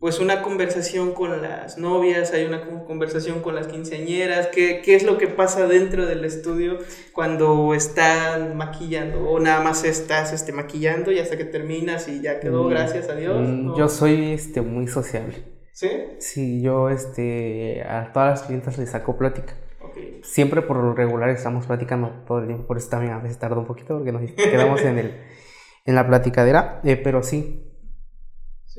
pues 0.00 0.18
una 0.18 0.42
conversación 0.42 1.12
con 1.12 1.42
las 1.42 1.78
novias, 1.78 2.32
hay 2.32 2.44
una 2.44 2.84
conversación 2.84 3.40
con 3.40 3.54
las 3.54 3.68
quinceañeras, 3.68 4.48
¿qué, 4.48 4.82
qué 4.84 4.96
es 4.96 5.04
lo 5.04 5.16
que 5.16 5.28
pasa 5.28 5.68
dentro 5.68 6.06
del 6.06 6.24
estudio 6.24 6.78
cuando 7.12 7.72
están 7.72 8.56
maquillando 8.56 9.30
o 9.30 9.38
nada 9.38 9.62
más 9.62 9.84
estás 9.84 10.32
este, 10.32 10.50
maquillando 10.50 11.12
y 11.12 11.20
hasta 11.20 11.36
que 11.36 11.44
terminas 11.44 12.08
y 12.08 12.20
ya 12.20 12.40
quedó, 12.40 12.64
mm, 12.64 12.70
gracias 12.70 13.08
a 13.08 13.14
Dios. 13.14 13.36
Mm, 13.40 13.76
yo 13.76 13.88
soy 13.88 14.32
este, 14.32 14.60
muy 14.60 14.88
sociable. 14.88 15.36
¿Sí? 15.72 15.88
Sí, 16.18 16.60
yo 16.60 16.90
este, 16.90 17.80
a 17.84 18.12
todas 18.12 18.40
las 18.40 18.42
clientas 18.42 18.76
les 18.76 18.90
saco 18.90 19.16
plática. 19.16 19.54
Siempre 20.22 20.62
por 20.62 20.76
lo 20.76 20.94
regular 20.94 21.28
estamos 21.30 21.66
platicando 21.66 22.10
todo 22.26 22.40
el 22.40 22.46
tiempo, 22.46 22.66
por 22.66 22.76
eso 22.76 22.90
también 22.90 23.12
a 23.12 23.18
veces 23.18 23.38
tarda 23.38 23.58
un 23.58 23.66
poquito 23.66 23.96
porque 23.96 24.12
nos 24.12 24.30
quedamos 24.30 24.82
en 24.82 24.98
el 24.98 25.14
en 25.86 25.94
la 25.94 26.06
platicadera, 26.06 26.80
eh, 26.84 26.96
pero 26.96 27.22
sí, 27.22 27.66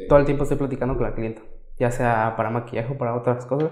todo 0.08 0.20
el 0.20 0.26
tiempo 0.26 0.44
estoy 0.44 0.58
platicando 0.58 0.96
con 0.96 1.04
la 1.04 1.14
clienta, 1.14 1.42
ya 1.78 1.92
sea 1.92 2.36
para 2.38 2.50
maquillaje 2.50 2.94
o 2.94 2.98
para 2.98 3.16
otras 3.16 3.46
cosas, 3.46 3.72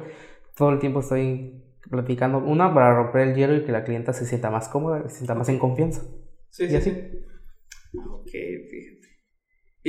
todo 0.55 0.71
el 0.71 0.79
tiempo 0.79 0.99
estoy 0.99 1.63
platicando, 1.89 2.39
una 2.39 2.73
para 2.73 2.95
romper 2.95 3.29
el 3.29 3.35
hielo 3.35 3.55
y 3.55 3.63
que 3.63 3.71
la 3.71 3.83
clienta 3.83 4.13
se 4.13 4.25
sienta 4.25 4.49
más 4.49 4.67
cómoda, 4.67 5.07
se 5.09 5.17
sienta 5.17 5.35
más 5.35 5.49
en 5.49 5.59
confianza. 5.59 6.01
Sí, 6.49 6.65
y 6.65 6.75
así. 6.75 6.89
Ok, 7.93 8.29
fíjate. 8.29 8.78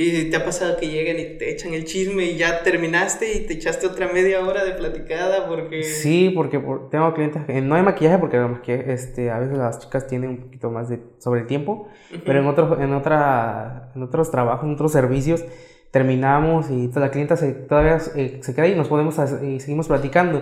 ¿Y 0.01 0.29
te 0.29 0.37
ha 0.37 0.43
pasado 0.43 0.77
que 0.77 0.87
llegan 0.87 1.19
y 1.19 1.37
te 1.37 1.51
echan 1.51 1.73
el 1.73 1.85
chisme 1.85 2.25
y 2.25 2.37
ya 2.37 2.63
terminaste 2.63 3.33
y 3.33 3.45
te 3.45 3.53
echaste 3.53 3.85
otra 3.85 4.11
media 4.11 4.39
hora 4.41 4.63
de 4.63 4.71
platicada 4.71 5.47
porque... 5.47 5.83
Sí, 5.83 6.31
porque 6.35 6.59
tengo 6.89 7.13
clientes, 7.13 7.43
no 7.63 7.75
hay 7.75 7.83
maquillaje 7.83 8.17
porque 8.17 8.83
este, 8.87 9.29
a 9.29 9.39
veces 9.39 9.57
las 9.57 9.79
chicas 9.79 10.07
tienen 10.07 10.31
un 10.31 10.37
poquito 10.37 10.71
más 10.71 10.89
de 10.89 10.99
sobre 11.19 11.41
el 11.41 11.47
tiempo, 11.47 11.87
pero 12.25 12.39
en, 12.39 12.47
otros 12.47 12.79
en, 12.79 12.93
otra, 12.93 13.91
en 13.95 14.01
otros 14.01 14.31
trabajos, 14.31 14.65
en 14.65 14.73
otros 14.73 14.91
servicios, 14.91 15.45
terminamos 15.91 16.71
y 16.71 16.89
la 16.95 17.11
clienta 17.11 17.37
se, 17.37 17.51
todavía 17.51 17.99
eh, 18.15 18.39
se 18.41 18.55
queda 18.55 18.67
y 18.67 18.75
nos 18.75 18.87
podemos 18.87 19.19
y 19.43 19.59
seguimos 19.59 19.87
platicando 19.87 20.41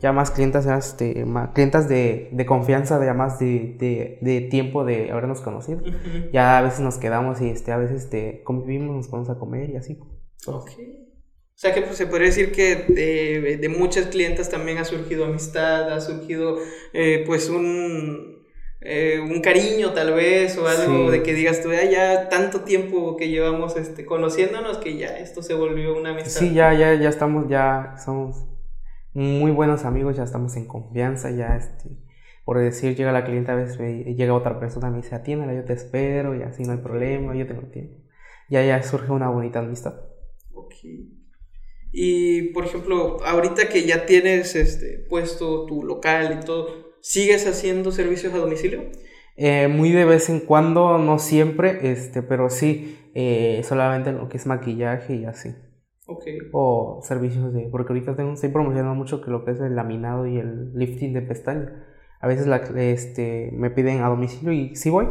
ya 0.00 0.12
más 0.12 0.30
clientas, 0.30 0.64
ya 0.64 0.76
este, 0.76 1.24
más, 1.24 1.50
clientas 1.50 1.88
de, 1.88 2.28
de, 2.32 2.46
confianza, 2.46 3.04
ya 3.04 3.14
más 3.14 3.38
de, 3.38 3.76
de, 3.78 4.18
de, 4.20 4.40
tiempo 4.42 4.84
de 4.84 5.10
habernos 5.10 5.40
conocido. 5.40 5.80
Ya 6.32 6.58
a 6.58 6.62
veces 6.62 6.80
nos 6.80 6.98
quedamos 6.98 7.40
y 7.40 7.50
este, 7.50 7.72
a 7.72 7.76
veces 7.76 8.04
este, 8.04 8.42
convivimos, 8.44 8.94
nos 8.94 9.10
vamos 9.10 9.30
a 9.30 9.38
comer 9.38 9.70
y 9.70 9.76
así. 9.76 9.98
Ok. 10.46 10.70
O 11.58 11.60
sea 11.60 11.74
que 11.74 11.82
pues, 11.82 11.96
se 11.96 12.06
podría 12.06 12.28
decir 12.28 12.52
que 12.52 12.76
de, 12.76 13.56
de, 13.56 13.68
muchas 13.68 14.06
clientas 14.06 14.48
también 14.48 14.78
ha 14.78 14.84
surgido 14.84 15.24
amistad, 15.24 15.92
ha 15.92 16.00
surgido 16.00 16.56
eh, 16.92 17.24
pues 17.26 17.48
un, 17.48 18.46
eh, 18.80 19.18
un 19.20 19.40
cariño 19.40 19.92
tal 19.92 20.14
vez 20.14 20.56
o 20.56 20.68
algo 20.68 21.10
de 21.10 21.24
que 21.24 21.34
digas 21.34 21.60
tú, 21.60 21.70
ya 21.72 22.28
tanto 22.28 22.60
tiempo 22.60 23.16
que 23.16 23.28
llevamos 23.28 23.76
este, 23.76 24.06
conociéndonos 24.06 24.78
que 24.78 24.96
ya 24.96 25.18
esto 25.18 25.42
se 25.42 25.54
volvió 25.54 25.98
una 25.98 26.10
amistad. 26.10 26.30
Sí, 26.30 26.54
ya, 26.54 26.72
ya, 26.74 26.94
ya 26.94 27.08
estamos, 27.08 27.48
ya 27.48 27.96
somos 28.04 28.47
muy 29.18 29.50
buenos 29.50 29.84
amigos, 29.84 30.16
ya 30.16 30.22
estamos 30.22 30.56
en 30.56 30.66
confianza, 30.66 31.30
ya 31.30 31.56
este, 31.56 31.90
por 32.44 32.58
decir, 32.58 32.94
llega 32.94 33.10
la 33.10 33.24
cliente 33.24 33.50
a 33.50 33.56
veces, 33.56 33.78
llega 34.16 34.32
otra 34.32 34.60
persona, 34.60 34.90
me 34.90 34.98
dice, 34.98 35.14
atiéndela, 35.14 35.54
yo 35.54 35.64
te 35.64 35.72
espero, 35.72 36.36
y 36.36 36.42
así 36.42 36.62
no 36.62 36.72
hay 36.72 36.78
problema, 36.78 37.34
yo 37.34 37.46
tengo 37.46 37.62
tiempo. 37.62 37.96
Ya, 38.48 38.64
ya 38.64 38.82
surge 38.82 39.10
una 39.10 39.28
bonita 39.28 39.58
amistad. 39.58 39.94
Ok. 40.54 40.74
Y, 41.92 42.52
por 42.52 42.64
ejemplo, 42.64 43.16
ahorita 43.24 43.68
que 43.68 43.84
ya 43.84 44.06
tienes 44.06 44.54
este, 44.54 45.04
puesto 45.08 45.66
tu 45.66 45.82
local 45.82 46.38
y 46.40 46.44
todo, 46.44 46.94
¿sigues 47.00 47.46
haciendo 47.46 47.90
servicios 47.90 48.32
a 48.34 48.38
domicilio? 48.38 48.84
Eh, 49.36 49.68
muy 49.68 49.90
de 49.90 50.04
vez 50.04 50.28
en 50.30 50.40
cuando, 50.40 50.98
no 50.98 51.18
siempre, 51.18 51.90
este, 51.90 52.22
pero 52.22 52.50
sí, 52.50 52.98
eh, 53.14 53.62
solamente 53.64 54.12
lo 54.12 54.28
que 54.28 54.36
es 54.36 54.46
maquillaje 54.46 55.16
y 55.16 55.24
así. 55.24 55.54
O 56.52 57.00
servicios 57.02 57.52
de. 57.52 57.68
Porque 57.70 57.92
ahorita 57.92 58.16
tengo, 58.16 58.32
estoy 58.32 58.50
promocionando 58.50 58.94
mucho 58.94 59.20
que 59.20 59.30
lo 59.30 59.44
que 59.44 59.52
es 59.52 59.60
el 59.60 59.76
laminado 59.76 60.26
y 60.26 60.38
el 60.38 60.72
lifting 60.74 61.12
de 61.12 61.22
pestaña. 61.22 61.86
A 62.20 62.26
veces 62.26 62.46
la, 62.46 62.56
este, 62.56 63.50
me 63.52 63.70
piden 63.70 64.02
a 64.02 64.08
domicilio 64.08 64.52
y 64.52 64.74
sí 64.74 64.90
voy. 64.90 65.08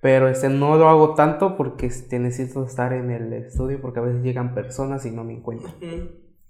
Pero 0.00 0.28
este, 0.28 0.48
no 0.48 0.76
lo 0.76 0.88
hago 0.88 1.14
tanto 1.14 1.56
porque 1.56 1.86
este, 1.86 2.18
necesito 2.18 2.64
estar 2.64 2.92
en 2.92 3.10
el 3.10 3.32
estudio 3.34 3.80
porque 3.80 4.00
a 4.00 4.02
veces 4.02 4.22
llegan 4.24 4.54
personas 4.54 5.06
y 5.06 5.10
no 5.12 5.22
me 5.22 5.34
encuentro. 5.34 5.70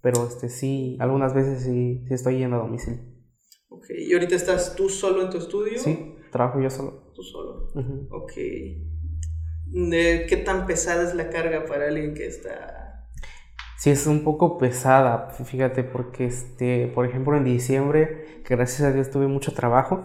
Pero 0.01 0.27
este, 0.27 0.49
sí, 0.49 0.97
algunas 1.01 1.35
veces 1.35 1.63
sí, 1.63 2.03
sí 2.07 2.15
estoy 2.15 2.39
yendo 2.39 2.57
a 2.57 2.61
domicilio. 2.61 3.01
Ok, 3.69 3.87
¿y 3.99 4.13
ahorita 4.15 4.37
estás 4.37 4.75
tú 4.75 4.89
solo 4.89 5.23
en 5.23 5.31
tu 5.31 5.39
estudio? 5.39 5.79
Sí, 5.79 6.15
trabajo 6.31 6.61
yo 6.61 6.71
solo. 6.71 7.13
Tú 7.15 7.23
solo. 7.23 7.69
Ok. 8.11 8.33
¿Qué 9.73 10.43
tan 10.45 10.67
pesada 10.67 11.03
es 11.03 11.15
la 11.15 11.29
carga 11.31 11.67
para 11.67 11.89
alguien 11.89 12.15
que 12.15 12.27
está 12.27 12.83
sí 13.83 13.91
es 13.91 14.07
un 14.07 14.23
poco 14.23 14.59
pesada, 14.59 15.31
fíjate, 15.31 15.83
porque, 15.83 16.27
este, 16.27 16.87
por 16.95 17.05
ejemplo, 17.05 17.37
en 17.37 17.43
diciembre, 17.43 18.43
que 18.45 18.55
gracias 18.55 18.83
a 18.83 18.93
Dios 18.93 19.11
tuve 19.11 19.27
mucho 19.27 19.55
trabajo, 19.55 20.05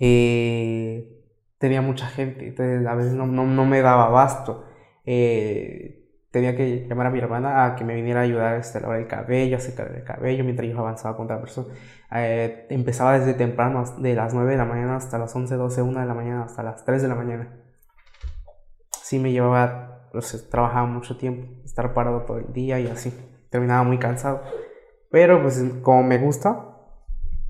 eh, 0.00 1.22
tenía 1.58 1.80
mucha 1.80 2.08
gente, 2.08 2.48
entonces 2.48 2.84
a 2.84 2.94
veces 2.96 3.12
no, 3.14 3.26
me 3.66 3.82
daba 3.82 4.06
abasto. 4.06 4.64
Eh, 5.04 6.08
tenía 6.32 6.56
que 6.56 6.88
llamar 6.88 7.06
a 7.06 7.10
mi 7.10 7.20
hermana 7.20 7.66
a 7.66 7.76
que 7.76 7.84
me 7.84 7.94
viniera 7.94 8.20
a 8.20 8.22
ayudar 8.24 8.56
este, 8.58 8.78
a 8.78 8.80
lavar 8.80 8.98
el 8.98 9.06
cabello, 9.06 9.58
a 9.58 9.60
secar 9.60 9.92
el 9.94 10.02
cabello, 10.02 10.42
mientras 10.42 10.68
yo 10.68 10.76
avanzaba 10.80 11.16
con 11.16 11.26
otra 11.26 11.40
persona. 11.40 11.72
Eh, 12.16 12.66
empezaba 12.70 13.16
desde 13.16 13.34
temprano, 13.34 13.84
de 13.98 14.14
las 14.14 14.34
9 14.34 14.50
de 14.50 14.58
la 14.58 14.64
mañana 14.64 14.96
hasta 14.96 15.18
las 15.18 15.36
11, 15.36 15.54
12, 15.54 15.82
1 15.82 16.00
de 16.00 16.06
la 16.06 16.14
mañana, 16.14 16.44
hasta 16.44 16.64
las 16.64 16.84
3 16.84 17.02
de 17.02 17.08
la 17.08 17.14
mañana. 17.14 17.63
Sí 19.04 19.18
me 19.18 19.32
llevaba 19.32 20.08
pues 20.12 20.48
trabajaba 20.48 20.86
mucho 20.86 21.18
tiempo, 21.18 21.46
estar 21.64 21.92
parado 21.92 22.22
todo 22.22 22.38
el 22.38 22.52
día 22.54 22.80
y 22.80 22.86
así, 22.86 23.12
terminaba 23.50 23.82
muy 23.82 23.98
cansado. 23.98 24.42
Pero 25.10 25.42
pues 25.42 25.62
como 25.82 26.04
me 26.04 26.16
gusta, 26.16 26.74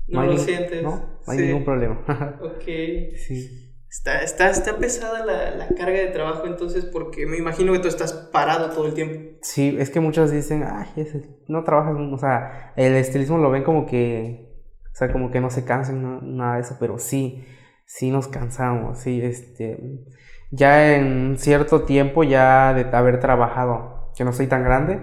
no, 0.07 0.23
lo 0.25 0.37
sientes. 0.37 0.83
No, 0.83 1.19
hay 1.27 1.37
ningún 1.37 1.63
problema. 1.63 2.03
ok. 2.41 2.65
Sí. 3.15 3.71
Está, 3.87 4.21
está, 4.21 4.49
está 4.49 4.77
pesada 4.77 5.25
la, 5.25 5.55
la, 5.55 5.67
carga 5.69 5.97
de 5.99 6.07
trabajo 6.07 6.47
entonces 6.47 6.83
porque 6.83 7.25
me 7.25 7.37
imagino 7.37 7.71
que 7.71 7.79
tú 7.79 7.87
estás 7.87 8.11
parado 8.11 8.71
todo 8.71 8.87
el 8.87 8.93
tiempo. 8.93 9.37
Sí, 9.41 9.77
es 9.79 9.89
que 9.89 10.01
muchos 10.01 10.31
dicen, 10.31 10.65
ay, 10.67 11.07
no 11.47 11.63
trabajas, 11.63 11.95
o 11.95 12.17
sea, 12.17 12.73
el 12.75 12.95
estilismo 12.95 13.37
lo 13.37 13.49
ven 13.49 13.63
como 13.63 13.85
que, 13.85 14.51
o 14.91 14.95
sea, 14.95 15.09
como 15.13 15.31
que 15.31 15.39
no 15.39 15.49
se 15.49 15.63
cansan, 15.63 16.35
nada 16.35 16.55
de 16.55 16.61
eso, 16.61 16.75
pero 16.77 16.97
sí, 16.97 17.45
sí 17.85 18.11
nos 18.11 18.27
cansamos, 18.27 18.99
sí, 18.99 19.21
este, 19.21 20.03
ya 20.51 20.95
en 20.95 21.37
cierto 21.37 21.83
tiempo 21.83 22.23
ya 22.23 22.73
de 22.73 22.95
haber 22.95 23.19
trabajado, 23.19 24.11
que 24.15 24.23
no 24.23 24.33
soy 24.33 24.47
tan 24.47 24.63
grande, 24.63 24.99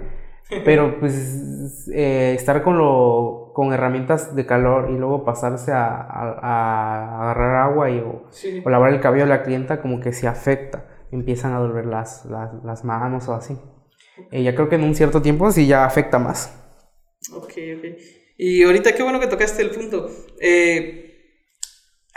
pero 0.64 0.99
pues 0.99 1.88
eh, 1.93 2.34
estar 2.34 2.62
con, 2.62 2.78
lo, 2.78 3.53
con 3.55 3.72
herramientas 3.72 4.34
de 4.34 4.47
calor 4.47 4.90
y 4.90 4.99
luego 4.99 5.24
pasarse 5.24 5.72
a, 5.72 6.01
agarrar 7.20 7.70
agua 7.70 7.90
y, 7.90 7.99
o, 7.99 8.28
lavar 8.68 8.93
el 8.93 9.01
cabello 9.01 9.24
a 9.24 9.28
la 9.28 9.43
clienta 9.43 9.80
como 9.80 10.01
que 10.01 10.12
se 10.12 10.28
afecta, 10.28 10.86
empiezan 11.11 11.53
a 11.53 11.59
doler 11.59 11.86
las, 11.86 12.24
las, 12.26 12.84
manos 12.84 13.28
o 13.28 13.34
así. 13.34 13.59
Eh, 14.30 14.43
ya 14.43 14.55
creo 14.55 14.68
que 14.68 14.76
en 14.76 14.84
un 14.84 14.95
cierto 14.95 15.22
tiempo 15.22 15.51
sí 15.51 15.66
ya 15.66 15.84
afecta 15.84 16.18
más. 16.18 16.59
Ok, 17.34 17.53
ok. 17.76 17.84
Y 18.36 18.62
ahorita 18.62 18.95
qué 18.95 19.03
bueno 19.03 19.20
que 19.20 19.26
tocaste 19.26 19.62
el 19.62 19.70
punto. 19.70 20.09
Eh, 20.40 21.12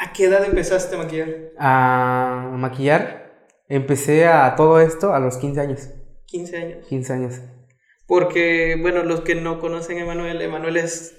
¿A 0.06 0.14
qué 0.14 0.26
edad 0.26 0.46
empezaste 0.46 0.96
a 0.96 0.98
maquillar? 1.00 1.30
A 1.58 2.52
maquillar. 2.54 3.50
Empecé 3.68 4.28
a 4.28 4.56
todo 4.56 4.80
esto 4.80 5.16
a 5.16 5.20
los 5.20 5.38
15 5.38 5.60
años. 5.60 5.90
15 6.28 6.58
años. 6.58 6.86
15 6.88 7.14
años. 7.14 7.42
Porque, 8.06 8.78
bueno, 8.80 9.04
los 9.04 9.22
que 9.22 9.34
no 9.34 9.60
conocen 9.60 9.98
a 9.98 10.02
Emanuel, 10.02 10.40
Emanuel 10.42 10.78
es. 10.78 11.16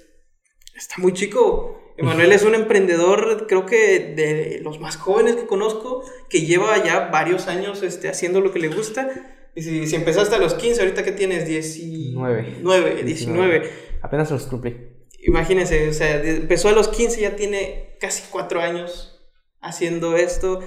está 0.73 0.95
muy 0.99 1.11
chico. 1.11 1.93
Emanuel 1.97 2.31
es 2.31 2.43
un 2.43 2.55
emprendedor, 2.55 3.47
creo 3.47 3.65
que 3.65 4.13
de 4.15 4.61
los 4.61 4.79
más 4.79 4.95
jóvenes 4.95 5.35
que 5.35 5.47
conozco, 5.47 6.03
que 6.29 6.41
lleva 6.41 6.81
ya 6.81 7.09
varios 7.09 7.47
años 7.47 7.83
este, 7.83 8.07
haciendo 8.07 8.39
lo 8.39 8.53
que 8.53 8.59
le 8.59 8.69
gusta. 8.69 9.09
Y 9.55 9.63
si, 9.63 9.87
si 9.87 9.95
empezaste 9.95 10.35
a 10.35 10.39
los 10.39 10.53
15, 10.53 10.81
ahorita 10.81 11.03
que 11.03 11.11
tienes 11.11 11.45
19. 11.45 12.59
9, 12.61 13.03
19. 13.03 13.71
Apenas 14.01 14.31
los 14.31 14.45
cumplí. 14.45 14.96
Imagínense, 15.27 15.89
o 15.89 15.93
sea, 15.93 16.23
empezó 16.23 16.69
a 16.69 16.71
los 16.71 16.87
15, 16.87 17.19
ya 17.19 17.35
tiene 17.35 17.97
casi 17.99 18.23
4 18.29 18.61
años 18.61 19.21
haciendo 19.59 20.15
esto. 20.15 20.61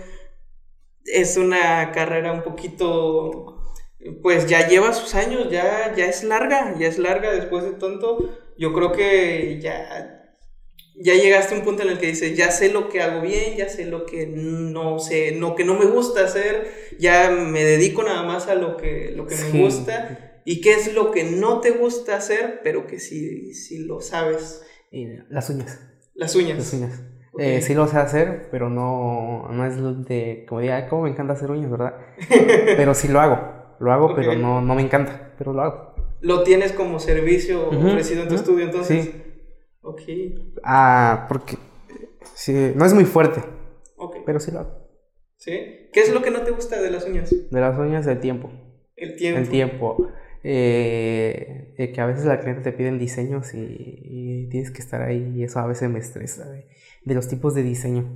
Es 1.07 1.39
una 1.39 1.93
carrera 1.93 2.31
un 2.33 2.43
poquito, 2.43 3.63
pues 4.23 4.47
ya 4.47 4.69
lleva 4.69 4.93
sus 4.93 5.15
años, 5.15 5.51
ya, 5.51 5.95
ya 5.97 6.05
es 6.05 6.25
larga, 6.25 6.77
ya 6.79 6.89
es 6.89 6.99
larga 6.99 7.33
después 7.33 7.65
de 7.65 7.73
tanto. 7.73 8.19
Yo 8.59 8.75
creo 8.75 8.93
que 8.93 9.59
ya, 9.63 10.31
ya 10.95 11.15
llegaste 11.15 11.55
a 11.55 11.59
un 11.59 11.65
punto 11.65 11.83
en 11.83 11.89
el 11.89 11.99
que 11.99 12.09
dices, 12.09 12.37
ya 12.37 12.51
sé 12.51 12.71
lo 12.71 12.91
que 12.91 13.01
hago 13.01 13.23
bien, 13.23 13.57
ya 13.57 13.71
sé 13.71 13.87
lo 13.87 14.05
que 14.05 14.27
no 14.27 14.99
sé, 14.99 15.37
lo 15.37 15.55
que 15.55 15.65
no 15.65 15.79
me 15.79 15.87
gusta 15.87 16.25
hacer, 16.25 16.71
ya 16.99 17.31
me 17.31 17.65
dedico 17.65 18.03
nada 18.03 18.25
más 18.25 18.47
a 18.49 18.57
lo 18.57 18.77
que, 18.77 19.11
lo 19.17 19.27
que 19.27 19.37
me 19.37 19.63
gusta 19.63 20.30
y 20.45 20.61
qué 20.61 20.75
es 20.75 20.95
lo 20.95 21.11
que 21.11 21.25
no 21.25 21.61
te 21.61 21.71
gusta 21.73 22.17
hacer, 22.17 22.61
pero 22.63 22.87
que 22.87 22.99
sí, 22.99 23.55
sí 23.55 23.85
lo 23.85 24.01
sabes. 24.01 24.63
las 25.29 25.51
uñas. 25.51 25.81
Las 26.15 26.35
uñas. 26.35 26.59
Las 26.59 26.73
uñas. 26.73 27.03
Eh, 27.39 27.63
sí 27.63 27.75
lo 27.75 27.87
sé 27.87 27.97
hacer, 27.97 28.49
pero 28.51 28.69
no, 28.69 29.49
no 29.51 29.65
es 29.65 29.77
de, 30.07 30.45
como 30.49 30.61
diga, 30.61 30.89
como 30.89 31.03
me 31.03 31.11
encanta 31.11 31.35
hacer 31.35 31.51
uñas, 31.51 31.71
¿verdad? 31.71 31.95
pero 32.77 32.93
sí 32.93 33.09
lo 33.09 33.21
hago, 33.21 33.77
lo 33.79 33.93
hago, 33.93 34.15
pero 34.15 34.35
no, 34.35 34.61
no 34.61 34.75
me 34.75 34.83
encanta, 34.83 35.33
pero 35.39 35.53
lo 35.53 35.63
hago. 35.63 35.95
¿Lo 36.21 36.43
tienes 36.43 36.73
como 36.73 36.99
servicio 36.99 37.69
ofrecido 37.69 38.23
en 38.23 38.29
tu 38.29 38.35
estudio 38.35 38.65
entonces? 38.67 39.05
Sí. 39.05 39.23
Ok. 39.83 40.03
Ah, 40.63 41.27
porque 41.29 41.57
sí, 42.35 42.73
no 42.75 42.85
es 42.85 42.93
muy 42.93 43.05
fuerte, 43.05 43.41
okay. 43.97 44.23
pero 44.27 44.41
sí 44.41 44.51
lo 44.51 44.61
hago. 44.61 44.91
¿Sí? 45.37 45.89
¿Qué 45.93 46.01
es 46.01 46.13
lo 46.13 46.21
que 46.21 46.31
no 46.31 46.43
te 46.43 46.51
gusta 46.51 46.83
de 46.83 46.91
las 46.91 47.07
uñas? 47.07 47.31
De 47.51 47.61
las 47.61 47.79
uñas, 47.79 48.07
el 48.07 48.21
tiempo. 48.21 48.51
El 48.97 49.17
tiempo. 49.17 49.41
El 49.41 49.49
tiempo. 49.49 50.09
Eh, 50.43 51.75
eh, 51.77 51.93
que 51.93 52.01
a 52.01 52.07
veces 52.07 52.25
la 52.25 52.41
cliente 52.41 52.63
te 52.63 52.73
piden 52.73 52.99
diseños 52.99 53.53
y, 53.53 54.49
tienes 54.51 54.71
que 54.71 54.81
estar 54.81 55.03
ahí 55.03 55.35
y 55.37 55.45
eso 55.45 55.61
a 55.61 55.67
veces 55.67 55.91
me 55.91 55.99
estresa 55.99 56.51
de, 56.51 57.15
los 57.15 57.29
tipos 57.29 57.55
de 57.55 57.63
diseño. 57.63 58.09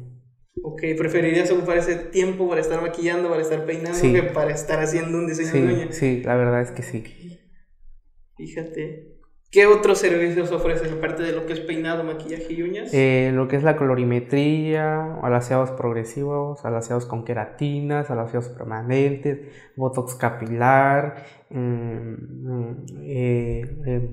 Ok, 0.62 0.82
preferirías 0.96 1.50
ocupar 1.50 1.78
ese 1.78 1.96
tiempo 1.96 2.48
para 2.48 2.60
estar 2.60 2.80
maquillando, 2.80 3.28
para 3.28 3.42
estar 3.42 3.64
peinando, 3.66 4.00
que 4.00 4.22
para 4.22 4.52
estar 4.52 4.80
haciendo 4.80 5.18
un 5.18 5.26
diseño 5.26 5.50
sí, 5.50 5.60
de 5.60 5.74
uñas. 5.74 5.94
Sí, 5.94 6.22
la 6.24 6.36
verdad 6.36 6.62
es 6.62 6.70
que 6.70 6.82
sí. 6.82 7.40
Fíjate. 8.36 9.13
¿Qué 9.54 9.68
otros 9.68 9.98
servicios 9.98 10.50
ofreces 10.50 10.90
aparte 10.90 11.22
de 11.22 11.30
lo 11.30 11.46
que 11.46 11.52
es 11.52 11.60
peinado, 11.60 12.02
maquillaje 12.02 12.54
y 12.54 12.62
uñas? 12.62 12.92
Eh, 12.92 13.30
lo 13.32 13.46
que 13.46 13.54
es 13.54 13.62
la 13.62 13.76
colorimetría, 13.76 15.14
alaciados 15.22 15.70
progresivos, 15.70 16.64
alaciados 16.64 17.06
con 17.06 17.24
queratinas, 17.24 18.10
alaciados 18.10 18.48
permanentes, 18.48 19.52
botox 19.76 20.16
capilar, 20.16 21.24
mm, 21.50 22.14
eh, 23.04 24.10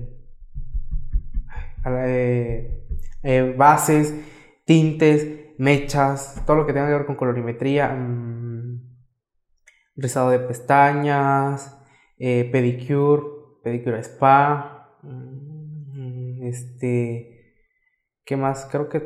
eh, 3.24 3.54
bases, 3.58 4.14
tintes, 4.64 5.56
mechas, 5.58 6.40
todo 6.46 6.58
lo 6.58 6.66
que 6.66 6.72
tenga 6.72 6.86
que 6.86 6.94
ver 6.94 7.06
con 7.06 7.16
colorimetría, 7.16 7.88
mm, 7.88 8.80
rizado 9.96 10.30
de 10.30 10.38
pestañas, 10.38 11.76
pedicure, 12.16 13.24
pedicure 13.64 13.98
spa. 14.04 14.78
Mm, 15.02 15.31
este. 16.52 17.56
¿Qué 18.24 18.36
más? 18.36 18.68
Creo 18.70 18.88
que. 18.88 19.02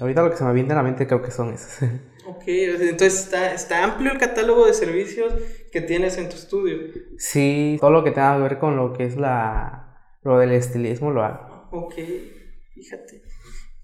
Ahorita 0.00 0.22
lo 0.22 0.30
que 0.30 0.36
se 0.36 0.44
me 0.44 0.52
viene 0.52 0.72
a 0.72 0.76
la 0.76 0.82
mente 0.82 1.06
creo 1.06 1.22
que 1.22 1.30
son 1.30 1.52
esos. 1.52 1.88
Ok, 2.28 2.42
entonces 2.46 3.20
está, 3.20 3.54
está 3.54 3.82
amplio 3.82 4.12
el 4.12 4.18
catálogo 4.18 4.66
de 4.66 4.74
servicios 4.74 5.32
que 5.72 5.80
tienes 5.80 6.18
en 6.18 6.28
tu 6.28 6.36
estudio. 6.36 6.76
Sí, 7.16 7.78
todo 7.80 7.90
lo 7.90 8.04
que 8.04 8.10
tenga 8.10 8.36
que 8.36 8.42
ver 8.42 8.58
con 8.58 8.76
lo 8.76 8.92
que 8.92 9.04
es 9.04 9.16
la. 9.16 9.96
Lo 10.22 10.38
del 10.38 10.52
estilismo 10.52 11.10
lo 11.10 11.22
hago. 11.22 11.70
Ok, 11.72 11.94
fíjate. 12.74 13.22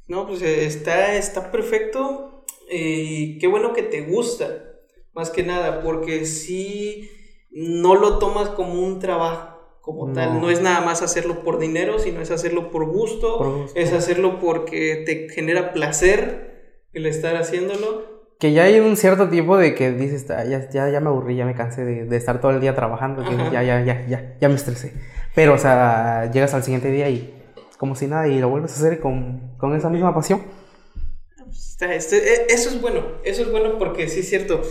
No, 0.09 0.27
pues 0.27 0.43
eh, 0.43 0.67
está, 0.67 1.15
está 1.15 1.51
perfecto. 1.51 2.45
Y 2.71 3.39
qué 3.39 3.47
bueno 3.47 3.73
que 3.73 3.83
te 3.83 4.03
gusta. 4.03 4.63
Más 5.15 5.31
que 5.31 5.43
nada, 5.43 5.83
porque 5.83 6.27
si 6.27 7.09
no 7.51 7.95
lo 7.95 8.19
tomas 8.19 8.51
como 8.51 8.83
un 8.83 8.99
trabajo 8.99 9.54
como 9.85 10.13
tal. 10.13 10.41
No 10.41 10.49
es 10.49 10.63
nada 10.63 10.81
más 10.81 11.03
hacerlo 11.03 11.43
por 11.43 11.59
dinero, 11.59 11.99
sino 11.99 12.23
es 12.23 12.31
hacerlo 12.31 12.71
por 12.71 12.87
gusto, 12.87 13.67
es 13.75 13.93
hacerlo 13.93 14.41
porque 14.41 15.03
te 15.05 15.29
genera 15.29 15.73
placer 15.73 16.87
el 16.95 17.05
estar 17.05 17.37
haciéndolo. 17.37 18.15
Que 18.39 18.53
ya 18.53 18.65
hay 18.65 18.81
un 18.81 18.97
cierto 18.97 19.29
tiempo 19.29 19.59
de 19.59 19.75
que 19.75 19.93
dices, 19.93 20.31
ah, 20.31 20.45
ya, 20.45 20.69
ya, 20.71 20.89
ya 20.89 21.01
me 21.01 21.09
aburrí, 21.09 21.37
ya 21.37 21.45
me 21.45 21.55
cansé 21.55 21.85
de, 21.85 22.17
estar 22.17 22.41
todo 22.41 22.53
el 22.53 22.61
día 22.61 22.75
trabajando, 22.75 23.23
ya, 23.23 23.63
ya, 23.63 23.85
ya, 23.85 24.07
ya, 24.07 24.37
ya 24.41 24.49
me 24.49 24.55
estresé. 24.55 24.95
Pero, 25.35 25.55
o 25.55 25.59
sea, 25.59 26.31
llegas 26.33 26.55
al 26.55 26.63
siguiente 26.63 26.91
día 26.91 27.11
y 27.11 27.35
como 27.77 27.95
si 27.95 28.07
nada 28.07 28.27
y 28.27 28.39
lo 28.39 28.49
vuelves 28.49 28.73
a 28.73 28.77
hacer 28.77 29.01
con, 29.01 29.55
con 29.59 29.77
esa 29.77 29.91
misma 29.91 30.15
pasión. 30.15 30.43
Este, 31.81 32.17
e, 32.17 32.47
eso 32.49 32.71
es 32.71 32.81
bueno, 32.81 33.03
eso 33.25 33.43
es 33.43 33.51
bueno 33.51 33.79
porque 33.79 34.09
sí 34.09 34.21
es 34.21 34.29
cierto 34.29 34.63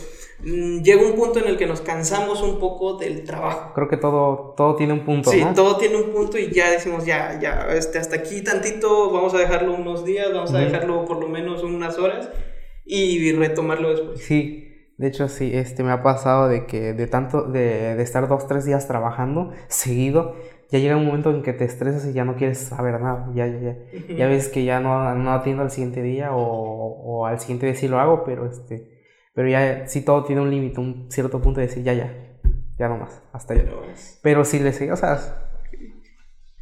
llega 0.44 1.02
un 1.02 1.16
punto 1.16 1.40
en 1.40 1.48
el 1.48 1.58
que 1.58 1.66
nos 1.66 1.82
cansamos 1.82 2.42
un 2.42 2.60
poco 2.60 2.98
del 2.98 3.24
trabajo. 3.24 3.72
Creo 3.74 3.88
que 3.88 3.98
todo, 3.98 4.54
todo 4.58 4.76
tiene 4.76 4.94
un 4.94 5.06
punto. 5.06 5.32
Sí, 5.32 5.44
todo 5.56 5.78
tiene 5.78 5.96
un 5.96 6.12
punto 6.12 6.38
y 6.38 6.52
ya 6.52 6.72
decimos, 6.72 7.06
ya, 7.06 7.40
ya, 7.40 7.68
este, 7.72 7.98
hasta 7.98 8.18
aquí 8.18 8.44
tantito, 8.44 9.12
vamos 9.12 9.34
a 9.34 9.40
dejarlo 9.40 9.74
unos 9.76 10.06
días, 10.06 10.34
vamos 10.34 10.54
a 10.54 10.60
dejarlo 10.60 11.06
por 11.06 11.20
lo 11.20 11.30
menos 11.30 11.64
unas 11.64 11.98
horas 11.98 12.30
y 12.86 13.32
retomarlo 13.34 13.90
después. 13.90 14.22
Sí, 14.22 14.92
de 14.98 15.08
hecho 15.08 15.28
sí, 15.30 15.52
este, 15.54 15.84
me 15.84 15.92
ha 15.92 16.04
pasado 16.04 16.50
de 16.50 16.66
que 16.66 16.94
de 16.94 17.08
tanto, 17.08 17.44
de, 17.44 17.96
de 17.96 18.04
estar 18.04 18.28
dos, 18.28 18.48
tres 18.48 18.66
días 18.66 18.88
trabajando 18.88 19.52
seguido, 19.68 20.36
ya 20.74 20.80
llega 20.80 20.98
un 20.98 21.06
momento 21.06 21.30
en 21.30 21.44
que 21.44 21.54
te 21.54 21.66
estresas 21.66 22.06
y 22.08 22.14
ya 22.14 22.26
no 22.26 22.36
quieres 22.36 22.58
saber 22.58 23.00
nada. 23.00 23.30
Ya, 23.36 23.46
ya, 23.46 23.60
ya, 23.60 23.78
ya 24.16 24.28
ves 24.28 24.50
que 24.50 24.66
ya 24.66 24.80
no, 24.80 25.14
no 25.14 25.32
atiendo 25.32 25.62
al 25.62 25.70
siguiente 25.70 26.02
día 26.02 26.34
o, 26.34 26.42
o, 26.42 27.26
al 27.28 27.40
siguiente 27.40 27.68
día 27.68 27.76
sí 27.76 27.88
lo 27.88 28.00
hago, 28.00 28.24
pero 28.24 28.48
este 28.48 28.93
pero 29.34 29.50
ya 29.50 29.88
sí 29.88 30.02
todo 30.02 30.24
tiene 30.24 30.42
un 30.42 30.52
límite, 30.52 30.80
un 30.80 31.12
cierto 31.12 31.42
punto 31.42 31.60
de 31.60 31.68
decir, 31.68 31.84
ya, 31.84 31.94
ya, 31.94 32.14
ya 32.78 32.88
no 32.88 32.98
más, 32.98 33.22
hasta 33.32 33.56
ya. 33.56 33.66
Pero 34.22 34.46
si 34.46 34.60
le 34.60 34.74
sigues, 34.74 34.94
o 34.94 34.98
sea, 34.98 35.50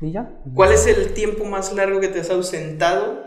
y 0.01 0.11
ya. 0.11 0.41
¿Cuál 0.55 0.71
es 0.71 0.87
el 0.87 1.13
tiempo 1.13 1.45
más 1.45 1.73
largo 1.73 1.99
que 1.99 2.07
te 2.07 2.21
has 2.21 2.29
ausentado 2.31 3.23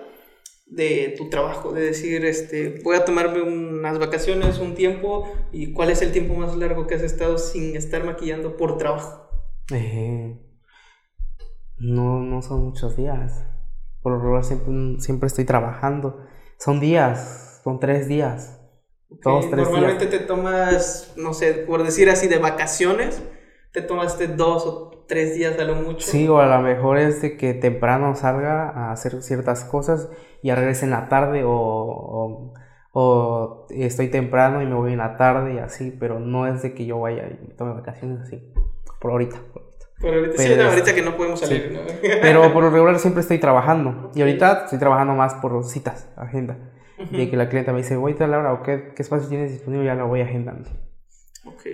de 0.66 1.14
tu 1.16 1.28
trabajo? 1.28 1.72
De 1.72 1.82
decir, 1.82 2.24
este, 2.24 2.80
voy 2.82 2.96
a 2.96 3.04
tomarme 3.04 3.42
unas 3.42 3.98
vacaciones, 3.98 4.58
un 4.58 4.74
tiempo, 4.74 5.32
y 5.52 5.72
cuál 5.72 5.90
es 5.90 6.02
el 6.02 6.10
tiempo 6.10 6.34
más 6.34 6.56
largo 6.56 6.86
que 6.86 6.96
has 6.96 7.02
estado 7.02 7.38
sin 7.38 7.76
estar 7.76 8.02
maquillando 8.04 8.56
por 8.56 8.76
trabajo? 8.76 9.28
Eh, 9.72 10.36
no, 11.78 12.20
no 12.20 12.42
son 12.42 12.64
muchos 12.64 12.96
días. 12.96 13.44
Por 14.02 14.14
lo 14.14 14.20
general 14.20 14.44
siempre, 14.44 15.00
siempre 15.00 15.26
estoy 15.28 15.44
trabajando. 15.44 16.24
Son 16.58 16.80
días, 16.80 17.60
son 17.62 17.78
tres 17.78 18.08
días. 18.08 18.63
Normalmente 19.22 20.06
te 20.06 20.18
tomas, 20.18 21.12
no 21.16 21.34
sé, 21.34 21.52
por 21.54 21.82
decir 21.82 22.10
así, 22.10 22.28
de 22.28 22.38
vacaciones, 22.38 23.22
te 23.72 23.82
tomaste 23.82 24.28
dos 24.28 24.66
o 24.66 25.04
tres 25.06 25.34
días 25.34 25.58
a 25.58 25.64
lo 25.64 25.74
mucho. 25.76 26.06
Sí, 26.06 26.28
o 26.28 26.38
a 26.38 26.46
lo 26.46 26.60
mejor 26.60 26.98
es 26.98 27.22
de 27.22 27.36
que 27.36 27.54
temprano 27.54 28.14
salga 28.14 28.70
a 28.70 28.92
hacer 28.92 29.22
ciertas 29.22 29.64
cosas 29.64 30.08
y 30.42 30.50
regrese 30.50 30.84
en 30.84 30.90
la 30.90 31.08
tarde 31.08 31.42
o, 31.44 32.52
o, 32.92 33.66
estoy 33.70 34.08
temprano 34.08 34.62
y 34.62 34.66
me 34.66 34.74
voy 34.74 34.92
en 34.92 34.98
la 34.98 35.16
tarde 35.16 35.54
y 35.54 35.58
así, 35.58 35.94
pero 35.98 36.20
no 36.20 36.46
es 36.46 36.62
de 36.62 36.74
que 36.74 36.86
yo 36.86 37.00
vaya 37.00 37.28
y 37.28 37.52
tome 37.54 37.72
vacaciones 37.72 38.20
así, 38.20 38.42
por 39.00 39.12
ahorita. 39.12 39.36
Por 40.00 40.12
ahorita, 40.12 40.36
sí, 40.36 40.52
ahorita 40.54 40.94
que 40.94 41.02
no 41.02 41.16
podemos 41.16 41.40
salir. 41.40 41.78
Pero 42.02 42.42
por 42.52 42.64
lo 42.64 42.70
regular 42.70 42.98
siempre 42.98 43.22
estoy 43.22 43.38
trabajando 43.38 44.10
y 44.14 44.20
ahorita 44.20 44.64
estoy 44.64 44.78
trabajando 44.78 45.14
más 45.14 45.34
por 45.34 45.64
citas, 45.64 46.08
agenda 46.16 46.58
de 47.10 47.30
que 47.30 47.36
la 47.36 47.48
clienta 47.48 47.72
me 47.72 47.78
dice, 47.78 47.96
voy 47.96 48.14
a 48.18 48.26
la 48.26 48.38
hora 48.38 48.52
o 48.52 48.62
qué, 48.62 48.92
qué 48.94 49.02
espacio 49.02 49.28
tienes 49.28 49.52
disponible, 49.52 49.86
ya 49.86 49.94
lo 49.94 50.08
voy 50.08 50.20
agendando. 50.20 50.68
Ok. 51.44 51.66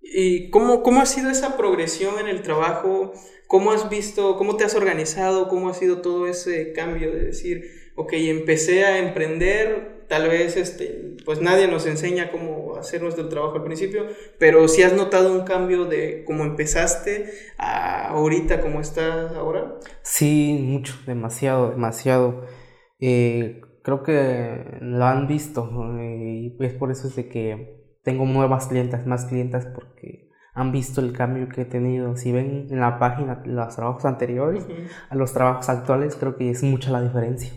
¿Y 0.00 0.50
cómo, 0.50 0.82
cómo 0.82 1.00
ha 1.00 1.06
sido 1.06 1.30
esa 1.30 1.56
progresión 1.56 2.18
en 2.20 2.28
el 2.28 2.42
trabajo? 2.42 3.12
¿Cómo 3.48 3.72
has 3.72 3.88
visto, 3.88 4.36
cómo 4.36 4.56
te 4.56 4.64
has 4.64 4.74
organizado? 4.74 5.48
¿Cómo 5.48 5.68
ha 5.68 5.74
sido 5.74 6.02
todo 6.02 6.26
ese 6.26 6.72
cambio 6.72 7.10
de 7.10 7.24
decir, 7.26 7.64
ok, 7.96 8.12
empecé 8.14 8.84
a 8.84 8.98
emprender, 8.98 10.04
tal 10.08 10.28
vez 10.28 10.56
este, 10.56 11.16
pues 11.24 11.40
nadie 11.40 11.68
nos 11.68 11.86
enseña 11.86 12.30
cómo 12.30 12.76
hacer 12.76 13.02
nuestro 13.02 13.28
trabajo 13.28 13.56
al 13.56 13.64
principio, 13.64 14.06
pero 14.38 14.68
si 14.68 14.82
has 14.82 14.92
notado 14.92 15.32
un 15.32 15.44
cambio 15.44 15.84
de 15.86 16.24
cómo 16.24 16.44
empezaste 16.44 17.30
a 17.58 18.08
ahorita, 18.08 18.60
cómo 18.60 18.80
estás 18.80 19.32
ahora? 19.32 19.78
Sí, 20.02 20.58
mucho, 20.60 20.94
demasiado, 21.06 21.70
demasiado. 21.70 22.46
Eh, 23.00 23.60
creo 23.84 24.02
que 24.02 24.78
lo 24.80 25.04
han 25.04 25.28
visto 25.28 25.70
y 26.00 26.56
es 26.58 26.72
por 26.72 26.90
eso 26.90 27.06
es 27.06 27.16
de 27.16 27.28
que 27.28 27.84
tengo 28.02 28.24
nuevas 28.24 28.66
clientas, 28.66 29.06
más 29.06 29.26
clientas 29.26 29.66
porque 29.66 30.30
han 30.54 30.72
visto 30.72 31.02
el 31.02 31.12
cambio 31.12 31.48
que 31.48 31.62
he 31.62 31.64
tenido. 31.66 32.16
Si 32.16 32.32
ven 32.32 32.68
en 32.70 32.80
la 32.80 32.98
página 32.98 33.42
los 33.44 33.76
trabajos 33.76 34.06
anteriores 34.06 34.66
a 35.10 35.14
los 35.14 35.34
trabajos 35.34 35.68
actuales, 35.68 36.16
creo 36.16 36.36
que 36.36 36.50
es 36.50 36.62
mucha 36.62 36.90
la 36.90 37.02
diferencia. 37.02 37.52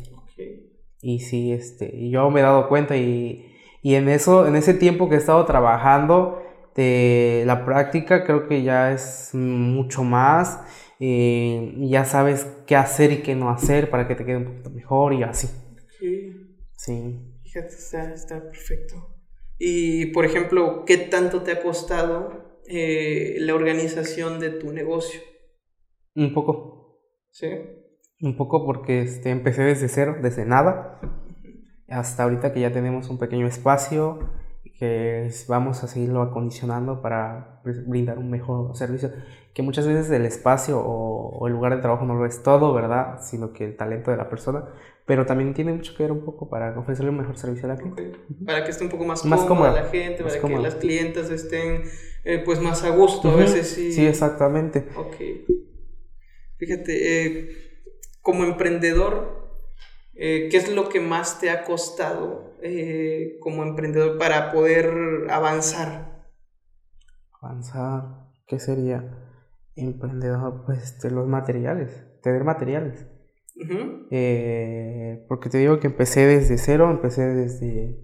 Y 0.99 1.19
sí, 1.19 1.53
este, 1.53 2.09
yo 2.09 2.29
me 2.29 2.41
he 2.41 2.43
dado 2.43 2.67
cuenta 2.67 2.97
y, 2.97 3.45
y, 3.81 3.95
en 3.95 4.09
eso, 4.09 4.47
en 4.47 4.57
ese 4.57 4.73
tiempo 4.73 5.07
que 5.07 5.15
he 5.15 5.19
estado 5.19 5.45
trabajando, 5.45 6.41
de 6.75 7.43
la 7.45 7.65
práctica 7.65 8.23
creo 8.23 8.47
que 8.47 8.63
ya 8.63 8.91
es 8.91 9.31
mucho 9.33 10.03
más. 10.03 10.61
Eh, 10.99 11.75
ya 11.81 12.03
sabes 12.03 12.45
qué 12.65 12.75
hacer 12.75 13.11
y 13.11 13.17
qué 13.17 13.35
no 13.35 13.49
hacer 13.49 13.89
para 13.89 14.07
que 14.07 14.15
te 14.15 14.25
quede 14.25 14.37
un 14.37 14.45
poquito 14.45 14.69
mejor 14.71 15.13
y 15.13 15.23
así. 15.23 15.47
Sí. 16.87 17.41
Fíjate, 17.43 18.13
está, 18.13 18.41
perfecto. 18.41 18.95
Y, 19.59 20.07
por 20.07 20.23
ejemplo, 20.23 20.85
¿qué 20.85 20.97
tanto 20.97 21.41
te 21.41 21.51
ha 21.51 21.61
costado 21.61 22.61
eh, 22.65 23.35
la 23.39 23.55
organización 23.55 24.39
de 24.39 24.51
tu 24.51 24.71
negocio? 24.71 25.19
Un 26.15 26.33
poco. 26.33 27.01
Sí. 27.29 27.47
Un 28.21 28.37
poco 28.37 28.65
porque 28.65 29.01
este, 29.01 29.31
empecé 29.31 29.63
desde 29.63 29.89
cero, 29.89 30.15
desde 30.21 30.45
nada, 30.45 31.01
hasta 31.89 32.23
ahorita 32.23 32.53
que 32.53 32.61
ya 32.61 32.71
tenemos 32.71 33.09
un 33.09 33.19
pequeño 33.19 33.47
espacio 33.47 34.19
que 34.79 35.29
vamos 35.49 35.83
a 35.83 35.87
seguirlo 35.87 36.21
acondicionando 36.21 37.01
para 37.01 37.61
brindar 37.85 38.17
un 38.17 38.29
mejor 38.29 38.77
servicio. 38.77 39.11
Que 39.53 39.61
muchas 39.61 39.85
veces 39.87 40.09
el 40.11 40.25
espacio 40.25 40.79
o, 40.79 41.47
el 41.47 41.53
lugar 41.53 41.75
de 41.75 41.81
trabajo 41.81 42.05
no 42.05 42.15
lo 42.15 42.25
es 42.25 42.43
todo, 42.43 42.73
¿verdad? 42.73 43.19
Sino 43.21 43.51
que 43.51 43.65
el 43.65 43.75
talento 43.75 44.11
de 44.11 44.17
la 44.17 44.29
persona. 44.29 44.69
Pero 45.07 45.25
también 45.25 45.53
tiene 45.53 45.71
mucho 45.71 45.95
que 45.95 46.03
ver 46.03 46.11
un 46.11 46.25
poco 46.25 46.49
para 46.49 46.77
ofrecerle 46.77 47.11
un 47.11 47.17
mejor 47.17 47.37
servicio 47.37 47.65
a 47.71 47.75
la 47.75 47.81
gente. 47.81 48.11
Para 48.45 48.65
que 48.65 48.71
esté 48.71 48.83
un 48.83 48.89
poco 48.89 49.05
más, 49.05 49.23
más 49.23 49.39
cómoda, 49.45 49.71
la 49.71 49.85
gente, 49.85 50.21
para 50.21 50.37
que 50.37 50.59
las 50.59 50.75
clientes 50.75 51.29
estén 51.31 51.83
eh, 52.25 52.41
pues 52.43 52.59
más 52.61 52.83
a 52.83 52.89
gusto. 52.89 53.29
A 53.29 53.35
veces 53.37 53.69
sí. 53.69 53.93
Sí, 53.93 54.05
exactamente. 54.05 54.89
Ok. 54.97 55.15
Fíjate, 56.57 57.23
eh, 57.23 57.49
como 58.21 58.43
emprendedor, 58.43 59.61
eh, 60.13 60.49
¿qué 60.51 60.57
es 60.57 60.69
lo 60.75 60.89
que 60.89 60.99
más 60.99 61.39
te 61.39 61.51
ha 61.51 61.63
costado 61.63 62.45
como 63.39 63.63
emprendedor 63.63 64.17
para 64.17 64.51
poder 64.51 65.27
avanzar? 65.29 66.27
Avanzar, 67.41 68.27
¿qué 68.45 68.59
sería? 68.59 69.23
Emprendedor, 69.77 70.65
pues 70.65 70.99
de 70.99 71.11
los 71.11 71.27
materiales, 71.27 72.03
tener 72.21 72.43
materiales. 72.43 73.07
Eh, 74.11 75.25
porque 75.27 75.49
te 75.49 75.57
digo 75.57 75.79
que 75.79 75.87
empecé 75.87 76.25
desde 76.25 76.57
cero, 76.57 76.89
empecé 76.91 77.25
desde, 77.25 77.99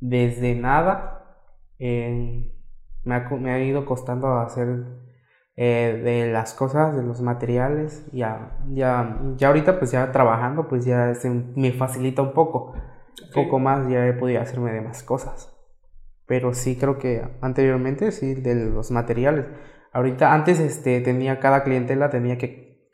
desde 0.00 0.54
nada. 0.54 1.36
me, 1.78 3.14
ha, 3.14 3.28
me, 3.30 3.50
ha, 3.50 3.62
ido 3.62 3.84
costando 3.84 4.38
hacer 4.38 4.84
eh, 5.56 6.00
de 6.04 6.32
las 6.32 6.54
cosas, 6.54 6.96
de 6.96 7.02
los 7.02 7.20
materiales. 7.22 8.06
Ya, 8.12 8.58
ya, 8.68 9.20
ya 9.36 9.48
ahorita 9.48 9.78
pues 9.78 9.90
ya 9.90 10.12
trabajando 10.12 10.68
pues 10.68 10.84
ya 10.84 11.12
me 11.56 11.72
facilita 11.72 12.22
un 12.22 12.32
poco. 12.32 12.74
Un 13.26 13.32
poco 13.34 13.58
más 13.58 13.88
ya 13.88 14.06
he 14.06 14.12
podido 14.12 14.40
hacerme 14.40 14.72
de 14.72 14.80
más 14.80 15.02
cosas. 15.02 15.56
Pero 16.26 16.54
sí 16.54 16.76
creo 16.76 16.98
que 16.98 17.22
anteriormente 17.40 18.12
sí 18.12 18.34
de 18.34 18.54
los 18.54 18.90
materiales. 18.90 19.46
Ahorita 19.92 20.32
antes 20.32 20.60
este 20.60 21.00
tenía 21.00 21.40
cada 21.40 21.64
clientela 21.64 22.10
tenía 22.10 22.38
que 22.38 22.88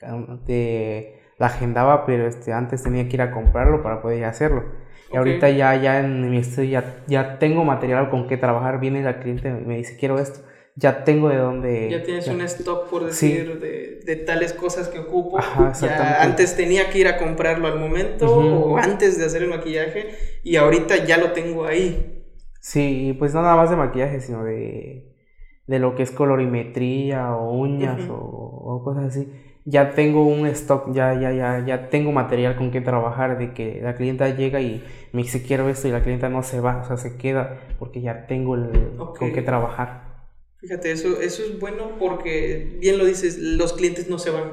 la 1.39 1.47
agendaba, 1.47 2.07
pero 2.07 2.26
este, 2.26 2.53
antes 2.53 2.82
tenía 2.82 3.09
que 3.09 3.16
ir 3.16 3.22
a 3.22 3.30
comprarlo 3.30 3.82
para 3.82 4.01
poder 4.01 4.24
hacerlo. 4.24 4.64
Y 5.12 5.16
ahorita 5.16 5.51
ya, 5.51 5.76
ya 5.76 6.01
en 6.01 6.30
mi 6.30 6.39
estudio 6.39 6.70
ya, 6.70 7.05
ya 7.07 7.39
tengo 7.39 7.64
material 7.64 8.11
con 8.11 8.26
que 8.26 8.37
trabajar. 8.37 8.80
Viene 8.80 9.03
la 9.03 9.20
cliente 9.20 9.49
y 9.49 9.64
me 9.66 9.76
dice, 9.76 9.97
quiero 9.97 10.18
esto. 10.18 10.41
Ya 10.74 11.05
tengo 11.05 11.28
de 11.28 11.37
dónde... 11.37 11.89
Ya 11.91 12.03
tienes 12.03 12.26
un 12.28 12.43
stock, 12.43 12.91
por 12.91 13.07
decir, 13.07 13.61
de, 13.61 14.01
de, 14.05 14.16
tales 14.16 14.53
cosas 14.53 14.89
que 14.89 14.99
ocupo. 14.99 15.39
ya 15.80 16.22
antes 16.22 16.55
tenía 16.55 16.91
que 16.91 16.99
ir 16.99 17.09
a 17.09 17.16
comprarlo 17.16 17.66
al 17.66 17.78
momento 17.78 18.26
o 18.26 18.76
antes 18.76 19.18
de 19.18 19.24
hacer 19.24 19.43
el 19.43 19.49
maquillaje 19.49 20.11
y 20.43 20.57
ahorita 20.57 21.05
ya 21.05 21.16
lo 21.16 21.32
tengo 21.32 21.64
ahí. 21.64 22.24
Sí, 22.61 23.16
pues 23.18 23.32
no 23.32 23.41
nada 23.41 23.57
más 23.57 23.70
de 23.70 23.76
maquillaje, 23.76 24.20
sino 24.20 24.45
de, 24.45 25.14
de 25.66 25.78
lo 25.78 25.95
que 25.95 26.03
es 26.03 26.11
colorimetría 26.11 27.34
o 27.34 27.55
uñas 27.55 28.07
o, 28.11 28.14
o 28.14 28.84
cosas 28.84 29.07
así 29.07 29.32
ya 29.66 29.90
tengo 29.90 30.24
un 30.24 30.46
stock, 30.46 30.94
ya, 30.94 31.12
ya, 31.20 31.32
ya, 31.32 31.64
ya 31.66 31.90
tengo 31.90 32.12
material 32.12 32.56
con 32.56 32.70
que 32.70 32.80
trabajar, 32.80 33.36
de 33.36 33.52
que 33.52 33.80
la 33.82 33.96
clienta 33.96 34.30
llega 34.30 34.60
y 34.60 34.82
me 35.12 35.22
dice 35.22 35.42
quiero 35.42 35.68
esto 35.68 35.88
y 35.88 35.90
la 35.90 36.02
clienta 36.02 36.28
no 36.28 36.44
se 36.44 36.60
va, 36.60 36.82
o 36.82 36.86
sea, 36.86 36.96
se 36.96 37.16
queda 37.16 37.60
porque 37.78 38.00
ya 38.00 38.26
tengo 38.28 38.54
el, 38.54 38.96
con 38.96 39.32
qué 39.32 39.42
trabajar. 39.42 40.06
Fíjate, 40.60 40.92
eso, 40.92 41.20
eso 41.20 41.42
es 41.42 41.58
bueno 41.58 41.98
porque, 41.98 42.76
bien 42.80 42.96
lo 42.96 43.04
dices, 43.04 43.38
los 43.38 43.72
clientes 43.72 44.08
no 44.08 44.18
se 44.18 44.30
van. 44.30 44.52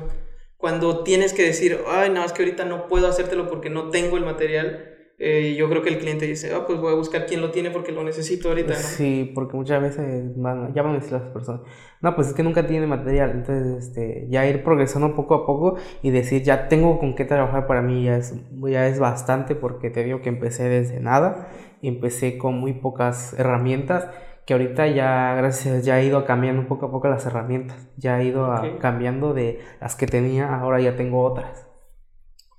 Cuando 0.58 1.04
tienes 1.04 1.34
que 1.34 1.44
decir, 1.44 1.80
ay, 1.88 2.10
no, 2.10 2.26
es 2.26 2.34
que 2.34 2.42
ahorita 2.42 2.66
no 2.66 2.88
puedo 2.88 3.08
hacértelo 3.08 3.48
porque 3.48 3.70
no 3.70 3.90
tengo 3.90 4.18
el 4.18 4.26
material, 4.26 4.93
eh, 5.26 5.56
yo 5.56 5.70
creo 5.70 5.82
que 5.82 5.88
el 5.88 6.00
cliente 6.00 6.26
dice, 6.26 6.54
ah, 6.54 6.66
pues 6.68 6.82
voy 6.82 6.92
a 6.92 6.96
buscar 6.96 7.26
quién 7.26 7.40
lo 7.40 7.50
tiene 7.50 7.72
porque 7.72 7.94
lo 7.94 8.04
necesito 8.04 8.50
ahorita, 8.50 8.74
¿no? 8.74 8.80
Sí, 8.80 9.32
porque 9.34 9.56
muchas 9.56 9.82
veces 9.82 10.34
van, 10.36 10.74
ya 10.74 10.82
van 10.82 10.92
a 10.92 10.96
decir 10.96 11.14
las 11.14 11.30
personas, 11.30 11.62
no, 12.02 12.14
pues 12.14 12.28
es 12.28 12.34
que 12.34 12.44
nunca 12.44 12.68
tiene 12.68 12.88
material, 12.88 13.32
entonces 13.32 13.88
este, 13.88 14.28
ya 14.30 14.46
ir 14.46 14.66
progresando 14.66 15.16
poco 15.16 15.36
a 15.36 15.46
poco 15.46 15.78
y 16.02 16.10
decir, 16.10 16.44
ya 16.44 16.68
tengo 16.68 17.00
con 17.00 17.16
qué 17.16 17.24
trabajar 17.24 17.68
para 17.68 17.82
mí 17.82 18.04
ya 18.04 18.18
es, 18.18 18.36
ya 18.70 18.88
es 18.88 19.00
bastante 19.00 19.56
porque 19.56 19.90
te 19.90 20.04
digo 20.04 20.20
que 20.20 20.28
empecé 20.28 20.68
desde 20.68 21.00
nada 21.00 21.48
y 21.82 21.88
empecé 21.88 22.38
con 22.38 22.60
muy 22.60 22.74
pocas 22.74 23.34
herramientas 23.40 24.10
que 24.46 24.54
ahorita 24.54 24.88
ya, 24.88 25.36
gracias, 25.36 25.86
ya 25.86 26.02
he 26.02 26.06
ido 26.06 26.26
cambiando 26.26 26.68
poco 26.68 26.88
a 26.88 26.92
poco 26.92 27.08
las 27.08 27.26
herramientas, 27.26 27.88
ya 27.96 28.20
he 28.20 28.26
ido 28.26 28.54
cambiando 28.80 29.34
de 29.34 29.62
las 29.80 29.96
que 29.96 30.06
tenía, 30.06 30.54
ahora 30.54 30.82
ya 30.82 30.98
tengo 30.98 31.24
otras 31.24 31.73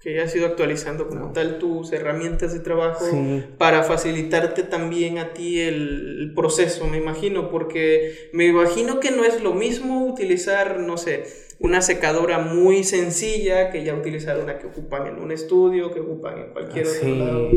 que 0.04 0.20
has 0.20 0.36
ido 0.36 0.46
actualizando 0.46 1.08
como 1.08 1.32
tal 1.32 1.58
tus 1.58 1.90
herramientas 1.90 2.52
de 2.52 2.60
trabajo 2.60 3.06
para 3.56 3.84
facilitarte 3.84 4.62
también 4.62 5.16
a 5.16 5.32
ti 5.32 5.58
el, 5.60 6.32
proceso, 6.36 6.86
me 6.86 6.98
imagino, 6.98 7.48
porque 7.48 8.28
me 8.34 8.44
imagino 8.44 9.00
que 9.00 9.10
no 9.10 9.24
es 9.24 9.42
lo 9.42 9.54
mismo 9.54 10.06
utilizar, 10.06 10.78
no 10.80 10.98
sé, 10.98 11.24
una 11.58 11.80
secadora 11.80 12.38
muy 12.38 12.84
sencilla 12.84 13.70
que 13.70 13.82
ya 13.82 13.94
utilizar 13.94 14.38
una 14.38 14.58
que 14.58 14.66
ocupan 14.66 15.06
en 15.06 15.22
un 15.22 15.32
estudio, 15.32 15.90
que 15.90 16.00
ocupan 16.00 16.38
en 16.38 16.52
cualquier 16.52 16.86
otro 16.86 17.08
lado. 17.14 17.50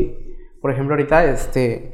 Por 0.62 0.70
ejemplo, 0.70 0.94
ahorita, 0.94 1.30
este, 1.30 1.92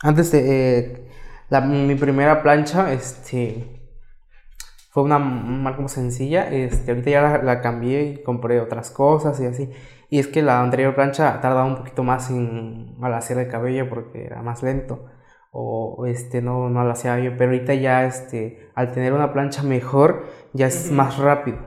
antes 0.00 0.32
de 0.32 0.78
eh, 0.78 1.06
la, 1.50 1.60
mi 1.60 1.94
primera 1.94 2.42
plancha, 2.42 2.92
este, 2.92 3.83
fue 4.94 5.02
una 5.02 5.18
marca 5.18 5.78
como 5.78 5.88
sencilla. 5.88 6.48
Este, 6.52 6.92
ahorita 6.92 7.10
ya 7.10 7.38
la, 7.42 7.60
cambié 7.60 8.04
y 8.04 8.22
compré 8.22 8.60
otras 8.60 8.92
cosas 8.92 9.40
y 9.40 9.46
así. 9.46 9.68
Y 10.08 10.20
es 10.20 10.28
que 10.28 10.40
la 10.40 10.60
anterior 10.60 10.94
plancha 10.94 11.40
tardaba 11.40 11.64
un 11.64 11.74
poquito 11.74 12.04
más 12.04 12.30
en, 12.30 12.96
al 13.02 13.12
hacer 13.14 13.38
el 13.38 13.48
cabello 13.48 13.88
porque 13.90 14.24
era 14.24 14.40
más 14.42 14.62
lento. 14.62 15.06
O 15.50 16.06
este, 16.06 16.42
no, 16.42 16.70
no 16.70 16.84
lo 16.84 16.92
hacía 16.92 17.16
bien. 17.16 17.36
Pero 17.36 17.50
ahorita 17.50 17.74
ya 17.74 18.04
este, 18.04 18.70
al 18.76 18.92
tener 18.92 19.12
una 19.12 19.32
plancha 19.32 19.64
mejor, 19.64 20.26
ya 20.52 20.68
es 20.68 20.92
más 20.92 21.18
rápido. 21.18 21.58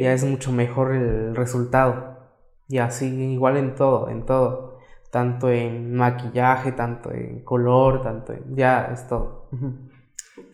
Ya 0.00 0.12
es 0.12 0.24
mucho 0.24 0.50
mejor 0.50 0.96
el 0.96 1.36
resultado. 1.36 2.18
Y 2.66 2.78
así, 2.78 3.06
igual 3.06 3.56
en 3.56 3.76
todo, 3.76 4.08
en 4.08 4.26
todo. 4.26 4.78
Tanto 5.12 5.48
en 5.48 5.94
maquillaje, 5.94 6.72
tanto 6.72 7.12
en 7.12 7.44
color, 7.44 8.02
tanto 8.02 8.32
en... 8.32 8.56
Ya 8.56 8.86
es 8.92 9.06
todo. 9.06 9.48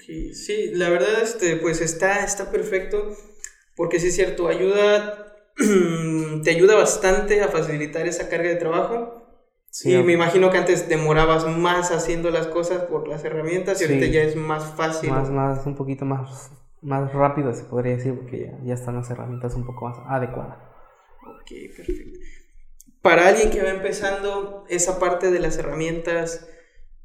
Sí, 0.07 0.71
la 0.75 0.89
verdad, 0.89 1.23
este, 1.23 1.57
pues 1.57 1.81
está, 1.81 2.25
está 2.25 2.51
perfecto, 2.51 3.17
porque 3.77 4.01
sí 4.01 4.09
es 4.09 4.17
cierto, 4.17 4.49
ayuda, 4.49 5.37
te 6.45 6.51
ayuda 6.51 6.77
bastante 6.77 7.43
a 7.43 7.49
facilitar 7.49 8.07
esa 8.07 8.29
carga 8.29 8.49
de 8.49 8.57
trabajo. 8.57 9.19
Sí, 9.71 9.95
y 9.95 10.03
me 10.03 10.13
imagino 10.13 10.51
que 10.51 10.59
antes 10.59 10.89
demorabas 10.89 11.47
más 11.47 11.93
haciendo 11.93 12.31
las 12.31 12.47
cosas 12.47 12.83
por 12.83 13.09
las 13.09 13.25
herramientas 13.25 13.81
y 13.81 13.85
ahorita 13.85 14.07
ya 14.07 14.23
es 14.23 14.37
más 14.37 14.75
fácil. 14.75 15.09
Más, 15.09 15.31
más, 15.31 15.65
un 15.65 15.77
poquito 15.77 16.05
más, 16.05 16.51
más 16.83 17.13
rápido 17.15 17.55
se 17.55 17.65
podría 17.65 17.97
decir, 17.97 18.15
porque 18.15 18.41
ya, 18.41 18.59
ya 18.65 18.75
están 18.75 18.97
las 18.97 19.09
herramientas 19.09 19.55
un 19.55 19.65
poco 19.65 19.89
más 19.89 19.99
adecuadas. 20.09 20.59
Ok, 21.27 21.53
perfecto. 21.75 22.19
Para 23.01 23.29
alguien 23.29 23.51
que 23.51 23.63
va 23.63 23.71
empezando 23.71 24.65
esa 24.69 24.99
parte 24.99 25.31
de 25.31 25.39
las 25.39 25.57
herramientas, 25.57 26.49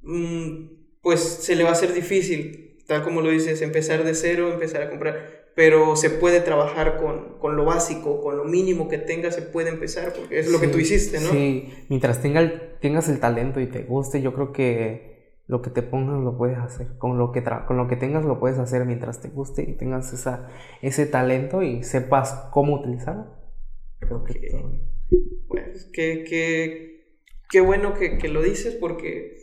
mm, 0.02 0.68
pues 1.02 1.22
se 1.22 1.56
le 1.56 1.64
va 1.64 1.70
a 1.70 1.74
hacer 1.74 1.94
difícil 1.94 2.68
tal 2.88 3.04
como 3.04 3.22
lo 3.22 3.30
dices, 3.30 3.62
empezar 3.62 4.04
de 4.04 4.16
cero, 4.16 4.52
empezar 4.52 4.82
a 4.82 4.90
comprar, 4.90 5.48
pero 5.56 5.96
se 5.96 6.10
puede 6.10 6.40
trabajar 6.40 6.98
con, 6.98 7.38
con 7.40 7.56
lo 7.56 7.66
básico, 7.66 8.22
con 8.22 8.38
lo 8.38 8.46
mínimo 8.46 8.88
que 8.88 8.98
tengas, 8.98 9.36
se 9.36 9.42
puede 9.42 9.70
empezar, 9.70 10.14
porque 10.14 10.40
es 10.40 10.50
lo 10.50 10.60
que 10.60 10.68
tú 10.68 10.80
hiciste, 10.80 11.20
¿no? 11.20 11.30
Sí, 11.30 11.74
mientras 11.90 12.22
tenga 12.22 12.40
el, 12.40 12.78
tengas 12.80 13.10
el 13.10 13.20
talento 13.20 13.60
y 13.60 13.68
te 13.68 13.84
guste, 13.84 14.22
yo 14.22 14.34
creo 14.34 14.54
que 14.54 15.18
lo 15.48 15.62
que 15.62 15.70
te 15.70 15.82
pongas 15.82 16.22
lo 16.24 16.38
puedes 16.38 16.58
hacer, 16.58 16.88
con 16.98 17.18
lo 17.18 17.32
que, 17.32 17.44
con 17.44 17.78
lo 17.78 17.88
que 17.88 17.96
tengas 17.96 18.26
lo 18.26 18.40
puedes 18.40 18.60
hacer 18.60 18.86
mientras 18.86 19.22
te 19.22 19.30
guste 19.30 19.64
y 19.64 19.78
tengas 19.78 20.14
esa, 20.14 20.50
ese 20.82 21.06
talento 21.06 21.64
y 21.64 21.84
sepas 21.84 22.50
cómo 22.52 22.76
utilizarlo. 22.76 23.36
Creo 24.00 24.24
que 24.24 24.34
Pues, 25.48 25.90
qué, 25.92 26.24
qué, 26.28 27.20
qué 27.50 27.62
bueno 27.62 27.94
que, 27.94 28.18
que 28.18 28.28
lo 28.28 28.42
dices 28.42 28.76
porque 28.76 29.38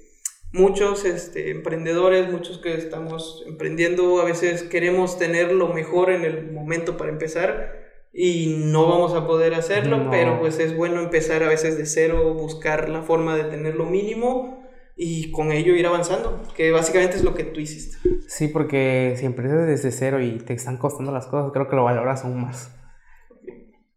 muchos 0.54 1.04
este, 1.04 1.50
emprendedores, 1.50 2.30
muchos 2.30 2.58
que 2.58 2.74
estamos 2.74 3.42
emprendiendo, 3.46 4.20
a 4.20 4.24
veces 4.24 4.62
queremos 4.62 5.18
tener 5.18 5.52
lo 5.52 5.68
mejor 5.68 6.10
en 6.10 6.24
el 6.24 6.52
momento 6.52 6.96
para 6.96 7.10
empezar 7.10 7.82
y 8.12 8.54
no 8.58 8.88
vamos 8.88 9.14
a 9.14 9.26
poder 9.26 9.54
hacerlo, 9.54 10.08
pero 10.12 10.38
pues 10.38 10.60
es 10.60 10.76
bueno 10.76 11.00
empezar 11.00 11.42
a 11.42 11.48
veces 11.48 11.76
de 11.76 11.86
cero, 11.86 12.32
buscar 12.34 12.88
la 12.88 13.02
forma 13.02 13.36
de 13.36 13.44
tener 13.44 13.74
lo 13.74 13.84
mínimo 13.84 14.62
y 14.96 15.32
con 15.32 15.50
ello 15.50 15.74
ir 15.74 15.88
avanzando, 15.88 16.40
que 16.56 16.70
básicamente 16.70 17.16
es 17.16 17.24
lo 17.24 17.34
que 17.34 17.42
tú 17.42 17.58
hiciste. 17.58 17.98
Sí, 18.28 18.46
porque 18.46 19.14
si 19.16 19.26
empiezas 19.26 19.66
desde 19.66 19.90
cero 19.90 20.22
y 20.22 20.38
te 20.38 20.54
están 20.54 20.76
costando 20.76 21.10
las 21.10 21.26
cosas, 21.26 21.50
creo 21.52 21.68
que 21.68 21.74
lo 21.74 21.82
valoras 21.82 22.24
aún 22.24 22.42
más. 22.42 22.70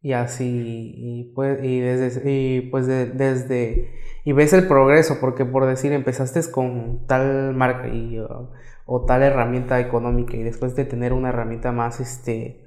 Y 0.02 0.14
así, 0.14 0.94
y 0.96 1.34
pues, 1.34 1.64
y 1.64 1.80
desde, 1.80 2.32
y 2.32 2.62
pues 2.70 2.88
desde 2.88 3.98
y 4.28 4.34
ves 4.34 4.52
el 4.52 4.68
progreso, 4.68 5.22
porque 5.22 5.46
por 5.46 5.66
decir, 5.66 5.94
empezaste 5.94 6.42
con 6.52 7.08
tal 7.08 7.56
marca 7.56 7.88
y, 7.88 8.20
o, 8.20 9.06
tal 9.06 9.24
herramienta 9.24 9.80
económica 9.80 10.36
y 10.36 10.44
después 10.44 10.76
de 10.76 10.84
tener 10.84 11.14
una 11.14 11.30
herramienta 11.30 11.72
más, 11.72 12.02
este, 12.02 12.62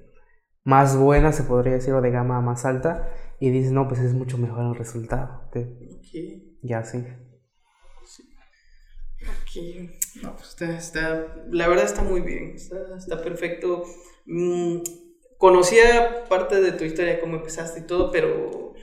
más 0.65 0.97
buena, 0.97 1.33
se 1.33 1.43
podría 1.43 1.75
decir, 1.75 1.93
o 1.93 2.01
de 2.01 2.11
gama 2.11 2.41
más 2.41 2.65
alta, 2.65 3.13
y 3.41 3.51
dices, 3.51 3.73
no, 3.73 3.89
pues 3.89 4.01
es 4.01 4.15
mucho 4.15 4.39
mejor 4.39 4.69
el 4.69 4.75
resultado. 4.75 5.51
Ya 6.63 6.83
sí. 6.83 7.05
sí. 8.07 9.91
No, 10.23 10.35
pues 10.37 10.63
está, 10.63 11.27
la 11.51 11.69
verdad 11.69 11.85
está 11.85 12.03
muy 12.03 12.23
bien, 12.23 12.55
está, 12.55 12.97
está 12.97 13.23
perfecto. 13.23 13.85
Mm, 14.25 14.79
conocía 15.41 16.27
parte 16.29 16.61
de 16.61 16.73
tu 16.73 16.85
historia, 16.85 17.19
cómo 17.19 17.37
empezaste 17.37 17.81
y 17.81 17.87
todo, 17.87 18.11
pero 18.11 18.75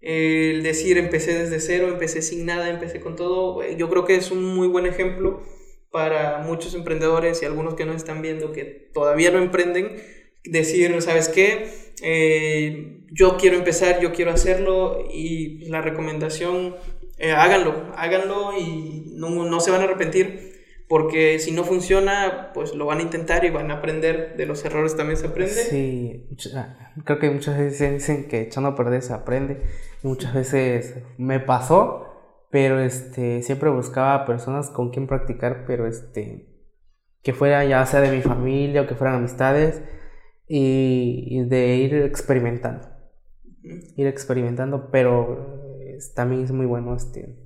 el 0.00 0.62
decir 0.62 0.96
empecé 0.96 1.38
desde 1.38 1.60
cero, 1.60 1.88
empecé 1.88 2.22
sin 2.22 2.46
nada, 2.46 2.70
empecé 2.70 3.00
con 3.00 3.16
todo, 3.16 3.62
eh, 3.62 3.76
yo 3.76 3.90
creo 3.90 4.06
que 4.06 4.16
es 4.16 4.30
un 4.30 4.42
muy 4.42 4.66
buen 4.66 4.86
ejemplo 4.86 5.42
para 5.90 6.38
muchos 6.38 6.74
emprendedores 6.74 7.42
y 7.42 7.44
algunos 7.44 7.74
que 7.74 7.84
no 7.84 7.92
están 7.92 8.22
viendo 8.22 8.52
que 8.52 8.64
todavía 8.94 9.30
no 9.30 9.38
emprenden, 9.38 10.02
decir, 10.42 11.02
¿sabes 11.02 11.28
qué? 11.28 11.68
Eh, 12.02 13.02
yo 13.12 13.36
quiero 13.36 13.58
empezar, 13.58 14.00
yo 14.00 14.14
quiero 14.14 14.30
hacerlo 14.30 15.06
y 15.12 15.68
la 15.68 15.82
recomendación, 15.82 16.76
eh, 17.18 17.32
háganlo, 17.32 17.92
háganlo 17.94 18.58
y 18.58 19.12
no, 19.12 19.28
no, 19.44 19.60
se 19.60 19.70
van 19.70 19.82
a 19.82 19.84
arrepentir 19.84 20.55
porque 20.88 21.38
si 21.38 21.52
no 21.52 21.64
funciona, 21.64 22.52
pues 22.54 22.74
lo 22.74 22.86
van 22.86 22.98
a 22.98 23.02
intentar 23.02 23.44
y 23.44 23.50
van 23.50 23.70
a 23.70 23.74
aprender, 23.74 24.36
de 24.36 24.46
los 24.46 24.64
errores 24.64 24.96
también 24.96 25.16
se 25.16 25.26
aprende. 25.26 25.52
Sí, 25.52 26.28
creo 27.04 27.18
que 27.18 27.30
muchas 27.30 27.58
veces 27.58 27.92
dicen 27.92 28.28
que 28.28 28.42
echando 28.42 28.70
a 28.70 28.76
perder 28.76 29.02
se 29.02 29.12
aprende, 29.12 29.62
muchas 30.02 30.32
veces 30.32 31.02
me 31.18 31.40
pasó, 31.40 32.06
pero 32.50 32.78
este, 32.78 33.42
siempre 33.42 33.70
buscaba 33.70 34.24
personas 34.26 34.70
con 34.70 34.90
quien 34.90 35.08
practicar, 35.08 35.64
pero 35.66 35.86
este, 35.86 36.46
que 37.22 37.32
fuera 37.32 37.64
ya 37.64 37.84
sea 37.84 38.00
de 38.00 38.12
mi 38.12 38.22
familia 38.22 38.82
o 38.82 38.86
que 38.86 38.94
fueran 38.94 39.16
amistades, 39.16 39.82
y, 40.48 41.42
de 41.44 41.76
ir 41.76 41.94
experimentando, 41.96 42.88
ir 43.96 44.06
experimentando, 44.06 44.90
pero 44.92 45.64
también 46.14 46.44
es 46.44 46.52
muy 46.52 46.66
bueno 46.66 46.94
este 46.94 47.36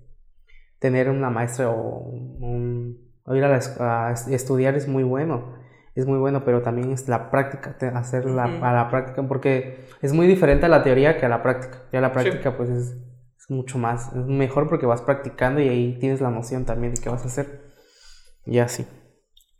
tener 0.78 1.08
una 1.08 1.30
maestra 1.30 1.70
o 1.70 2.10
un 2.10 3.09
ir 3.34 3.44
a, 3.44 4.12
estudiar 4.28 4.74
es 4.76 4.88
muy 4.88 5.02
bueno, 5.02 5.58
es 5.94 6.06
muy 6.06 6.18
bueno, 6.18 6.44
pero 6.44 6.62
también 6.62 6.92
es 6.92 7.08
la 7.08 7.30
práctica, 7.30 7.76
hacer 7.94 8.24
la, 8.24 8.44
a 8.44 8.72
la 8.72 8.88
práctica, 8.90 9.26
porque 9.26 9.84
es 10.02 10.12
muy 10.12 10.26
diferente 10.26 10.66
a 10.66 10.68
la 10.68 10.82
teoría 10.82 11.18
que 11.18 11.26
a 11.26 11.28
la 11.28 11.42
práctica. 11.42 11.82
Ya 11.92 12.00
la 12.00 12.12
práctica 12.12 12.56
pues 12.56 12.70
es, 12.70 12.96
mucho 13.48 13.78
más, 13.78 14.14
es 14.14 14.26
mejor 14.26 14.68
porque 14.68 14.86
vas 14.86 15.02
practicando 15.02 15.60
y 15.60 15.68
ahí 15.68 15.98
tienes 15.98 16.20
la 16.20 16.30
noción 16.30 16.64
también 16.64 16.94
de 16.94 17.00
qué 17.00 17.08
vas 17.08 17.24
a 17.24 17.26
hacer. 17.26 17.72
Y 18.46 18.60
así. 18.60 18.86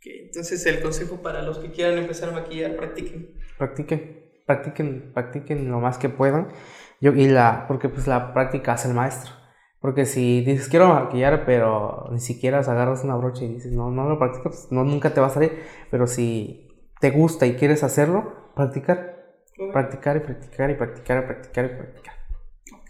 entonces 0.05 0.65
el 0.65 0.81
consejo 0.81 1.21
para 1.21 1.41
los 1.41 1.59
que 1.59 1.71
quieran 1.71 1.97
empezar 1.97 2.29
a 2.29 2.31
maquillar, 2.31 2.77
practiquen. 2.77 3.35
Practiquen, 3.57 4.31
practiquen, 4.47 5.11
practiquen 5.13 5.69
lo 5.69 5.81
más 5.81 5.97
que 5.97 6.07
puedan. 6.07 6.47
Yo, 7.01 7.11
y 7.11 7.27
la, 7.27 7.65
porque 7.67 7.89
pues 7.89 8.07
la 8.07 8.33
práctica 8.33 8.73
hace 8.73 8.87
el 8.87 8.93
maestro. 8.93 9.40
Porque 9.81 10.05
si 10.05 10.41
dices 10.41 10.69
quiero 10.69 10.89
maquillar, 10.89 11.43
pero 11.43 12.07
ni 12.11 12.19
siquiera 12.19 12.59
agarras 12.59 13.03
una 13.03 13.15
brocha 13.15 13.43
y 13.43 13.55
dices 13.55 13.71
no, 13.71 13.89
no 13.89 14.07
lo 14.07 14.19
practicas, 14.19 14.43
pues 14.43 14.71
no, 14.71 14.83
nunca 14.83 15.13
te 15.13 15.19
va 15.19 15.27
a 15.27 15.31
salir. 15.31 15.63
Pero 15.89 16.05
si 16.05 16.69
te 16.99 17.09
gusta 17.09 17.47
y 17.47 17.55
quieres 17.55 17.83
hacerlo, 17.83 18.51
practicar. 18.55 19.19
Practicar 19.73 20.17
y 20.17 20.19
practicar 20.21 20.69
y 20.69 20.75
practicar 20.75 21.23
y 21.23 21.25
practicar 21.25 21.65
y 21.65 21.69
practicar. 21.69 22.15
Ok. 22.73 22.89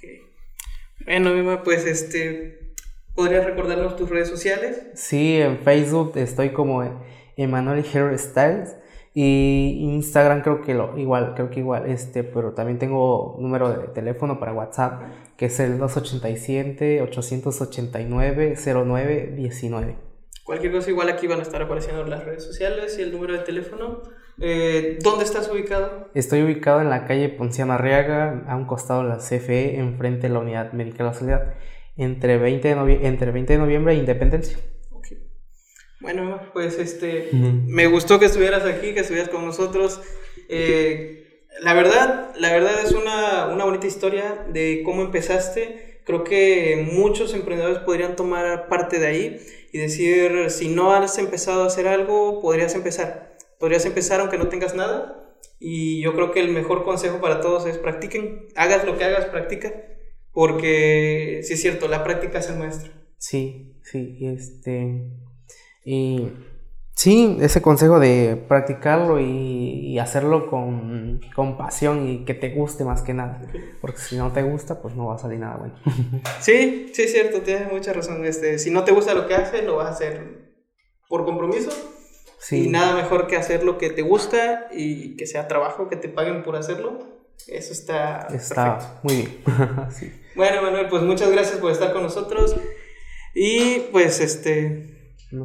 Bueno, 1.06 1.64
pues 1.64 1.86
este. 1.86 2.74
¿Podrías 3.16 3.46
recordarnos 3.46 3.98
tus 3.98 4.10
redes 4.10 4.30
sociales? 4.30 4.88
Sí, 4.94 5.38
en 5.38 5.60
Facebook 5.60 6.14
estoy 6.16 6.52
como 6.52 6.84
Emanuel 7.36 7.86
Hairstyles. 7.86 8.76
Y 9.14 9.80
Instagram 9.94 10.42
creo 10.42 10.62
que 10.62 10.74
lo 10.74 10.98
igual, 10.98 11.34
creo 11.36 11.50
que 11.50 11.60
igual, 11.60 11.90
este, 11.90 12.24
pero 12.24 12.54
también 12.54 12.80
tengo 12.80 13.36
número 13.40 13.70
de 13.70 13.88
teléfono 13.90 14.40
para 14.40 14.54
WhatsApp, 14.54 15.02
que 15.36 15.48
es 15.48 15.60
el 15.60 15.78
287 15.78 17.02
889 17.02 18.56
0919. 18.56 19.96
Cualquier 20.46 20.72
cosa 20.72 20.90
igual 20.90 21.10
aquí 21.10 21.28
van 21.28 21.40
a 21.40 21.44
estar 21.44 21.62
apareciendo 21.62 22.06
las 22.06 22.24
redes 22.24 22.44
sociales 22.44 22.98
y 22.98 23.02
el 23.02 23.12
número 23.12 23.34
de 23.34 23.40
teléfono. 23.40 24.02
Eh, 24.40 24.98
¿Dónde 25.04 25.26
estás 25.26 25.50
ubicado? 25.52 26.10
Estoy 26.14 26.42
ubicado 26.44 26.82
en 26.82 26.90
la 26.90 27.06
calle 27.06 27.30
Ponciano 27.30 27.74
Arriaga, 27.74 28.46
a 28.48 28.56
un 28.56 28.66
costado 28.66 29.04
de 29.04 29.10
la 29.10 29.18
CFE, 29.18 29.78
enfrente 29.78 30.28
de 30.28 30.34
la 30.34 30.40
Unidad 30.40 30.72
Médica 30.72 31.00
de 31.00 31.10
la 31.10 31.14
Sociedad, 31.14 31.54
entre 31.98 32.38
20 32.38 32.76
de, 32.76 33.08
entre 33.08 33.32
20 33.32 33.54
de 33.54 33.60
noviembre 33.60 33.94
e 33.94 33.98
Independencia. 33.98 34.58
Bueno, 36.02 36.42
pues 36.54 36.80
este, 36.80 37.30
me 37.32 37.86
gustó 37.86 38.20
que 38.20 38.26
estuvieras 38.26 38.66
aquí, 38.66 38.94
que 38.94 39.02
estuvieras 39.02 39.30
con 39.30 39.46
nosotros. 39.46 40.02
Eh, 40.50 41.46
la 41.62 41.76
verdad, 41.76 42.34
la 42.40 42.52
verdad 42.52 42.84
es 42.84 42.92
una, 42.94 43.48
una, 43.48 43.66
bonita 43.66 43.86
historia 43.86 44.46
de 44.52 44.82
cómo 44.84 45.04
empezaste. 45.04 46.02
Creo 46.04 46.24
que 46.24 46.90
muchos 46.92 47.36
emprendedores 47.36 47.80
podrían 47.80 48.16
tomar 48.16 48.68
parte 48.68 48.98
de 48.98 49.06
ahí 49.08 49.40
y 49.72 49.78
decir, 49.78 50.50
si 50.50 50.70
no 50.70 50.92
has 50.92 51.20
empezado 51.20 51.64
a 51.64 51.68
hacer 51.68 51.88
algo, 51.88 52.42
podrías 52.42 52.74
empezar. 52.74 53.38
Podrías 53.60 53.86
empezar 53.86 54.20
aunque 54.22 54.40
no 54.40 54.50
tengas 54.50 54.74
nada. 54.74 55.38
Y 55.60 56.02
yo 56.02 56.16
creo 56.16 56.32
que 56.32 56.40
el 56.40 56.50
mejor 56.50 56.84
consejo 56.84 57.22
para 57.22 57.42
todos 57.42 57.68
es 57.68 57.78
practiquen. 57.78 58.48
Hagas 58.56 58.86
lo 58.86 58.98
que 58.98 59.04
hagas, 59.04 59.26
practica. 59.26 59.72
Porque 60.34 61.42
sí 61.44 61.54
es 61.54 61.62
cierto, 61.62 61.88
la 61.88 62.04
práctica 62.04 62.40
es 62.40 62.50
el 62.50 62.58
maestro. 62.58 62.92
Sí, 63.18 63.76
sí, 63.84 64.18
este 64.22 65.12
y 65.84 66.32
sí, 66.96 67.38
ese 67.42 67.62
consejo 67.62 68.00
de 68.00 68.44
practicarlo 68.48 69.20
y, 69.20 69.98
hacerlo 70.00 70.50
con, 70.50 71.22
con, 71.36 71.58
pasión 71.58 72.08
y 72.08 72.26
que 72.26 72.34
te 72.34 72.50
guste 72.50 72.84
más 72.84 73.02
que 73.02 73.14
nada. 73.14 73.42
Porque 73.82 74.00
si 74.00 74.16
no 74.16 74.32
te 74.32 74.42
gusta, 74.42 74.82
pues 74.82 74.96
no 74.96 75.08
va 75.08 75.16
a 75.16 75.20
salir 75.20 75.40
nada 75.40 75.58
bueno. 75.58 75.76
Sí, 76.40 76.92
sí, 76.94 77.04
es 77.04 77.12
cierto, 77.12 77.42
tienes 77.42 77.72
mucha 77.72 77.94
razón. 77.94 78.26
Este, 78.26 78.58
si 78.58 78.72
no 78.72 78.84
te 78.84 78.92
gusta 78.92 79.14
lo 79.14 79.28
que 79.28 79.36
haces, 79.36 79.64
lo 79.64 79.76
vas 79.76 79.88
a 79.88 79.92
hacer 79.92 80.56
por 81.08 81.26
compromiso. 81.26 81.72
Sí. 82.40 82.66
Y 82.66 82.70
nada 82.70 82.96
mejor 82.96 83.28
que 83.28 83.36
hacer 83.36 83.64
lo 83.64 83.78
que 83.78 83.92
te 83.92 84.02
gusta 84.02 84.68
y 84.72 85.16
que 85.16 85.28
sea 85.28 85.48
trabajo, 85.48 85.88
que 85.88 85.96
te 85.96 86.10
paguen 86.10 86.44
por 86.44 86.56
hacerlo. 86.56 86.98
Eso 87.48 87.74
está, 87.74 88.28
está 88.34 89.00
muy 89.04 89.16
bien. 89.16 89.44
Bueno, 90.34 90.62
Manuel, 90.62 90.88
pues 90.88 91.04
muchas 91.04 91.30
gracias 91.30 91.60
por 91.60 91.72
estar 91.72 91.92
con 91.92 92.04
nosotros. 92.04 92.56
Y 93.36 93.80
pues 93.92 94.22
este 94.22 94.91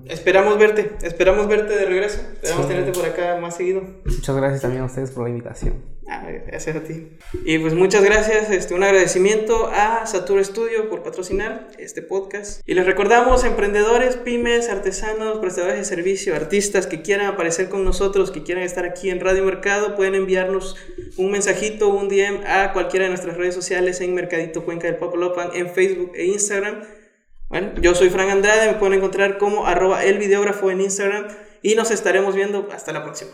Esperamos 0.06 0.58
verte, 0.58 0.92
esperamos 1.02 1.46
verte 1.46 1.76
de 1.76 1.84
regreso, 1.84 2.20
esperamos 2.32 2.66
tenerte 2.66 2.92
por 2.92 3.04
acá 3.04 3.38
más 3.40 3.56
seguido. 3.56 3.82
Muchas 4.04 4.36
gracias 4.36 4.62
también 4.62 4.82
a 4.82 4.86
ustedes 4.86 5.12
por 5.12 5.24
la 5.24 5.30
invitación. 5.30 5.96
Ah, 6.08 6.24
gracias 6.46 6.76
a 6.76 6.84
ti. 6.84 7.08
Y 7.44 7.58
pues 7.58 7.74
muchas 7.74 8.04
gracias, 8.04 8.50
este, 8.50 8.74
un 8.74 8.82
agradecimiento 8.84 9.68
a 9.72 10.06
Satur 10.06 10.44
Studio 10.44 10.88
por 10.88 11.02
patrocinar 11.02 11.68
este 11.78 12.00
podcast. 12.00 12.62
Y 12.64 12.74
les 12.74 12.86
recordamos, 12.86 13.44
emprendedores, 13.44 14.16
pymes, 14.16 14.68
artesanos, 14.68 15.38
prestadores 15.38 15.78
de 15.78 15.84
servicio, 15.84 16.34
artistas 16.34 16.86
que 16.86 17.02
quieran 17.02 17.26
aparecer 17.26 17.68
con 17.68 17.84
nosotros, 17.84 18.30
que 18.30 18.44
quieran 18.44 18.64
estar 18.64 18.84
aquí 18.84 19.10
en 19.10 19.20
Radio 19.20 19.44
Mercado, 19.44 19.96
pueden 19.96 20.14
enviarnos 20.14 20.76
un 21.16 21.32
mensajito, 21.32 21.88
un 21.88 22.08
DM 22.08 22.44
a 22.46 22.72
cualquiera 22.72 23.04
de 23.04 23.10
nuestras 23.10 23.36
redes 23.36 23.54
sociales 23.54 24.00
en 24.00 24.14
Mercadito 24.14 24.64
Cuenca 24.64 24.86
del 24.86 24.96
Popolopan, 24.96 25.50
en 25.54 25.70
Facebook 25.70 26.12
e 26.14 26.26
Instagram. 26.26 26.82
Bueno, 27.48 27.72
yo 27.80 27.94
soy 27.94 28.10
Frank 28.10 28.30
Andrade, 28.30 28.66
me 28.66 28.78
pueden 28.78 28.98
encontrar 28.98 29.38
como 29.38 29.66
arroba 29.66 30.04
el 30.04 30.18
videógrafo 30.18 30.70
en 30.70 30.80
Instagram 30.80 31.28
y 31.62 31.74
nos 31.74 31.90
estaremos 31.90 32.34
viendo 32.34 32.68
hasta 32.72 32.92
la 32.92 33.04
próxima. 33.04 33.32